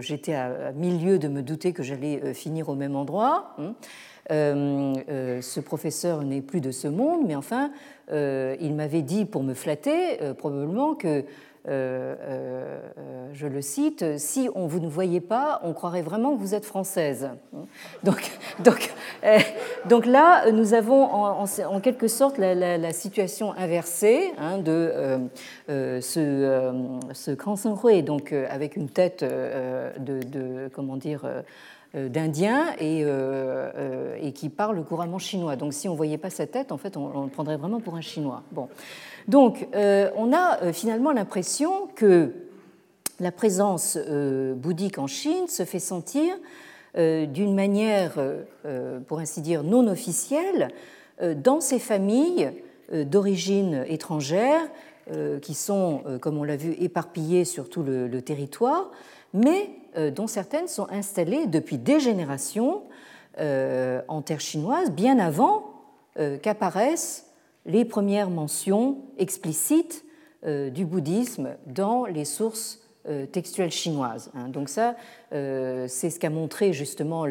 j'étais 0.00 0.34
à, 0.34 0.72
milieu 0.72 1.18
de 1.18 1.28
me 1.28 1.42
douter 1.42 1.72
que 1.72 1.82
j'allais 1.82 2.34
finir 2.34 2.68
au 2.68 2.74
même 2.74 2.96
endroit. 2.96 3.56
Hein. 3.58 3.74
ce 4.28 5.60
professeur 5.60 6.22
n'est 6.22 6.42
plus 6.42 6.60
de 6.60 6.70
ce 6.70 6.88
monde, 6.88 7.22
mais 7.26 7.34
enfin, 7.34 7.70
il 8.10 8.74
m'avait 8.74 9.02
dit, 9.02 9.24
pour 9.24 9.42
me 9.42 9.54
flatter, 9.54 10.18
probablement 10.36 10.94
que 10.94 11.08
euh, 11.08 11.22
euh, 11.22 11.22
je 11.66 13.46
le 13.46 13.62
cite, 13.62 14.18
si 14.18 14.48
on 14.54 14.66
vous 14.66 14.80
ne 14.80 14.88
voyait 14.88 15.20
pas, 15.20 15.60
on 15.62 15.72
croirait 15.72 16.02
vraiment 16.02 16.34
que 16.34 16.40
vous 16.40 16.54
êtes 16.54 16.64
française. 16.64 17.30
Donc, 18.02 18.30
donc, 18.64 18.92
euh, 19.24 19.38
donc 19.88 20.06
là, 20.06 20.50
nous 20.50 20.74
avons 20.74 21.04
en, 21.04 21.80
quelque 21.80 22.08
sorte 22.08 22.38
la, 22.38 22.92
situation 22.92 23.52
inversée 23.56 24.32
hein, 24.38 24.58
de 24.58 25.20
ce, 25.68 26.72
ce 27.12 27.86
Hui, 27.86 28.02
donc 28.02 28.32
avec 28.32 28.76
une 28.76 28.88
tête 28.88 29.24
de, 29.24 30.68
comment 30.74 30.96
dire 30.96 31.24
d'Indien 31.94 32.74
et, 32.78 33.04
et, 34.20 34.32
qui 34.32 34.48
parle 34.48 34.82
couramment 34.84 35.18
chinois. 35.18 35.56
Donc 35.56 35.74
si 35.74 35.88
on 35.88 35.92
ne 35.92 35.96
voyait 35.96 36.18
pas 36.18 36.30
sa 36.30 36.46
tête, 36.46 36.72
en 36.72 36.78
fait, 36.78 36.96
on, 36.96 37.24
le 37.24 37.28
prendrait 37.28 37.56
vraiment 37.56 37.80
pour 37.80 37.96
un 37.96 38.00
Chinois. 38.00 38.42
Bon. 38.52 38.68
Donc, 39.28 39.68
euh, 39.74 40.10
on 40.16 40.32
a 40.32 40.62
euh, 40.62 40.72
finalement 40.72 41.12
l'impression 41.12 41.88
que 41.94 42.32
la 43.20 43.32
présence 43.32 43.96
euh, 43.96 44.54
bouddhique 44.54 44.98
en 44.98 45.06
Chine 45.06 45.46
se 45.48 45.64
fait 45.64 45.78
sentir 45.78 46.34
d'une 46.94 47.54
manière, 47.54 48.18
pour 49.08 49.18
ainsi 49.18 49.40
dire, 49.40 49.62
non 49.62 49.86
officielle 49.86 50.68
dans 51.22 51.62
ces 51.62 51.78
familles 51.78 52.50
d'origine 52.92 53.86
étrangère 53.88 54.60
qui 55.40 55.54
sont, 55.54 56.02
comme 56.20 56.36
on 56.36 56.44
l'a 56.44 56.56
vu, 56.56 56.76
éparpillées 56.78 57.46
sur 57.46 57.70
tout 57.70 57.82
le, 57.82 58.20
territoire, 58.20 58.90
mais 59.32 59.70
dont 59.96 60.26
certaines 60.26 60.68
sont 60.68 60.86
installées 60.90 61.46
depuis 61.46 61.78
des 61.78 62.00
générations 62.00 62.82
en 63.38 64.22
terre 64.22 64.40
chinoise, 64.40 64.90
bien 64.90 65.18
avant 65.18 65.64
qu'apparaissent 66.42 67.32
les 67.66 67.84
premières 67.84 68.30
mentions 68.30 68.98
explicites 69.18 70.04
euh, 70.44 70.70
du 70.70 70.84
bouddhisme 70.84 71.50
dans 71.66 72.04
les 72.04 72.24
sources 72.24 72.80
euh, 73.08 73.26
textuelles 73.26 73.70
chinoises. 73.70 74.30
Hein. 74.34 74.48
Donc 74.48 74.68
ça, 74.68 74.96
euh, 75.32 75.86
c'est 75.88 76.10
ce 76.10 76.18
qu'a 76.18 76.30
montré 76.30 76.72
justement 76.72 77.26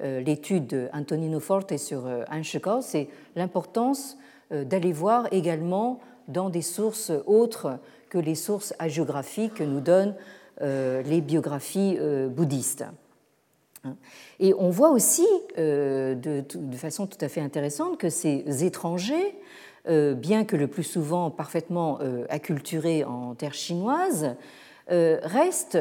l'étude 0.00 0.66
d'Antonino 0.66 1.40
Forte 1.40 1.76
sur 1.78 2.06
Anshikao, 2.30 2.82
c'est 2.82 3.08
l'importance 3.34 4.18
d'aller 4.50 4.92
voir 4.92 5.26
également 5.32 6.00
dans 6.28 6.50
des 6.50 6.62
sources 6.62 7.10
autres 7.26 7.78
que 8.10 8.18
les 8.18 8.34
sources 8.34 8.74
hagiographiques 8.78 9.54
que 9.54 9.64
nous 9.64 9.80
donnent 9.80 10.14
les 10.60 11.20
biographies 11.20 11.98
bouddhistes. 12.30 12.84
Hein. 13.84 13.96
Et 14.40 14.54
on 14.54 14.70
voit 14.70 14.90
aussi, 14.90 15.26
de, 15.56 16.44
façon 16.76 17.06
tout 17.06 17.18
à 17.20 17.28
fait 17.28 17.40
intéressante, 17.40 17.98
que 17.98 18.10
ces 18.10 18.64
étrangers 18.64 19.36
euh, 19.88 20.14
bien 20.14 20.44
que 20.44 20.56
le 20.56 20.66
plus 20.66 20.82
souvent 20.82 21.30
parfaitement 21.30 21.98
euh, 22.00 22.24
acculturés 22.28 23.04
en 23.04 23.36
terre 23.36 23.54
chinoise, 23.54 24.34
euh, 24.90 25.18
restent 25.22 25.78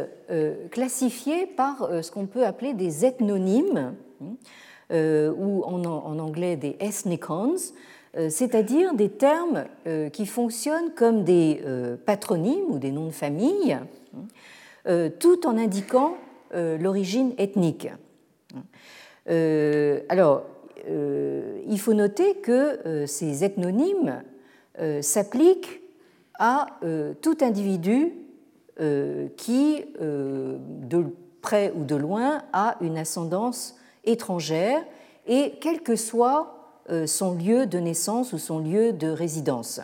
classifiés 0.71 1.45
par 1.45 1.89
ce 2.01 2.11
qu'on 2.11 2.25
peut 2.25 2.45
appeler 2.45 2.73
des 2.73 3.05
ethnonymes, 3.05 3.93
ou 4.91 5.63
en 5.63 6.19
anglais 6.19 6.55
des 6.55 6.75
ethnicons, 6.79 7.55
c'est-à-dire 8.15 8.93
des 8.93 9.09
termes 9.09 9.65
qui 10.11 10.25
fonctionnent 10.25 10.91
comme 10.95 11.23
des 11.23 11.61
patronymes 12.05 12.65
ou 12.69 12.79
des 12.79 12.91
noms 12.91 13.07
de 13.07 13.11
famille, 13.11 13.77
tout 15.19 15.47
en 15.47 15.57
indiquant 15.57 16.17
l'origine 16.53 17.33
ethnique. 17.37 17.89
alors, 19.27 20.43
il 20.87 21.79
faut 21.79 21.93
noter 21.93 22.35
que 22.35 23.05
ces 23.07 23.43
ethnonymes 23.43 24.23
s'appliquent 25.01 25.81
à 26.37 26.67
tout 27.21 27.37
individu 27.41 28.13
qui, 29.37 29.85
de 29.99 31.05
près 31.41 31.71
ou 31.75 31.83
de 31.83 31.95
loin, 31.95 32.43
a 32.53 32.75
une 32.81 32.97
ascendance 32.97 33.75
étrangère 34.03 34.83
et 35.27 35.53
quel 35.61 35.81
que 35.81 35.95
soit 35.95 36.51
son 37.07 37.33
lieu 37.35 37.65
de 37.65 37.79
naissance 37.79 38.33
ou 38.33 38.37
son 38.37 38.59
lieu 38.59 38.93
de 38.93 39.07
résidence. 39.07 39.81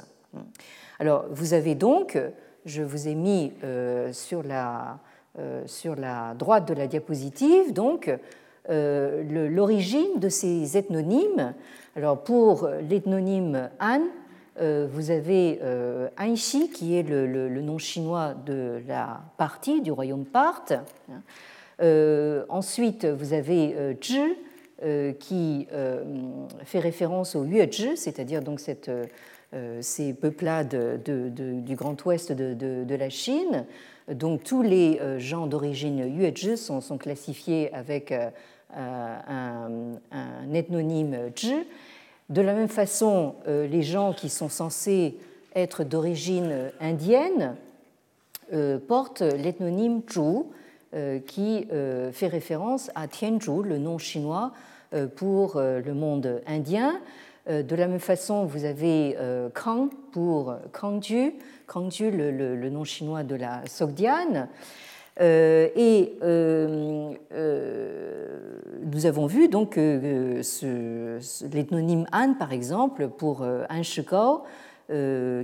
Alors, 0.99 1.25
vous 1.31 1.53
avez 1.53 1.73
donc, 1.73 2.17
je 2.65 2.83
vous 2.83 3.07
ai 3.07 3.15
mis 3.15 3.53
euh, 3.63 4.13
sur, 4.13 4.43
la, 4.43 4.99
euh, 5.39 5.63
sur, 5.65 5.95
la, 5.95 6.33
droite 6.33 6.67
de 6.67 6.73
la 6.73 6.87
diapositive, 6.87 7.73
donc, 7.73 8.11
euh, 8.69 9.49
l'origine 9.49 10.19
de 10.19 10.29
ces 10.29 10.77
ethnonymes. 10.77 11.53
Alors, 11.95 12.23
pour 12.23 12.69
l'ethnonyme 12.89 13.69
Han, 13.79 14.01
vous 14.59 15.09
avez 15.09 15.59
Anxi, 16.19 16.69
qui 16.69 16.95
est 16.95 17.01
le, 17.01 17.49
nom 17.61 17.79
chinois 17.79 18.35
de 18.45 18.81
la 18.87 19.21
partie 19.37 19.81
du 19.81 19.91
royaume 19.91 20.25
Parthe. 20.25 20.73
ensuite, 22.49 23.05
vous 23.05 23.33
avez 23.33 23.97
Zhi, 23.99 24.35
qui 25.19 25.67
fait 26.63 26.79
référence 26.79 27.35
au 27.35 27.43
Yuezhi, 27.43 27.97
c'est-à-dire 27.97 28.43
donc 28.43 28.59
cette 28.59 28.89
euh, 28.89 29.05
ces 29.81 30.13
peuplades 30.13 31.01
du 31.03 31.75
Grand 31.75 32.03
Ouest 32.05 32.31
de, 32.31 32.95
la 32.95 33.09
Chine. 33.09 33.65
Donc 34.09 34.43
tous 34.43 34.61
les 34.61 34.99
euh, 34.99 35.19
gens 35.19 35.47
d'origine 35.47 35.99
Yuezhi 35.99 36.57
sont, 36.57 36.81
classifiés 36.97 37.73
avec 37.73 38.11
euh, 38.11 38.29
un, 38.75 40.53
ethnonyme 40.53 41.31
Zhi. 41.37 41.55
De 42.29 42.41
la 42.41 42.53
même 42.53 42.69
façon, 42.69 43.35
les 43.45 43.81
gens 43.81 44.13
qui 44.13 44.29
sont 44.29 44.47
censés 44.47 45.17
être 45.53 45.83
d'origine 45.83 46.71
indienne 46.79 47.57
portent 48.87 49.21
l'ethnonyme 49.21 50.01
Zhu, 50.09 50.45
qui 51.27 51.67
fait 52.13 52.27
référence 52.27 52.89
à 52.95 53.09
Tianzhu, 53.09 53.63
le 53.63 53.77
nom 53.79 53.97
chinois 53.97 54.53
pour 55.17 55.59
le 55.59 55.93
monde 55.93 56.41
indien. 56.47 57.01
Euh, 57.49 57.63
de 57.63 57.75
la 57.75 57.87
même 57.87 57.99
façon, 57.99 58.45
vous 58.45 58.65
avez 58.65 59.15
euh, 59.19 59.49
Kang 59.49 59.89
pour 60.11 60.53
Kangju, 60.71 61.33
Kangju, 61.65 62.11
le, 62.11 62.69
nom 62.69 62.83
chinois 62.83 63.23
de 63.23 63.33
la 63.35 63.63
Sogdiane. 63.65 64.47
Euh, 65.19 65.67
et 65.75 66.13
nous 68.83 69.05
avons 69.05 69.25
vu 69.25 69.49
donc 69.49 69.75
l'ethnonyme 69.75 72.05
Han, 72.13 72.35
par 72.35 72.53
exemple, 72.53 73.09
pour 73.09 73.41
Han 73.41 73.81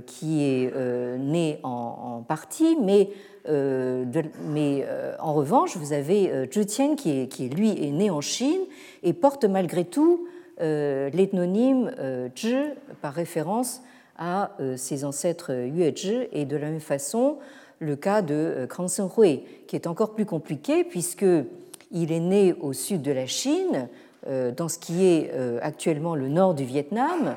qui 0.06 0.44
est 0.44 0.72
né 1.18 1.58
en, 1.62 2.24
partie, 2.26 2.78
mais, 2.80 3.10
en 3.46 5.34
revanche, 5.34 5.76
vous 5.76 5.92
avez 5.92 6.48
Zhu 6.52 6.66
Tian, 6.66 6.96
qui, 6.96 7.20
est, 7.20 7.28
qui 7.28 7.48
lui 7.48 7.70
est 7.70 7.90
né 7.90 8.10
en 8.10 8.20
Chine 8.20 8.62
et 9.02 9.12
porte 9.12 9.44
malgré 9.44 9.84
tout 9.84 10.26
euh, 10.26 10.37
l'ethnonyme 10.60 11.92
euh, 11.98 12.28
Zhi 12.36 12.56
par 13.00 13.14
référence 13.14 13.82
à 14.16 14.52
euh, 14.60 14.76
ses 14.76 15.04
ancêtres 15.04 15.52
Yuezhi 15.52 16.28
et 16.32 16.44
de 16.44 16.56
la 16.56 16.70
même 16.70 16.80
façon 16.80 17.38
le 17.78 17.96
cas 17.96 18.22
de 18.22 18.66
Krang 18.68 18.88
Hui 19.16 19.42
qui 19.66 19.76
est 19.76 19.86
encore 19.86 20.14
plus 20.14 20.26
compliqué 20.26 20.84
puisqu'il 20.84 22.12
est 22.12 22.20
né 22.20 22.54
au 22.60 22.72
sud 22.72 23.02
de 23.02 23.12
la 23.12 23.26
Chine, 23.26 23.88
dans 24.26 24.68
ce 24.68 24.80
qui 24.80 25.06
est 25.06 25.30
actuellement 25.62 26.16
le 26.16 26.28
nord 26.28 26.54
du 26.54 26.64
Vietnam, 26.64 27.36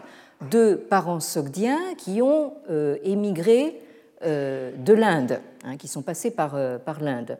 de 0.49 0.73
parents 0.73 1.19
sogdiens 1.19 1.79
qui 1.95 2.23
ont 2.23 2.53
émigré 3.03 3.79
de 4.23 4.93
l'Inde, 4.93 5.39
hein, 5.63 5.77
qui 5.77 5.87
sont 5.87 6.01
passés 6.01 6.31
par, 6.31 6.57
par 6.83 7.01
l'Inde. 7.01 7.37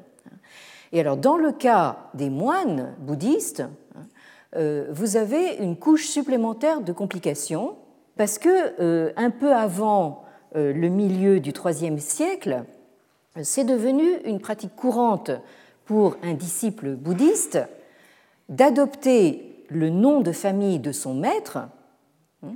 Et 0.94 1.00
alors, 1.00 1.18
dans 1.18 1.38
le 1.38 1.52
cas 1.52 1.98
des 2.14 2.30
moines 2.30 2.94
bouddhistes, 3.00 3.62
euh, 3.96 4.00
vous 4.56 5.16
avez 5.16 5.56
une 5.60 5.78
couche 5.78 6.08
supplémentaire 6.08 6.82
de 6.82 6.92
complications 6.92 7.78
parce 8.18 8.38
que 8.38 8.80
euh, 8.80 9.12
un 9.16 9.30
peu 9.30 9.54
avant 9.54 10.24
euh, 10.56 10.74
le 10.74 10.90
milieu 10.90 11.40
du 11.40 11.52
IIIe 11.52 12.00
siècle, 12.00 12.64
c'est 13.42 13.64
devenu 13.64 14.04
une 14.26 14.40
pratique 14.40 14.76
courante 14.76 15.32
pour 15.86 16.18
un 16.22 16.34
disciple 16.34 16.96
bouddhiste 16.96 17.60
d'adopter 18.50 19.66
le 19.70 19.90
nom 19.90 20.20
de 20.20 20.32
famille 20.32 20.80
de 20.80 20.92
son 20.92 21.14
maître, 21.14 21.60
hein, 22.44 22.54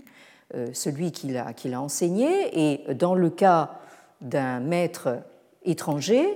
celui 0.74 1.12
qu'il 1.12 1.38
a, 1.38 1.48
a, 1.48 1.80
enseigné, 1.80 2.28
et 2.54 2.94
dans 2.94 3.16
le 3.16 3.30
cas 3.30 3.80
d'un 4.20 4.60
maître 4.60 5.24
étranger, 5.64 6.28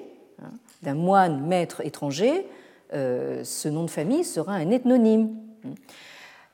hein, 0.42 0.52
d'un 0.82 0.96
moine 0.96 1.46
maître 1.46 1.86
étranger, 1.86 2.48
ce 2.92 3.68
nom 3.68 3.84
de 3.84 3.90
famille 3.90 4.24
sera 4.24 4.54
un 4.54 4.72
ethnonyme. 4.72 5.49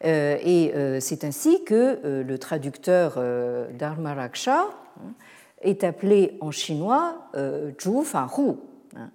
Euh, 0.03 0.37
et 0.43 0.73
euh, 0.75 0.99
c'est 0.99 1.23
ainsi 1.23 1.63
que 1.63 1.99
euh, 2.03 2.23
le 2.23 2.37
traducteur 2.37 3.19
Dharmaraksha 3.77 4.67
hein, 4.67 5.13
est 5.61 5.83
appelé 5.83 6.37
en 6.41 6.51
chinois 6.51 7.29
Zhu 7.81 8.03
Fa 8.03 8.27
Hu. 8.37 8.51
Hein. 8.95 9.09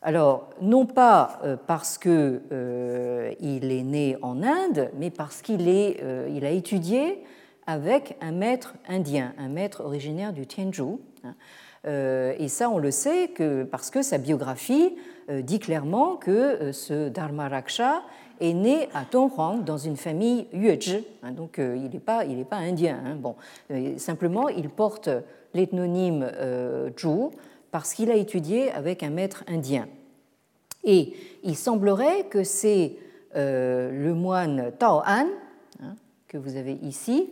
Alors, 0.00 0.50
non 0.60 0.86
pas 0.86 1.40
parce 1.66 1.98
qu'il 1.98 2.40
est 2.50 3.82
né 3.82 4.16
en 4.22 4.44
Inde, 4.44 4.90
mais 4.96 5.10
parce 5.10 5.42
qu'il 5.42 5.66
il 5.66 6.44
a 6.44 6.50
étudié 6.50 7.24
avec 7.66 8.16
un 8.20 8.30
maître 8.30 8.74
indien, 8.88 9.34
un 9.38 9.48
maître 9.48 9.82
originaire 9.84 10.32
du 10.32 10.46
Tianzhu. 10.46 10.98
Hein. 11.24 11.34
Et 12.38 12.46
ça, 12.46 12.70
on 12.70 12.78
le 12.78 12.92
sait 12.92 13.28
que, 13.34 13.64
parce 13.64 13.90
que 13.90 14.02
sa 14.02 14.18
biographie 14.18 14.94
dit 15.28 15.58
clairement 15.58 16.14
que 16.14 16.70
ce 16.70 17.08
Dharmaraksha 17.08 18.02
est 18.40 18.54
né 18.54 18.88
à 18.94 19.04
Donghuang 19.10 19.64
dans 19.64 19.78
une 19.78 19.96
famille 19.96 20.46
Yuezhi, 20.52 21.04
hein, 21.22 21.32
donc 21.32 21.58
euh, 21.58 21.76
il 21.76 21.90
n'est 21.90 22.44
pas, 22.44 22.56
indien. 22.58 23.00
Hein, 23.04 23.16
bon, 23.16 23.36
simplement, 23.96 24.48
il 24.48 24.68
porte 24.68 25.10
l'ethnonyme 25.54 26.28
euh, 26.34 26.90
Zhu 26.98 27.30
parce 27.70 27.94
qu'il 27.94 28.10
a 28.10 28.16
étudié 28.16 28.70
avec 28.72 29.02
un 29.02 29.10
maître 29.10 29.44
indien. 29.46 29.88
Et 30.84 31.14
il 31.42 31.56
semblerait 31.56 32.24
que 32.24 32.44
c'est 32.44 32.96
euh, 33.36 33.90
le 33.90 34.14
moine 34.14 34.72
Tao 34.78 35.00
An, 35.00 35.26
hein, 35.82 35.94
que 36.28 36.38
vous 36.38 36.56
avez 36.56 36.78
ici, 36.82 37.30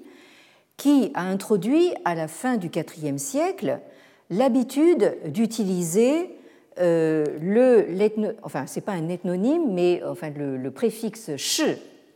qui 0.77 1.11
a 1.15 1.23
introduit 1.23 1.95
à 2.05 2.15
la 2.15 2.29
fin 2.29 2.57
du 2.57 2.69
IVe 2.69 3.19
siècle 3.19 3.81
l'habitude 4.29 5.17
d'utiliser 5.27 6.36
euh, 6.79 7.25
le, 7.41 8.37
enfin, 8.43 8.67
ce 8.67 8.77
n'est 8.77 8.85
pas 8.85 8.93
un 8.93 9.09
ethnonyme, 9.09 9.73
mais 9.73 10.03
enfin, 10.05 10.31
le, 10.31 10.71
préfixe 10.71 11.37
sh, 11.37 11.63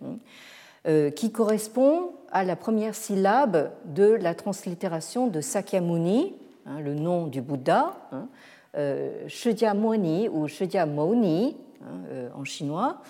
hein, 0.05 0.17
euh, 0.87 1.11
qui 1.11 1.33
correspond 1.33 2.13
à 2.31 2.45
la 2.45 2.57
première 2.57 2.95
syllabe 2.95 3.71
de 3.87 4.05
la 4.05 4.35
translittération 4.35 5.27
de 5.29 5.41
Sakyamuni, 5.41 6.35
hein, 6.67 6.81
le 6.81 6.95
nom 6.95 7.27
du 7.27 7.41
Bouddha, 7.41 7.97
hein, 8.13 8.29
euh, 8.77 9.25
ou 9.25 10.49
Shidyamoni 10.49 11.57
hein, 11.83 12.29
en 12.37 12.45
chinois. 12.45 13.03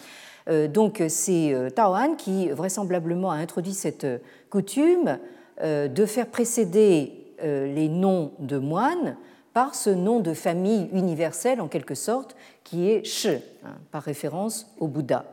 donc 0.72 1.02
c'est 1.08 1.54
Taoan 1.74 2.14
qui 2.16 2.48
vraisemblablement 2.48 3.30
a 3.30 3.34
introduit 3.34 3.74
cette 3.74 4.06
coutume 4.48 5.18
de 5.62 6.06
faire 6.06 6.28
précéder 6.28 7.12
les 7.42 7.88
noms 7.90 8.32
de 8.38 8.56
moines 8.56 9.16
par 9.52 9.74
ce 9.74 9.90
nom 9.90 10.20
de 10.20 10.34
famille 10.34 10.88
universel 10.92 11.60
en 11.60 11.68
quelque 11.68 11.94
sorte 11.94 12.36
qui 12.64 12.90
est 12.90 13.04
Shi, 13.04 13.28
hein, 13.64 13.76
par 13.90 14.02
référence 14.02 14.66
au 14.78 14.86
Bouddha. 14.86 15.24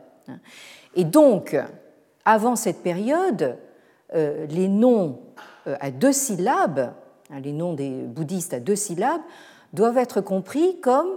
Et 0.94 1.04
donc, 1.04 1.56
avant 2.24 2.56
cette 2.56 2.82
période, 2.82 3.56
euh, 4.14 4.46
les 4.46 4.68
noms 4.68 5.20
euh, 5.66 5.76
à 5.80 5.90
deux 5.90 6.12
syllabes, 6.12 6.92
hein, 7.30 7.40
les 7.40 7.52
noms 7.52 7.74
des 7.74 7.90
bouddhistes 7.90 8.54
à 8.54 8.60
deux 8.60 8.76
syllabes, 8.76 9.20
doivent 9.72 9.98
être 9.98 10.20
compris 10.20 10.80
comme 10.80 11.08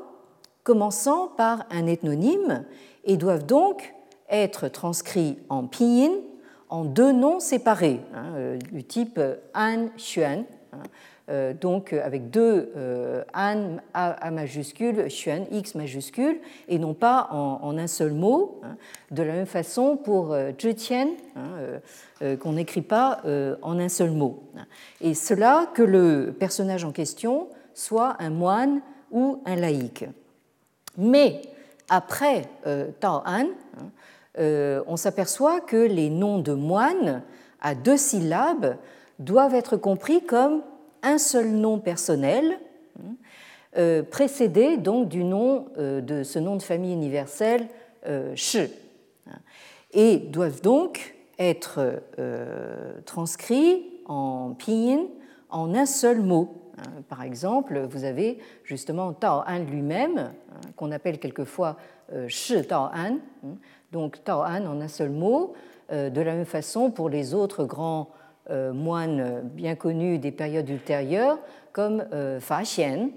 commençant 0.64 1.28
par 1.28 1.66
un 1.72 1.88
ethnonyme 1.88 2.66
et 3.06 3.18
doivent 3.18 3.46
donc 3.46 3.94
être 4.30 4.68
transcrits 4.68 5.38
en 5.50 5.68
pinyin 5.68 6.12
en 6.70 6.86
deux 6.86 7.12
noms 7.12 7.40
séparés, 7.40 8.00
hein, 8.14 8.34
euh, 8.36 8.58
du 8.58 8.84
type 8.84 9.20
An 9.54 9.88
Xuan, 9.98 10.46
donc 11.54 11.94
euh, 11.94 12.06
avec 12.06 12.30
deux 12.30 12.72
euh, 12.76 13.24
an 13.34 13.78
a, 13.94 14.32
majuscule, 14.32 15.08
xuan 15.08 15.46
x 15.52 15.76
majuscule, 15.76 16.40
et 16.68 16.78
non 16.78 16.94
pas 16.94 17.28
en, 17.32 17.78
un 17.78 17.88
seul 17.88 18.12
mot. 18.12 18.60
Hein. 18.64 18.76
De 19.12 19.24
la 19.24 19.34
même 19.34 19.46
façon 19.46 19.98
pour 19.98 20.36
zhetian, 20.60 21.10
hein, 21.36 22.36
qu'on 22.38 22.54
n'écrit 22.54 22.82
pas 22.82 23.22
en 23.62 23.80
un 23.80 23.90
seul 23.90 24.12
mot. 24.12 24.44
Et 25.02 25.14
cela 25.14 25.68
que 25.74 25.82
le 25.82 26.36
personnage 26.38 26.86
en 26.86 26.92
question 26.92 27.48
soit 27.74 28.16
un 28.20 28.30
moine 28.30 28.82
ou 29.12 29.42
un 29.46 29.56
laïc. 29.56 30.06
Mais 30.98 31.42
après 31.90 32.44
Tao 33.00 33.22
An, 33.26 33.48
hein, 34.38 34.84
on 34.88 34.98
s'aperçoit 34.98 35.62
que 35.62 35.78
les 35.78 36.10
noms 36.10 36.40
de 36.40 36.54
moines 36.54 37.22
à 37.62 37.76
deux 37.76 37.98
syllabes 37.98 38.78
doivent 39.20 39.56
être 39.56 39.78
compris 39.78 40.24
comme 40.24 40.62
un 41.04 41.18
seul 41.18 41.48
nom 41.48 41.80
personnel, 41.80 42.60
hein, 43.00 44.04
précédé 44.12 44.78
donc 44.78 45.08
du 45.08 45.24
nom 45.24 45.68
de 45.78 46.24
ce 46.24 46.40
nom 46.40 46.58
de 46.58 46.62
famille 46.62 46.94
universel 46.94 47.68
Shi, 48.36 48.68
hein, 49.28 49.40
et 49.92 50.18
doivent 50.18 50.62
donc 50.62 51.16
être 51.40 52.02
transcrits 53.06 53.86
en 54.06 54.54
pinyin 54.58 55.08
en 55.50 55.74
un 55.76 55.86
seul 55.86 56.22
mot. 56.22 56.72
Hein, 56.78 57.02
par 57.10 57.24
exemple, 57.24 57.80
vous 57.90 58.04
avez 58.04 58.40
justement 58.64 59.14
Tao 59.14 59.44
An 59.48 59.60
lui-même, 59.60 60.32
qu'on 60.76 60.92
appelle 60.92 61.20
quelquefois 61.20 61.78
euh, 62.14 62.28
Shi 62.28 62.66
Tao 62.66 62.86
An, 62.86 63.18
donc 63.92 64.24
Tao 64.24 64.42
An 64.42 64.66
en 64.66 64.82
un 64.82 64.88
seul 64.88 65.10
mot. 65.10 65.54
Euh, 65.92 66.10
de 66.10 66.22
la 66.22 66.34
même 66.36 66.46
façon 66.46 66.90
pour 66.90 67.10
les 67.10 67.34
autres 67.34 67.66
grands 67.66 68.10
euh, 68.50 68.74
moines 68.74 69.42
bien 69.54 69.76
connus 69.76 70.20
des 70.20 70.32
périodes 70.32 70.70
ultérieures, 70.70 71.40
comme 71.72 72.04
Fa 72.42 72.64
Xian, 72.64 73.12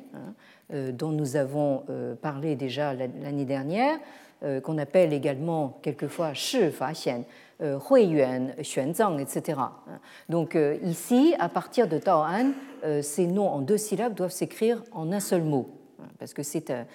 dont 0.70 1.10
nous 1.10 1.34
avons 1.34 1.82
parlé 2.22 2.54
déjà 2.54 2.94
l'année 2.94 3.44
dernière, 3.44 3.98
qu'on 4.62 4.78
appelle 4.78 5.12
également 5.12 5.80
quelquefois 5.82 6.34
Shi 6.34 6.70
Fa 6.70 6.92
Xian. 6.92 7.24
Hui 7.60 8.04
Yuan, 8.04 8.52
Xuanzang, 8.62 9.18
etc. 9.18 9.58
Donc 10.28 10.56
ici, 10.84 11.34
à 11.40 11.48
partir 11.48 11.88
de 11.88 11.98
Tao 11.98 12.20
An, 12.20 12.52
euh, 12.84 13.00
ces 13.00 13.26
noms 13.26 13.48
en 13.48 13.60
deux 13.60 13.78
syllabes 13.78 14.14
doivent 14.14 14.30
s'écrire 14.30 14.82
en 14.92 15.10
un 15.10 15.20
seul 15.20 15.42
mot, 15.42 15.70
hein, 16.00 16.08
parce 16.18 16.34
que 16.34 16.42
c'est 16.42 16.70
un, 16.70 16.86